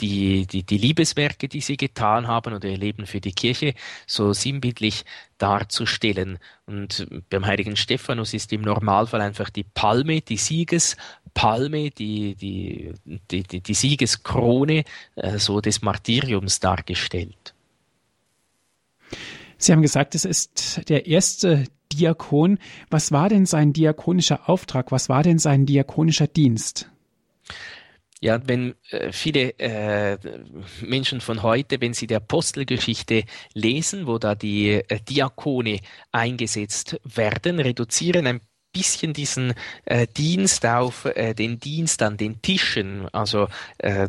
die, 0.00 0.46
die 0.46 0.55
die, 0.56 0.62
die 0.62 0.78
Liebeswerke, 0.78 1.48
die 1.48 1.60
sie 1.60 1.76
getan 1.76 2.26
haben 2.26 2.54
oder 2.54 2.68
ihr 2.68 2.78
Leben 2.78 3.06
für 3.06 3.20
die 3.20 3.32
Kirche 3.32 3.74
so 4.06 4.32
sinnbildlich 4.32 5.04
darzustellen. 5.38 6.38
Und 6.66 7.06
beim 7.28 7.44
heiligen 7.44 7.76
Stephanus 7.76 8.32
ist 8.32 8.52
im 8.52 8.62
Normalfall 8.62 9.20
einfach 9.20 9.50
die 9.50 9.64
Palme, 9.64 10.22
die 10.22 10.38
Siegespalme, 10.38 11.90
die, 11.90 12.34
die, 12.34 12.94
die, 13.30 13.42
die, 13.42 13.60
die 13.60 13.74
Siegeskrone 13.74 14.84
äh, 15.16 15.38
so 15.38 15.60
des 15.60 15.82
Martyriums 15.82 16.60
dargestellt. 16.60 17.54
Sie 19.58 19.72
haben 19.72 19.82
gesagt, 19.82 20.14
es 20.14 20.24
ist 20.24 20.88
der 20.88 21.06
erste 21.06 21.64
Diakon. 21.92 22.58
Was 22.90 23.12
war 23.12 23.28
denn 23.28 23.46
sein 23.46 23.72
diakonischer 23.72 24.48
Auftrag? 24.48 24.92
Was 24.92 25.08
war 25.08 25.22
denn 25.22 25.38
sein 25.38 25.66
diakonischer 25.66 26.26
Dienst? 26.26 26.90
Ja, 28.20 28.40
wenn 28.48 28.74
äh, 28.90 29.12
viele 29.12 29.58
äh, 29.58 30.16
Menschen 30.80 31.20
von 31.20 31.42
heute, 31.42 31.80
wenn 31.82 31.92
sie 31.92 32.06
die 32.06 32.16
Apostelgeschichte 32.16 33.24
lesen, 33.52 34.06
wo 34.06 34.18
da 34.18 34.34
die 34.34 34.70
äh, 34.70 35.00
Diakone 35.00 35.80
eingesetzt 36.12 36.98
werden, 37.04 37.60
reduzieren 37.60 38.26
ein 38.26 38.40
bisschen 38.72 39.12
diesen 39.12 39.54
äh, 39.84 40.06
Dienst 40.06 40.64
auf 40.66 41.04
äh, 41.04 41.34
den 41.34 41.60
Dienst 41.60 42.02
an 42.02 42.16
den 42.16 42.40
Tischen. 42.42 43.08
Also 43.12 43.48
äh, 43.78 44.08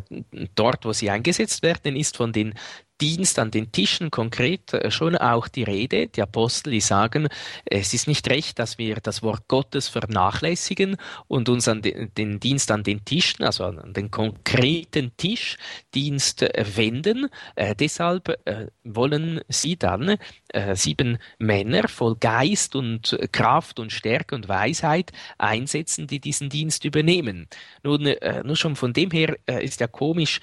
dort, 0.54 0.84
wo 0.84 0.92
sie 0.92 1.10
eingesetzt 1.10 1.62
werden, 1.62 1.96
ist 1.96 2.16
von 2.16 2.32
den 2.32 2.54
Dienst 3.00 3.38
an 3.38 3.50
den 3.50 3.72
Tischen 3.72 4.10
konkret 4.10 4.72
äh, 4.72 4.90
schon 4.90 5.16
auch 5.16 5.48
die 5.48 5.62
Rede. 5.62 6.08
Die 6.08 6.22
Apostel, 6.22 6.72
die 6.72 6.80
sagen, 6.80 7.28
es 7.64 7.94
ist 7.94 8.08
nicht 8.08 8.28
recht, 8.28 8.58
dass 8.58 8.78
wir 8.78 8.96
das 8.96 9.22
Wort 9.22 9.48
Gottes 9.48 9.88
vernachlässigen 9.88 10.96
und 11.26 11.48
uns 11.48 11.68
an 11.68 11.82
den, 11.82 12.40
Dienst 12.40 12.70
an 12.70 12.82
den 12.82 13.04
Tischen, 13.04 13.44
also 13.44 13.64
an 13.64 13.92
den 13.92 14.10
konkreten 14.10 15.12
Tischdienst 15.16 16.42
äh, 16.42 16.64
wenden. 16.76 17.28
Äh, 17.54 17.74
deshalb 17.74 18.38
wollen 18.84 19.40
sie 19.48 19.76
dann 19.76 20.16
äh, 20.48 20.74
sieben 20.74 21.18
Männer 21.38 21.88
voll 21.88 22.16
Geist 22.16 22.76
und 22.76 23.18
Kraft 23.32 23.78
und 23.78 23.92
Stärke 23.92 24.34
und 24.34 24.48
Weisheit 24.48 25.12
einsetzen, 25.38 26.06
die 26.06 26.20
diesen 26.20 26.48
Dienst 26.50 26.84
übernehmen. 26.84 27.48
Nun, 27.82 28.06
äh, 28.06 28.42
nur 28.44 28.56
schon 28.56 28.76
von 28.76 28.92
dem 28.92 29.10
her 29.10 29.36
ist 29.46 29.80
ja 29.80 29.86
komisch, 29.86 30.40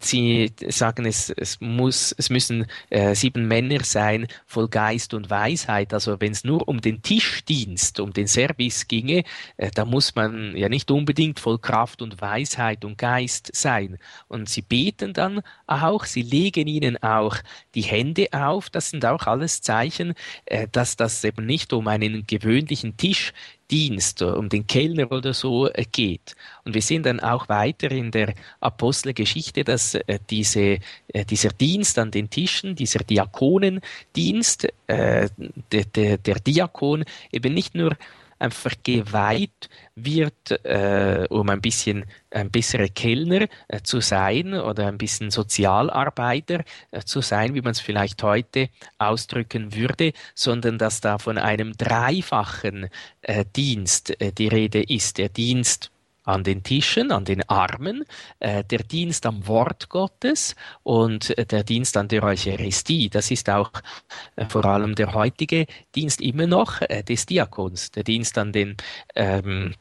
sie 0.00 0.52
sagen 0.68 1.06
es, 1.06 1.30
es 1.30 1.60
muss, 1.60 2.14
es 2.16 2.30
müssen 2.30 2.66
äh, 2.90 3.14
sieben 3.14 3.46
Männer 3.48 3.82
sein, 3.84 4.26
voll 4.46 4.68
Geist 4.68 5.14
und 5.14 5.30
Weisheit. 5.30 5.92
Also 5.92 6.20
wenn 6.20 6.32
es 6.32 6.44
nur 6.44 6.66
um 6.68 6.80
den 6.80 7.02
Tischdienst, 7.02 8.00
um 8.00 8.12
den 8.12 8.26
Service 8.26 8.88
ginge, 8.88 9.24
äh, 9.56 9.70
da 9.74 9.84
muss 9.84 10.14
man 10.14 10.56
ja 10.56 10.68
nicht 10.68 10.90
unbedingt 10.90 11.40
voll 11.40 11.58
Kraft 11.58 12.02
und 12.02 12.20
Weisheit 12.20 12.84
und 12.84 12.98
Geist 12.98 13.50
sein. 13.54 13.98
Und 14.28 14.48
sie 14.48 14.62
beten 14.62 15.12
dann 15.12 15.42
auch, 15.66 16.04
sie 16.04 16.22
legen 16.22 16.66
ihnen 16.66 17.02
auch 17.02 17.36
die 17.74 17.82
Hände 17.82 18.28
auf. 18.32 18.70
Das 18.70 18.90
sind 18.96 19.04
auch 19.04 19.26
alles 19.26 19.60
Zeichen, 19.60 20.14
äh, 20.46 20.66
dass 20.72 20.96
das 20.96 21.22
eben 21.24 21.44
nicht 21.44 21.72
um 21.72 21.86
einen 21.88 22.26
gewöhnlichen 22.26 22.96
Tisch 22.96 23.32
Dienst, 23.70 24.22
um 24.22 24.48
den 24.48 24.66
Kellner 24.66 25.10
oder 25.10 25.34
so 25.34 25.68
äh, 25.68 25.84
geht. 25.90 26.36
Und 26.64 26.74
wir 26.74 26.82
sehen 26.82 27.02
dann 27.02 27.20
auch 27.20 27.48
weiter 27.48 27.90
in 27.90 28.10
der 28.10 28.32
Apostelgeschichte, 28.60 29.64
dass 29.64 29.94
äh, 29.94 30.18
diese, 30.30 30.78
äh, 31.08 31.24
dieser 31.28 31.50
Dienst 31.50 31.98
an 31.98 32.10
den 32.10 32.30
Tischen, 32.30 32.76
dieser 32.76 33.00
Diakonendienst, 33.00 34.68
der, 34.88 35.28
der, 35.72 36.18
der 36.18 36.34
Diakon 36.36 37.04
eben 37.32 37.54
nicht 37.54 37.74
nur 37.74 37.96
einfach 38.38 38.74
geweiht 38.82 39.68
wird, 39.94 40.50
äh, 40.64 41.26
um 41.30 41.48
ein 41.48 41.60
bisschen 41.60 42.04
ein 42.30 42.50
besserer 42.50 42.88
Kellner 42.88 43.46
äh, 43.68 43.80
zu 43.82 44.00
sein 44.00 44.54
oder 44.54 44.86
ein 44.88 44.98
bisschen 44.98 45.30
Sozialarbeiter 45.30 46.64
äh, 46.90 47.00
zu 47.00 47.20
sein, 47.20 47.54
wie 47.54 47.62
man 47.62 47.72
es 47.72 47.80
vielleicht 47.80 48.22
heute 48.22 48.68
ausdrücken 48.98 49.74
würde, 49.74 50.12
sondern 50.34 50.78
dass 50.78 51.00
da 51.00 51.18
von 51.18 51.38
einem 51.38 51.76
dreifachen 51.76 52.88
äh, 53.22 53.44
Dienst 53.54 54.20
äh, 54.20 54.32
die 54.32 54.48
Rede 54.48 54.82
ist. 54.82 55.18
Der 55.18 55.28
Dienst 55.28 55.90
an 56.26 56.44
den 56.44 56.62
Tischen, 56.62 57.10
an 57.12 57.24
den 57.24 57.48
Armen, 57.48 58.04
äh, 58.40 58.62
der 58.64 58.80
Dienst 58.80 59.24
am 59.24 59.46
Wort 59.46 59.88
Gottes 59.88 60.54
und 60.82 61.36
äh, 61.38 61.46
der 61.46 61.64
Dienst 61.64 61.96
an 61.96 62.08
der 62.08 62.22
Eucharistie. 62.22 63.08
Das 63.08 63.30
ist 63.30 63.48
auch 63.48 63.70
äh, 64.34 64.44
vor 64.46 64.64
allem 64.66 64.94
der 64.94 65.14
heutige 65.14 65.66
Dienst 65.94 66.20
immer 66.20 66.46
noch 66.46 66.82
äh, 66.82 67.02
des 67.02 67.26
Diakons, 67.26 67.92
der 67.92 68.04
Dienst 68.04 68.36
an 68.36 68.52
den 68.52 68.76
ähm, 69.14 69.74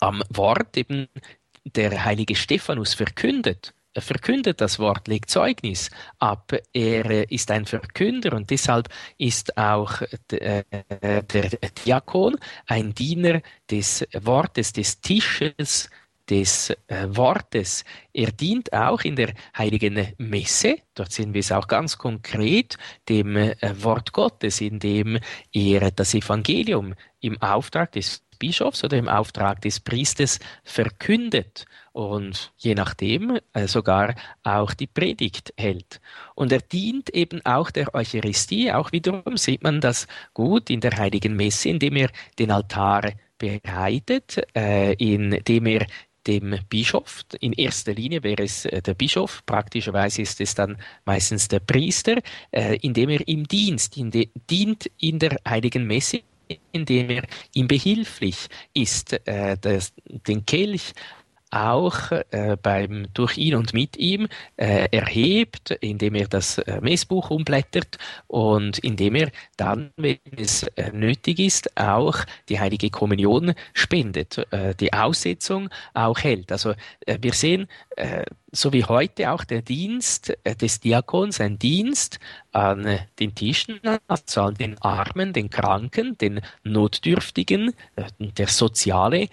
am 0.00 0.22
Wort 0.28 0.76
eben 0.76 1.08
der 1.64 2.04
heilige 2.04 2.34
Stephanus 2.34 2.94
verkündet 2.94 3.72
er 3.72 3.77
verkündet 3.96 4.60
das 4.60 4.78
Wort, 4.78 5.08
legt 5.08 5.30
Zeugnis 5.30 5.90
ab. 6.18 6.52
Er 6.72 7.30
ist 7.30 7.50
ein 7.50 7.66
Verkünder 7.66 8.34
und 8.34 8.50
deshalb 8.50 8.88
ist 9.16 9.56
auch 9.56 10.02
der, 10.30 10.64
der 11.22 11.50
Diakon 11.84 12.36
ein 12.66 12.94
Diener 12.94 13.40
des 13.70 14.06
Wortes, 14.12 14.72
des 14.72 15.00
Tisches, 15.00 15.90
des 16.28 16.70
äh, 16.88 17.06
Wortes. 17.08 17.84
Er 18.12 18.32
dient 18.32 18.72
auch 18.72 19.00
in 19.02 19.16
der 19.16 19.32
heiligen 19.56 20.12
Messe, 20.18 20.76
dort 20.94 21.12
sehen 21.12 21.32
wir 21.34 21.40
es 21.40 21.52
auch 21.52 21.66
ganz 21.66 21.96
konkret, 21.96 22.76
dem 23.08 23.36
äh, 23.36 23.56
Wort 23.82 24.12
Gottes, 24.12 24.60
indem 24.60 25.18
er 25.52 25.90
das 25.90 26.14
Evangelium 26.14 26.94
im 27.20 27.40
Auftrag 27.40 27.92
des 27.92 28.22
Bischofs 28.38 28.84
oder 28.84 28.96
im 28.96 29.08
Auftrag 29.08 29.60
des 29.60 29.80
Priesters 29.80 30.38
verkündet 30.64 31.66
und 31.92 32.52
je 32.58 32.74
nachdem 32.74 33.38
äh, 33.52 33.66
sogar 33.66 34.14
auch 34.44 34.72
die 34.72 34.86
Predigt 34.86 35.52
hält. 35.56 36.00
Und 36.34 36.52
er 36.52 36.60
dient 36.60 37.10
eben 37.10 37.44
auch 37.44 37.70
der 37.70 37.94
Eucharistie, 37.94 38.72
auch 38.72 38.92
wiederum 38.92 39.36
sieht 39.36 39.62
man 39.62 39.80
das 39.80 40.06
gut 40.32 40.70
in 40.70 40.80
der 40.80 40.96
heiligen 40.96 41.34
Messe, 41.34 41.70
indem 41.70 41.96
er 41.96 42.10
den 42.38 42.50
Altar 42.50 43.12
bereitet, 43.36 44.40
äh, 44.54 44.92
indem 44.94 45.66
er 45.66 45.86
dem 46.26 46.56
Bischof. 46.68 47.24
In 47.40 47.52
erster 47.52 47.94
Linie 47.94 48.22
wäre 48.22 48.44
es 48.44 48.64
äh, 48.66 48.80
der 48.80 48.94
Bischof, 48.94 49.44
praktischerweise 49.46 50.22
ist 50.22 50.40
es 50.40 50.54
dann 50.54 50.76
meistens 51.04 51.48
der 51.48 51.60
Priester, 51.60 52.16
indem 52.50 53.08
er 53.10 53.26
ihm 53.26 53.48
Dienst, 53.48 53.96
dient 53.96 54.90
in 54.98 55.18
der 55.18 55.38
heiligen 55.48 55.86
Messe, 55.86 56.20
indem 56.72 57.10
er 57.10 57.22
ihm 57.54 57.68
behilflich 57.68 58.48
ist, 58.74 59.12
äh, 59.26 59.56
das, 59.60 59.92
den 60.04 60.44
Kelch 60.46 60.92
auch 61.50 62.12
äh, 62.30 62.56
beim 62.62 63.08
durch 63.14 63.36
ihn 63.38 63.54
und 63.54 63.72
mit 63.72 63.96
ihm 63.96 64.28
äh, 64.56 64.88
erhebt, 64.90 65.70
indem 65.80 66.14
er 66.14 66.28
das 66.28 66.58
äh, 66.58 66.80
Messbuch 66.80 67.30
umblättert 67.30 67.98
und 68.26 68.78
indem 68.78 69.14
er 69.14 69.30
dann, 69.56 69.90
wenn 69.96 70.18
es 70.36 70.64
äh, 70.76 70.90
nötig 70.92 71.38
ist, 71.38 71.76
auch 71.76 72.18
die 72.48 72.60
heilige 72.60 72.90
Kommunion 72.90 73.54
spendet, 73.72 74.38
äh, 74.52 74.74
die 74.74 74.92
Aussetzung 74.92 75.70
auch 75.94 76.18
hält. 76.18 76.52
Also 76.52 76.74
äh, 77.06 77.18
wir 77.20 77.32
sehen, 77.32 77.68
so 78.52 78.72
wie 78.72 78.84
heute 78.84 79.32
auch 79.32 79.42
der 79.42 79.60
Dienst 79.60 80.32
des 80.60 80.78
Diakons, 80.78 81.40
ein 81.40 81.58
Dienst 81.58 82.20
an 82.52 83.00
den 83.18 83.34
Tischen, 83.34 83.80
also 84.06 84.42
an 84.42 84.54
den 84.54 84.78
Armen, 84.78 85.32
den 85.32 85.50
Kranken, 85.50 86.16
den 86.16 86.40
Notdürftigen, 86.62 87.74
der 88.20 88.46
soziale 88.46 89.28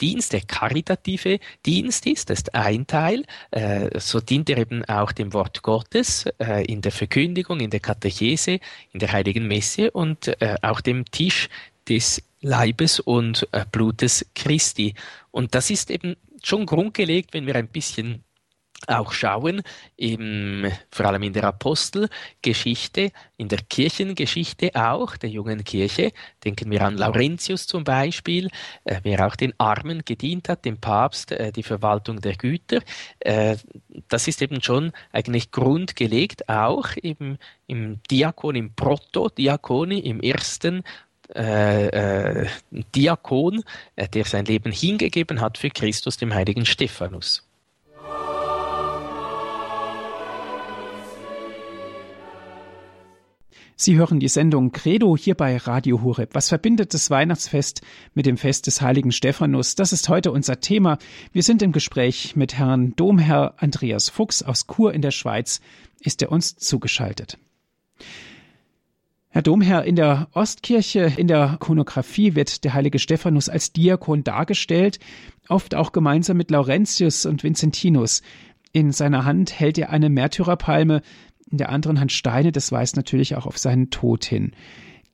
Dienst, 0.00 0.32
der 0.32 0.42
karitative 0.42 1.38
Dienst 1.66 2.06
ist. 2.06 2.30
Das 2.30 2.38
ist 2.40 2.54
ein 2.54 2.86
Teil. 2.86 3.24
Äh, 3.50 3.98
so 3.98 4.20
dient 4.20 4.50
er 4.50 4.58
eben 4.58 4.84
auch 4.84 5.12
dem 5.12 5.32
Wort 5.32 5.62
Gottes 5.62 6.26
äh, 6.38 6.64
in 6.64 6.80
der 6.80 6.92
Verkündigung, 6.92 7.60
in 7.60 7.70
der 7.70 7.80
Katechese, 7.80 8.60
in 8.92 9.00
der 9.00 9.12
Heiligen 9.12 9.46
Messe 9.46 9.90
und 9.90 10.28
äh, 10.40 10.56
auch 10.62 10.80
dem 10.80 11.04
Tisch 11.06 11.48
des 11.88 12.22
Leibes 12.40 13.00
und 13.00 13.48
Blutes 13.72 14.24
Christi. 14.34 14.94
Und 15.32 15.56
das 15.56 15.70
ist 15.70 15.90
eben 15.90 16.14
schon 16.44 16.66
grundgelegt, 16.66 17.34
wenn 17.34 17.46
wir 17.46 17.56
ein 17.56 17.66
bisschen 17.66 18.22
auch 18.86 19.12
schauen, 19.12 19.62
im, 19.96 20.70
vor 20.90 21.06
allem 21.06 21.22
in 21.22 21.32
der 21.32 21.44
Apostelgeschichte, 21.44 23.10
in 23.36 23.48
der 23.48 23.58
Kirchengeschichte 23.68 24.70
auch, 24.74 25.16
der 25.16 25.30
jungen 25.30 25.64
Kirche. 25.64 26.12
Denken 26.44 26.70
wir 26.70 26.82
an 26.82 26.96
Laurentius 26.96 27.66
zum 27.66 27.84
Beispiel, 27.84 28.48
äh, 28.84 29.00
wer 29.02 29.26
auch 29.26 29.36
den 29.36 29.52
Armen 29.58 30.04
gedient 30.04 30.48
hat, 30.48 30.64
dem 30.64 30.78
Papst, 30.78 31.32
äh, 31.32 31.52
die 31.52 31.62
Verwaltung 31.62 32.20
der 32.20 32.36
Güter. 32.36 32.80
Äh, 33.20 33.56
das 34.08 34.28
ist 34.28 34.42
eben 34.42 34.62
schon 34.62 34.92
eigentlich 35.12 35.50
grundgelegt, 35.50 36.48
auch 36.48 36.90
eben 37.02 37.38
im 37.66 38.00
Diakon, 38.10 38.54
im 38.54 38.74
Proto-Diakoni, 38.74 39.98
im 39.98 40.20
ersten 40.20 40.84
äh, 41.34 41.88
äh, 41.88 42.46
Diakon, 42.70 43.62
äh, 43.96 44.08
der 44.08 44.24
sein 44.24 44.46
Leben 44.46 44.72
hingegeben 44.72 45.40
hat 45.40 45.58
für 45.58 45.68
Christus, 45.68 46.16
dem 46.16 46.32
heiligen 46.32 46.64
Stephanus. 46.64 47.47
Sie 53.80 53.96
hören 53.96 54.18
die 54.18 54.26
Sendung 54.26 54.72
Credo 54.72 55.16
hier 55.16 55.36
bei 55.36 55.56
Radio 55.56 56.02
Horeb. 56.02 56.30
Was 56.32 56.48
verbindet 56.48 56.94
das 56.94 57.10
Weihnachtsfest 57.10 57.80
mit 58.12 58.26
dem 58.26 58.36
Fest 58.36 58.66
des 58.66 58.82
heiligen 58.82 59.12
Stephanus? 59.12 59.76
Das 59.76 59.92
ist 59.92 60.08
heute 60.08 60.32
unser 60.32 60.58
Thema. 60.58 60.98
Wir 61.30 61.44
sind 61.44 61.62
im 61.62 61.70
Gespräch 61.70 62.34
mit 62.34 62.58
Herrn 62.58 62.96
Domherr 62.96 63.54
Andreas 63.58 64.08
Fuchs 64.08 64.42
aus 64.42 64.66
Chur 64.66 64.92
in 64.92 65.00
der 65.00 65.12
Schweiz. 65.12 65.60
Ist 66.00 66.22
er 66.22 66.32
uns 66.32 66.56
zugeschaltet? 66.56 67.38
Herr 69.28 69.42
Domherr, 69.42 69.84
in 69.84 69.94
der 69.94 70.26
Ostkirche, 70.32 71.12
in 71.16 71.28
der 71.28 71.56
Konographie 71.60 72.34
wird 72.34 72.64
der 72.64 72.74
heilige 72.74 72.98
Stephanus 72.98 73.48
als 73.48 73.72
Diakon 73.72 74.24
dargestellt, 74.24 74.98
oft 75.48 75.76
auch 75.76 75.92
gemeinsam 75.92 76.36
mit 76.36 76.50
Laurentius 76.50 77.26
und 77.26 77.44
Vincentinus. 77.44 78.22
In 78.72 78.92
seiner 78.92 79.24
Hand 79.24 79.58
hält 79.58 79.78
er 79.78 79.90
eine 79.90 80.10
Märtyrerpalme, 80.10 81.02
in 81.50 81.58
der 81.58 81.70
anderen 81.70 82.00
Hand 82.00 82.12
Steine, 82.12 82.52
das 82.52 82.72
weist 82.72 82.96
natürlich 82.96 83.36
auch 83.36 83.46
auf 83.46 83.58
seinen 83.58 83.90
Tod 83.90 84.24
hin. 84.24 84.52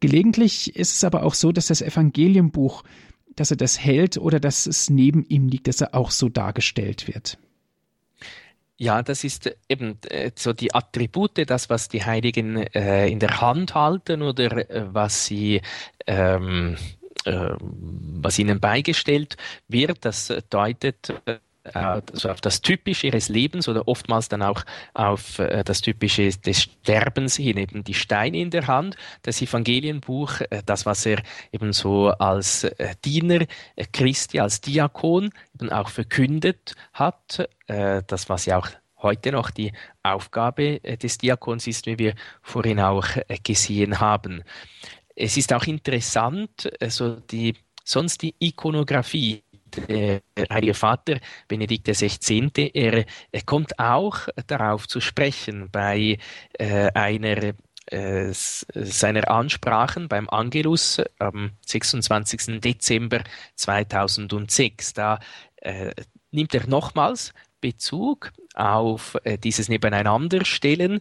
Gelegentlich 0.00 0.74
ist 0.76 0.96
es 0.96 1.04
aber 1.04 1.22
auch 1.22 1.34
so, 1.34 1.52
dass 1.52 1.68
das 1.68 1.80
Evangelienbuch, 1.80 2.84
dass 3.36 3.50
er 3.50 3.56
das 3.56 3.78
hält 3.80 4.18
oder 4.18 4.40
dass 4.40 4.66
es 4.66 4.90
neben 4.90 5.24
ihm 5.24 5.48
liegt, 5.48 5.68
dass 5.68 5.80
er 5.80 5.94
auch 5.94 6.10
so 6.10 6.28
dargestellt 6.28 7.08
wird. 7.08 7.38
Ja, 8.76 9.02
das 9.02 9.22
ist 9.22 9.56
eben 9.68 9.98
äh, 10.08 10.32
so 10.34 10.52
die 10.52 10.74
Attribute, 10.74 11.48
das, 11.48 11.70
was 11.70 11.88
die 11.88 12.04
Heiligen 12.04 12.56
äh, 12.56 13.08
in 13.08 13.20
der 13.20 13.40
Hand 13.40 13.74
halten 13.74 14.20
oder 14.20 14.68
äh, 14.68 14.86
was 14.92 15.26
sie 15.26 15.60
ähm, 16.08 16.76
äh, 17.24 17.54
was 17.60 18.38
ihnen 18.38 18.60
beigestellt 18.60 19.36
wird, 19.68 20.04
das 20.04 20.32
deutet 20.50 21.14
also 21.72 22.28
auf 22.28 22.40
das 22.40 22.60
Typische 22.60 23.06
ihres 23.06 23.28
Lebens 23.28 23.68
oder 23.68 23.88
oftmals 23.88 24.28
dann 24.28 24.42
auch 24.42 24.64
auf 24.92 25.38
äh, 25.38 25.64
das 25.64 25.80
Typische 25.80 26.28
des 26.28 26.62
Sterbens 26.62 27.36
hin, 27.36 27.56
eben 27.56 27.84
die 27.84 27.94
Steine 27.94 28.38
in 28.38 28.50
der 28.50 28.66
Hand, 28.66 28.96
das 29.22 29.40
Evangelienbuch, 29.40 30.40
äh, 30.50 30.62
das, 30.66 30.84
was 30.84 31.06
er 31.06 31.22
eben 31.52 31.72
so 31.72 32.08
als 32.08 32.66
Diener 33.04 33.46
Christi, 33.92 34.40
als 34.40 34.60
Diakon 34.60 35.30
eben 35.54 35.72
auch 35.72 35.88
verkündet 35.88 36.74
hat, 36.92 37.48
das, 37.66 38.28
was 38.28 38.46
ja 38.46 38.58
auch 38.58 38.68
heute 38.98 39.32
noch 39.32 39.50
die 39.50 39.72
Aufgabe 40.02 40.80
des 40.80 41.18
Diakons 41.18 41.66
ist, 41.66 41.86
wie 41.86 41.98
wir 41.98 42.14
vorhin 42.42 42.80
auch 42.80 43.06
gesehen 43.42 44.00
haben. 44.00 44.42
Es 45.14 45.36
ist 45.36 45.52
auch 45.52 45.64
interessant, 45.64 46.70
so 46.88 47.16
die 47.16 47.54
sonst 47.84 48.22
die 48.22 48.34
Ikonografie 48.38 49.43
der 49.88 50.20
Heilige 50.50 50.74
Vater 50.74 51.18
Benedikt 51.48 51.86
XVI., 51.88 52.50
er, 52.72 53.04
er 53.32 53.42
kommt 53.42 53.78
auch 53.78 54.28
darauf 54.46 54.88
zu 54.88 55.00
sprechen 55.00 55.68
bei 55.70 56.18
äh, 56.58 56.90
einer 56.92 57.54
äh, 57.86 58.32
seiner 58.32 59.30
Ansprachen 59.30 60.08
beim 60.08 60.28
Angelus 60.30 61.02
am 61.18 61.50
26. 61.66 62.60
Dezember 62.60 63.22
2006. 63.56 64.94
Da 64.94 65.18
äh, 65.56 65.92
nimmt 66.30 66.54
er 66.54 66.66
nochmals 66.66 67.34
Bezug 67.60 68.32
auf 68.54 69.16
äh, 69.24 69.36
dieses 69.36 69.68
Nebeneinanderstellen 69.68 71.00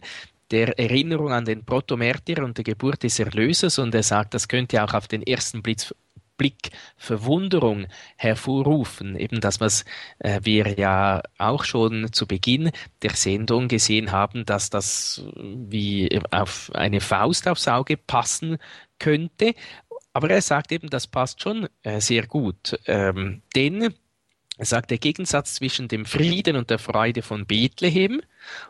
der 0.50 0.78
Erinnerung 0.78 1.32
an 1.32 1.46
den 1.46 1.64
Protomärtyr 1.64 2.44
und 2.44 2.58
der 2.58 2.64
Geburt 2.64 3.02
des 3.02 3.18
Erlösers 3.18 3.78
und 3.78 3.94
er 3.94 4.02
sagt, 4.02 4.34
das 4.34 4.46
könnte 4.46 4.84
auch 4.84 4.92
auf 4.92 5.08
den 5.08 5.22
ersten 5.22 5.62
Blick 5.62 5.80
Blick 6.36 6.70
Verwunderung 6.96 7.86
hervorrufen. 8.16 9.16
Eben 9.16 9.40
das, 9.40 9.60
was 9.60 9.84
äh, 10.18 10.40
wir 10.42 10.78
ja 10.78 11.22
auch 11.38 11.64
schon 11.64 12.12
zu 12.12 12.26
Beginn 12.26 12.70
der 13.02 13.12
Sendung 13.12 13.68
gesehen 13.68 14.12
haben, 14.12 14.44
dass 14.44 14.70
das 14.70 15.24
wie 15.34 16.20
auf 16.30 16.70
eine 16.74 17.00
Faust 17.00 17.48
aufs 17.48 17.68
Auge 17.68 17.96
passen 17.96 18.58
könnte. 18.98 19.54
Aber 20.12 20.30
er 20.30 20.42
sagt 20.42 20.72
eben, 20.72 20.88
das 20.88 21.06
passt 21.06 21.42
schon 21.42 21.68
äh, 21.82 22.00
sehr 22.00 22.26
gut. 22.26 22.78
Ähm, 22.86 23.42
denn 23.54 23.94
er 24.56 24.66
sagt, 24.66 24.92
der 24.92 24.98
Gegensatz 24.98 25.54
zwischen 25.54 25.88
dem 25.88 26.04
Frieden 26.04 26.54
und 26.54 26.70
der 26.70 26.78
Freude 26.78 27.22
von 27.22 27.44
Bethlehem 27.44 28.22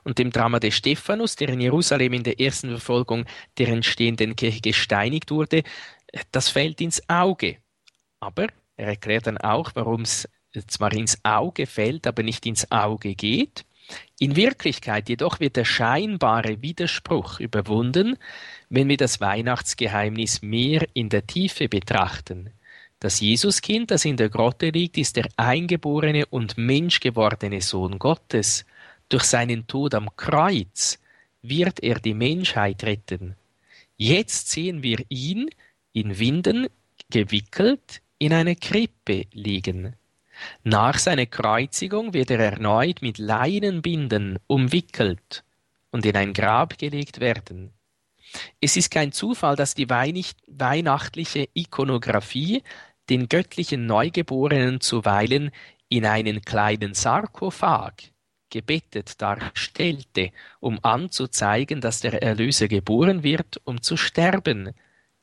und 0.03 0.19
dem 0.19 0.31
Drama 0.31 0.59
des 0.59 0.75
Stephanus, 0.75 1.37
der 1.37 1.51
in 1.51 1.61
Jerusalem 1.61 2.15
in 2.15 2.23
der 2.23 2.41
ersten 2.41 2.71
Verfolgung 2.71 3.27
der 3.59 3.69
entstehenden 3.69 4.35
Kirche 4.35 4.62
gesteinigt 4.62 5.31
wurde, 5.31 5.62
das 6.31 6.49
fällt 6.49 6.81
ins 6.81 7.03
Auge. 7.09 7.59
Aber 8.21 8.47
er 8.77 8.89
erklärt 8.89 9.27
dann 9.27 9.39
auch, 9.39 9.73
warum 9.75 10.03
es 10.03 10.29
zwar 10.69 10.93
ins 10.93 11.19
Auge 11.25 11.67
fällt, 11.67 12.07
aber 12.07 12.23
nicht 12.23 12.47
ins 12.47 12.71
Auge 12.71 13.15
geht. 13.15 13.65
In 14.19 14.37
Wirklichkeit 14.37 15.09
jedoch 15.09 15.41
wird 15.41 15.57
der 15.57 15.65
scheinbare 15.65 16.62
Widerspruch 16.62 17.41
überwunden, 17.41 18.17
wenn 18.71 18.89
wir 18.89 18.97
das 18.97 19.21
Weihnachtsgeheimnis 19.21 20.43
mehr 20.43 20.87
in 20.95 21.09
der 21.09 21.27
Tiefe 21.27 21.69
betrachten. 21.69 22.51
Das 23.01 23.21
Jesuskind, 23.21 23.91
das 23.91 24.07
in 24.07 24.17
der 24.17 24.31
Grotte 24.31 24.71
liegt, 24.71 24.97
ist 24.97 25.17
der 25.17 25.29
eingeborene 25.37 26.25
und 26.27 26.57
menschgewordene 26.57 27.61
Sohn 27.61 27.99
Gottes. 27.99 28.65
Durch 29.11 29.25
seinen 29.25 29.67
Tod 29.67 29.95
am 29.95 30.17
Kreuz 30.17 30.99
wird 31.43 31.83
er 31.83 31.97
die 31.97 32.15
Menschheit 32.15 32.83
retten. 32.85 33.37
Jetzt 33.97 34.49
sehen 34.49 34.83
wir 34.83 35.05
ihn 35.11 35.51
in 35.95 36.19
Winden 36.19 36.67
gewickelt 37.11 38.03
in 38.19 38.35
einer 38.35 38.55
Krippe 38.57 39.25
liegen. 39.33 39.97
Nach 40.65 40.99
seiner 40.99 41.27
Kreuzigung 41.27 42.13
wird 42.13 42.31
er 42.31 42.41
erneut 42.41 43.01
mit 43.01 43.19
Leinenbinden 43.19 44.39
umwickelt 44.47 45.45
und 45.91 46.05
in 46.05 46.17
ein 46.17 46.33
Grab 46.33 46.77
gelegt 46.77 47.21
werden. 47.21 47.73
Es 48.61 48.77
ist 48.77 48.91
kein 48.91 49.13
Zufall, 49.13 49.55
dass 49.55 49.75
die 49.75 49.89
weihnachtliche 49.89 51.49
Ikonographie 51.55 52.63
den 53.09 53.29
göttlichen 53.29 53.87
Neugeborenen 53.87 54.81
zuweilen 54.81 55.51
in 55.89 56.05
einen 56.05 56.43
kleinen 56.43 56.95
Sarkophag 56.95 57.93
gebettet 58.51 59.21
darstellte, 59.21 60.31
um 60.61 60.79
anzuzeigen, 60.83 61.81
dass 61.81 62.01
der 62.01 62.23
Erlöser 62.23 62.69
geboren 62.69 63.23
wird, 63.23 63.61
um 63.65 63.83
zu 63.83 63.97
sterben. 63.97 64.75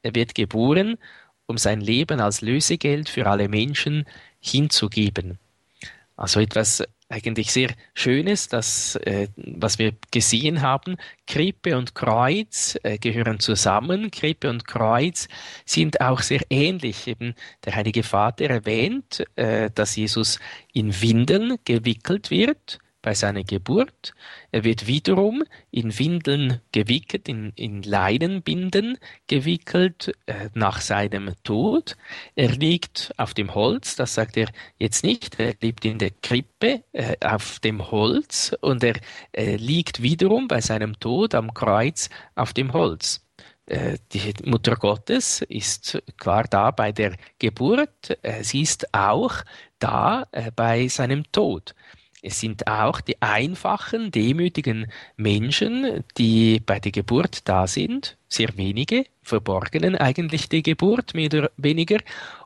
Er 0.04 0.16
wird 0.16 0.36
geboren, 0.36 0.97
um 1.45 1.58
sein 1.58 1.82
Leben 1.82 2.20
als 2.20 2.41
Lösegeld 2.41 3.10
für 3.10 3.28
alle 3.28 3.47
Menschen 3.49 4.06
hinzugeben. 4.39 5.38
Also 6.16 6.39
etwas 6.39 6.84
eigentlich 7.10 7.52
sehr 7.52 7.72
Schönes, 7.93 8.47
das, 8.47 8.95
äh, 8.95 9.28
was 9.36 9.80
wir 9.80 9.93
gesehen 10.12 10.62
haben. 10.62 10.95
Krippe 11.28 11.78
und 11.78 11.93
Kreuz 11.93 12.78
äh, 12.84 12.97
gehören 12.97 13.39
zusammen. 13.39 14.12
Krippe 14.12 14.49
und 14.49 14.66
Kreuz 14.66 15.28
sind 15.66 15.99
auch 15.99 16.22
sehr 16.22 16.41
ähnlich. 16.49 17.08
Eben 17.08 17.36
der 17.66 17.76
Heilige 17.76 18.04
Vater 18.04 18.45
erwähnt, 18.45 19.26
äh, 19.36 19.70
dass 19.74 19.95
Jesus 19.95 20.39
in 20.74 21.02
Windeln 21.02 21.58
gewickelt 21.66 22.32
wird 22.32 22.80
bei 23.02 23.14
seiner 23.14 23.43
Geburt. 23.43 24.14
Er 24.52 24.64
wird 24.64 24.88
wiederum 24.88 25.43
in 25.72 25.97
Windeln 25.97 26.62
gewickelt, 26.72 27.28
in, 27.28 27.52
in 27.56 27.82
Leinenbinden 27.84 28.97
gewickelt 29.28 30.14
äh, 30.26 30.49
nach 30.54 30.82
seinem 30.82 31.34
Tod. 31.43 31.97
Er 32.36 32.49
liegt 32.49 33.14
auf 33.18 33.34
dem 33.34 33.56
Holz, 33.56 33.95
das 33.95 34.14
sagt 34.14 34.38
er 34.38 34.49
jetzt 34.78 35.04
nicht, 35.04 35.39
er 35.39 35.56
lebt 35.62 35.86
in 35.86 35.97
der 35.97 36.12
Krippe 36.22 36.84
äh, 36.91 37.16
auf 37.22 37.60
dem 37.60 37.91
Holz 37.91 38.56
und 38.62 38.84
er 38.84 38.95
äh, 39.32 39.56
liegt 39.56 40.02
wiederum 40.02 40.47
bei 40.47 40.62
seinem 40.62 40.99
Tod 40.99 41.36
am 41.36 41.54
Kreuz 41.54 42.10
auf 42.36 42.54
dem 42.54 42.74
Holz 42.74 43.22
äh, 43.68 43.97
die 44.12 44.34
Mutter 44.45 44.76
Gottes 44.76 45.41
ist 45.43 46.02
klar 46.18 46.45
da 46.49 46.72
bei 46.72 46.91
der 46.91 47.16
Geburt, 47.39 48.18
äh, 48.22 48.43
sie 48.43 48.62
ist 48.62 48.93
auch 48.93 49.34
da 49.80 50.28
äh, 50.32 50.52
bei 50.52 50.88
seinem 50.88 51.32
Tod. 51.32 51.74
Es 52.24 52.40
sind 52.40 52.68
auch 52.68 53.02
die 53.02 53.20
einfachen, 53.20 54.12
demütigen 54.12 54.92
Menschen, 55.18 56.04
die 56.20 56.60
bei 56.60 56.80
der 56.80 56.92
Geburt 56.92 57.48
da 57.50 57.66
sind, 57.66 58.16
sehr 58.30 58.56
wenige, 58.58 59.06
verborgenen 59.24 59.96
eigentlich 59.96 60.48
die 60.48 60.62
Geburt 60.62 61.16
mehr 61.16 61.28
oder 61.28 61.52
weniger. 61.58 61.98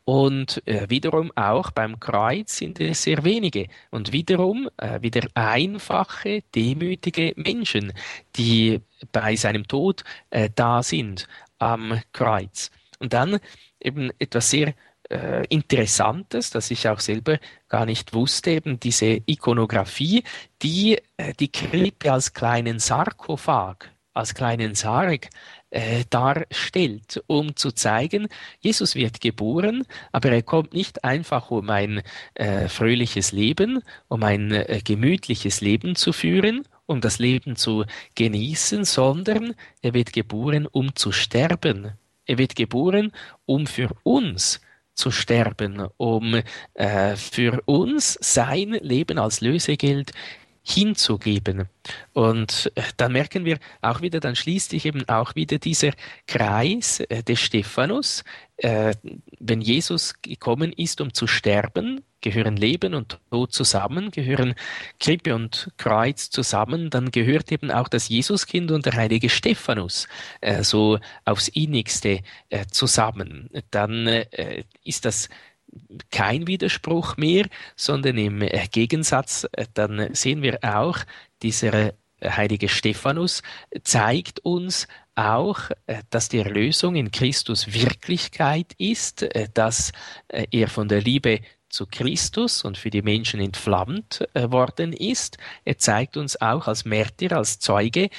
Und 0.05 0.65
äh, 0.65 0.89
wiederum 0.89 1.31
auch 1.35 1.71
beim 1.71 1.99
Kreuz 1.99 2.55
sind 2.55 2.79
es 2.79 3.03
sehr 3.03 3.25
wenige. 3.25 3.67
Und 3.91 4.13
wiederum 4.13 4.69
äh, 4.77 5.01
wieder 5.01 5.27
einfache, 5.33 6.43
demütige 6.55 7.33
Menschen, 7.35 7.91
die 8.37 8.79
bei 9.11 9.35
seinem 9.35 9.67
Tod 9.67 10.05
äh, 10.29 10.49
da 10.55 10.83
sind 10.83 11.27
am 11.59 12.01
Kreuz. 12.13 12.71
Und 12.99 13.11
dann 13.11 13.39
eben 13.81 14.09
etwas 14.19 14.49
sehr 14.49 14.73
äh, 15.09 15.45
Interessantes, 15.47 16.49
das 16.49 16.71
ich 16.71 16.87
auch 16.87 16.99
selber 16.99 17.37
gar 17.67 17.85
nicht 17.85 18.13
wusste, 18.13 18.51
eben 18.51 18.79
diese 18.79 19.21
Ikonografie, 19.25 20.23
die 20.61 20.97
äh, 21.17 21.33
die 21.39 21.51
Krippe 21.51 22.11
als 22.11 22.33
kleinen 22.33 22.79
Sarkophag, 22.79 23.91
als 24.13 24.33
kleinen 24.33 24.75
Sarg 24.75 25.29
äh, 25.69 26.05
darstellt, 26.09 27.21
um 27.27 27.55
zu 27.55 27.71
zeigen, 27.71 28.29
Jesus 28.61 28.95
wird 28.95 29.19
geboren, 29.19 29.83
aber 30.11 30.31
er 30.31 30.41
kommt 30.41 30.73
nicht 30.73 31.03
einfach, 31.03 31.51
um 31.51 31.69
ein 31.69 32.01
äh, 32.35 32.69
fröhliches 32.69 33.31
Leben, 33.31 33.81
um 34.07 34.23
ein 34.23 34.51
äh, 34.51 34.81
gemütliches 34.83 35.61
Leben 35.61 35.95
zu 35.95 36.13
führen, 36.13 36.63
um 36.85 37.01
das 37.01 37.19
Leben 37.19 37.55
zu 37.55 37.83
genießen, 38.15 38.85
sondern 38.85 39.53
er 39.81 39.93
wird 39.93 40.13
geboren, 40.13 40.65
um 40.65 40.95
zu 40.95 41.11
sterben. 41.11 41.91
Er 42.25 42.37
wird 42.37 42.55
geboren, 42.55 43.11
um 43.45 43.67
für 43.67 43.89
uns 44.03 44.61
zu 44.95 45.11
sterben, 45.11 45.87
um 45.97 46.41
äh, 46.73 47.15
für 47.15 47.61
uns 47.65 48.17
sein 48.21 48.71
Leben 48.81 49.19
als 49.19 49.41
Lösegeld 49.41 50.11
hinzugeben. 50.67 51.69
Und 52.13 52.71
äh, 52.73 52.81
dann 52.97 53.11
merken 53.11 53.45
wir 53.45 53.59
auch 53.81 54.01
wieder, 54.01 54.19
dann 54.19 54.35
schließt 54.35 54.71
sich 54.71 54.85
eben 54.85 55.07
auch 55.07 55.35
wieder 55.35 55.59
dieser 55.59 55.91
Kreis 56.25 57.01
äh, 57.01 57.21
des 57.21 57.39
Stephanus. 57.39 58.23
Äh, 58.57 58.95
wenn 59.39 59.61
Jesus 59.61 60.21
gekommen 60.21 60.71
ist, 60.71 61.01
um 61.01 61.13
zu 61.13 61.27
sterben, 61.27 62.01
gehören 62.21 62.55
Leben 62.55 62.93
und 62.95 63.19
Tod 63.29 63.53
zusammen, 63.53 64.11
gehören 64.11 64.55
Krippe 64.99 65.35
und 65.35 65.71
Kreuz 65.77 66.29
zusammen, 66.29 66.89
dann 66.89 67.11
gehört 67.11 67.51
eben 67.51 67.69
auch 67.69 67.87
das 67.87 68.09
Jesuskind 68.09 68.71
und 68.71 68.85
der 68.85 68.93
heilige 68.93 69.29
Stephanus 69.29 70.07
äh, 70.41 70.63
so 70.63 70.99
aufs 71.25 71.49
innigste 71.49 72.21
äh, 72.49 72.65
zusammen. 72.71 73.49
Dann 73.71 74.07
äh, 74.07 74.63
ist 74.83 75.05
das 75.05 75.29
kein 76.11 76.47
Widerspruch 76.47 77.17
mehr, 77.17 77.47
sondern 77.75 78.17
im 78.17 78.41
äh, 78.41 78.67
Gegensatz, 78.71 79.45
äh, 79.51 79.65
dann 79.73 80.13
sehen 80.15 80.41
wir 80.41 80.59
auch, 80.63 80.99
dieser 81.41 81.93
heilige 82.23 82.69
Stephanus 82.69 83.41
zeigt 83.83 84.39
uns 84.39 84.87
auch, 85.15 85.69
dass 86.09 86.29
die 86.29 86.39
Erlösung 86.39 86.95
in 86.95 87.11
Christus 87.11 87.73
Wirklichkeit 87.73 88.73
ist, 88.77 89.27
dass 89.53 89.91
er 90.29 90.67
von 90.67 90.87
der 90.87 91.01
Liebe 91.01 91.39
zu 91.69 91.85
Christus 91.85 92.63
und 92.63 92.77
für 92.77 92.89
die 92.89 93.01
Menschen 93.01 93.39
entflammt 93.39 94.27
worden 94.33 94.93
ist. 94.93 95.37
Er 95.63 95.77
zeigt 95.77 96.17
uns 96.17 96.39
auch 96.41 96.67
als 96.67 96.85
Märtyr, 96.85 97.33
als 97.33 97.59
Zeuge, 97.59 98.09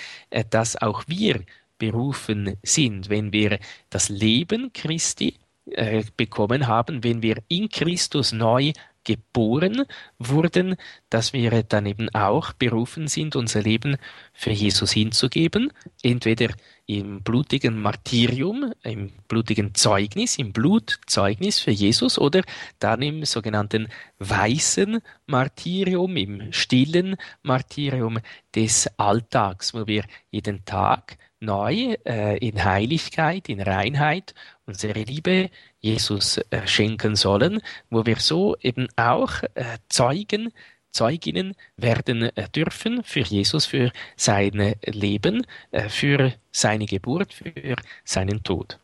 dass 0.50 0.76
auch 0.76 1.04
wir 1.06 1.42
berufen 1.78 2.56
sind, 2.62 3.08
wenn 3.08 3.32
wir 3.32 3.58
das 3.90 4.08
Leben 4.08 4.72
Christi 4.72 5.38
äh, 5.66 6.04
bekommen 6.16 6.66
haben, 6.66 7.02
wenn 7.04 7.22
wir 7.22 7.42
in 7.48 7.68
Christus 7.68 8.32
neu 8.32 8.72
geboren 9.06 9.84
wurden, 10.18 10.76
dass 11.08 11.32
wir 11.32 11.62
dann 11.62 11.86
eben 11.86 12.14
auch 12.14 12.52
berufen 12.52 13.08
sind, 13.08 13.36
unser 13.36 13.62
Leben 13.62 13.96
für 14.34 14.50
Jesus 14.50 14.92
hinzugeben, 14.92 15.72
entweder 16.02 16.48
im 16.86 17.22
blutigen 17.22 17.80
Martyrium, 17.80 18.72
im 18.82 19.12
blutigen 19.28 19.74
Zeugnis, 19.74 20.38
im 20.38 20.52
Blutzeugnis 20.52 21.58
für 21.58 21.70
Jesus 21.70 22.18
oder 22.18 22.42
dann 22.78 23.02
im 23.02 23.24
sogenannten 23.24 23.88
weißen 24.18 25.00
Martyrium, 25.26 26.16
im 26.16 26.52
stillen 26.52 27.16
Martyrium 27.42 28.18
des 28.54 28.88
Alltags, 28.98 29.72
wo 29.74 29.86
wir 29.86 30.04
jeden 30.30 30.64
Tag 30.64 31.16
neu 31.40 31.96
äh, 32.06 32.38
in 32.38 32.64
Heiligkeit, 32.64 33.48
in 33.48 33.60
Reinheit 33.60 34.34
unsere 34.66 35.02
Liebe 35.02 35.50
Jesus 35.80 36.38
äh, 36.50 36.66
schenken 36.66 37.16
sollen, 37.16 37.60
wo 37.90 38.04
wir 38.04 38.16
so 38.16 38.56
eben 38.60 38.88
auch 38.96 39.42
äh, 39.54 39.78
Zeugen, 39.88 40.52
Zeuginnen 40.90 41.54
werden 41.76 42.22
äh, 42.22 42.48
dürfen 42.48 43.02
für 43.04 43.20
Jesus, 43.20 43.66
für 43.66 43.92
sein 44.16 44.74
Leben, 44.84 45.46
für 45.88 46.32
seine 46.50 46.86
Geburt, 46.86 47.34
für 47.34 47.76
seinen 48.04 48.42
Tod. 48.42 48.78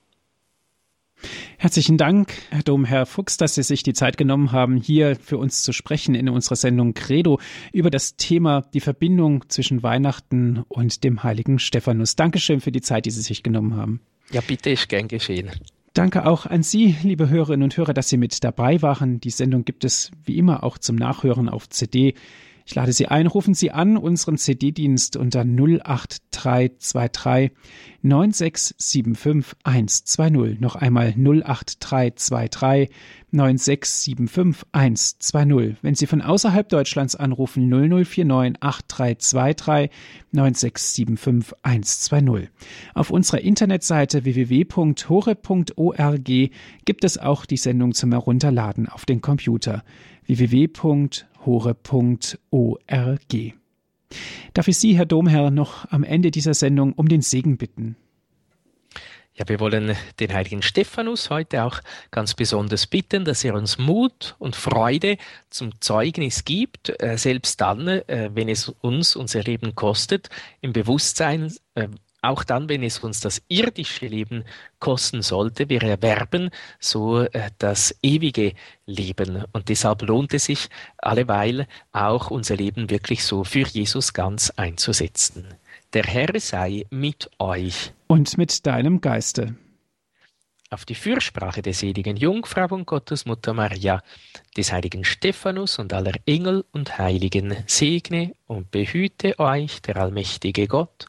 Herzlichen 1.59 1.97
Dank, 1.97 2.33
Herr 2.51 2.63
Domherr 2.63 3.07
Fuchs, 3.07 3.37
dass 3.37 3.55
Sie 3.55 3.63
sich 3.63 3.83
die 3.83 3.93
Zeit 3.93 4.17
genommen 4.17 4.53
haben, 4.53 4.77
hier 4.77 5.17
für 5.17 5.39
uns 5.39 5.63
zu 5.63 5.73
sprechen 5.73 6.15
in 6.15 6.29
unserer 6.29 6.57
Sendung 6.57 6.95
Credo 6.95 7.41
über 7.73 7.91
das 7.91 8.17
Thema 8.17 8.63
die 8.75 8.81
Verbindung 8.81 9.49
zwischen 9.49 9.83
Weihnachten 9.83 10.65
und 10.69 11.05
dem 11.05 11.23
heiligen 11.23 11.59
Stephanus. 11.59 12.17
Dankeschön 12.17 12.61
für 12.61 12.73
die 12.73 12.81
Zeit, 12.81 13.07
die 13.07 13.11
Sie 13.11 13.23
sich 13.23 13.43
genommen 13.43 13.77
haben. 13.77 14.01
Ja, 14.33 14.41
bitte, 14.41 14.71
ist 14.71 14.89
gern 14.89 15.09
geschehen. 15.09 15.51
Danke 15.95 16.25
auch 16.25 16.47
an 16.47 16.63
Sie, 16.63 16.97
liebe 17.03 17.29
Hörerinnen 17.29 17.65
und 17.65 17.77
Hörer, 17.77 17.93
dass 17.93 18.09
Sie 18.09 18.17
mit 18.17 18.43
dabei 18.45 18.81
waren. 18.81 19.21
Die 19.21 19.29
Sendung 19.29 19.67
gibt 19.67 19.85
es 19.85 20.11
wie 20.25 20.39
immer 20.39 20.65
auch 20.65 20.79
zum 20.79 20.97
Nachhören 20.97 21.51
auf 21.51 21.69
CD. 21.69 22.15
Ich 22.67 22.75
lade 22.75 22.93
Sie 22.93 23.09
ein, 23.09 23.27
rufen 23.27 23.55
Sie 23.55 23.71
an 23.71 23.97
unseren 23.97 24.37
CD-Dienst 24.39 25.17
unter 25.17 25.41
08323 25.41 27.51
9675 28.03 29.57
120. 29.65 30.61
Noch 30.61 30.77
einmal 30.77 31.15
08323 31.17 32.91
9675 33.31 34.67
120. 34.73 35.77
Wenn 35.83 35.95
Sie 35.95 36.07
von 36.07 36.23
außerhalb 36.23 36.69
Deutschlands 36.69 37.17
anrufen 37.17 37.69
0049 37.69 38.57
8323 38.61 39.91
9675 40.33 41.57
120. 41.63 42.51
Auf 42.95 43.11
unserer 43.11 43.41
Internetseite 43.41 44.25
www.hore.org 44.25 46.31
gibt 46.85 47.05
es 47.05 47.19
auch 47.19 47.47
die 47.47 47.57
Sendung 47.57 47.95
zum 47.95 48.11
Herunterladen 48.13 48.89
auf 48.89 49.05
den 49.05 49.21
Computer 49.21 49.83
www.hore.org 50.27 51.33
hore.org. 51.45 53.19
Darf 54.53 54.69
ich 54.69 54.79
Sie, 54.79 54.97
Herr 54.97 55.07
Domherr, 55.07 55.51
noch 55.51 55.91
am 55.91 56.05
Ende 56.05 56.31
dieser 56.31 56.55
Sendung 56.55 56.93
um 56.93 57.09
den 57.09 57.23
Segen 57.23 57.57
bitten? 57.57 57.97
Ja, 59.35 59.49
wir 59.49 59.61
wollen 59.61 59.97
den 60.21 60.35
heiligen 60.35 60.61
Stephanus 60.61 61.31
heute 61.31 61.65
auch 61.65 61.81
ganz 62.11 62.35
besonders 62.35 62.87
bitten, 62.87 63.25
dass 63.25 63.43
er 63.45 63.55
uns 63.55 63.79
Mut 63.79 64.37
und 64.39 64.55
Freude 64.55 65.17
zum 65.49 65.81
Zeugnis 65.81 66.45
gibt, 66.45 66.93
äh, 67.03 67.17
selbst 67.17 67.59
dann, 67.63 67.89
äh, 67.89 68.29
wenn 68.35 68.51
es 68.51 68.69
uns 68.69 69.17
unser 69.17 69.43
Leben 69.43 69.75
kostet, 69.75 70.29
im 70.61 70.75
Bewusstsein, 70.75 71.51
äh, 71.75 71.89
auch 72.23 72.45
dann, 72.45 72.69
wenn 72.69 72.83
es 72.83 73.01
uns 73.01 73.21
das 73.21 73.43
irdische 73.49 74.07
Leben 74.07 74.45
kosten 74.79 75.23
sollte, 75.23 75.69
wir 75.69 75.83
erwerben 75.83 76.51
so 76.79 77.21
äh, 77.21 77.51
das 77.59 77.97
ewige 78.01 78.55
Leben. 78.87 79.45
Und 79.53 79.69
deshalb 79.69 80.03
lohnt 80.03 80.33
es 80.33 80.45
sich 80.47 80.69
alleweil 80.99 81.67
auch 81.91 82.31
unser 82.31 82.57
Leben 82.57 82.89
wirklich 82.91 83.25
so 83.25 83.45
für 83.45 83.67
Jesus 83.67 84.13
ganz 84.13 84.51
einzusetzen. 84.51 85.55
Der 85.93 86.05
Herr 86.05 86.39
sei 86.41 86.87
mit 86.91 87.29
euch. 87.39 87.93
Und 88.07 88.39
mit 88.39 88.67
deinem 88.67 89.01
Geiste. 89.01 89.57
Auf 90.73 90.87
die 90.87 90.95
Fürsprache 90.95 91.61
der 91.61 91.75
seligen 91.75 92.17
Jungfrau 92.17 92.75
und 92.75 92.87
Gottesmutter 92.87 93.53
Maria, 93.53 94.03
des 94.57 94.73
heiligen 94.73 95.05
Stephanus 95.05 95.79
und 95.79 95.93
aller 95.93 96.15
Engel 96.25 96.65
und 96.73 96.97
Heiligen, 96.97 97.55
segne 97.67 98.35
und 98.47 98.71
behüte 98.71 99.39
euch 99.39 99.83
der 99.83 99.99
allmächtige 99.99 100.69
Gott, 100.69 101.09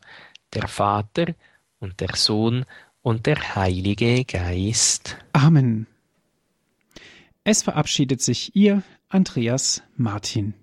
der 0.53 0.67
Vater 0.67 1.35
und 1.79 1.99
der 1.99 2.15
Sohn 2.15 2.65
und 3.01 3.25
der 3.25 3.55
Heilige 3.55 4.23
Geist. 4.25 5.17
Amen. 5.33 5.87
Es 7.43 7.63
verabschiedet 7.63 8.21
sich 8.21 8.55
Ihr 8.55 8.83
Andreas 9.09 9.83
Martin. 9.95 10.53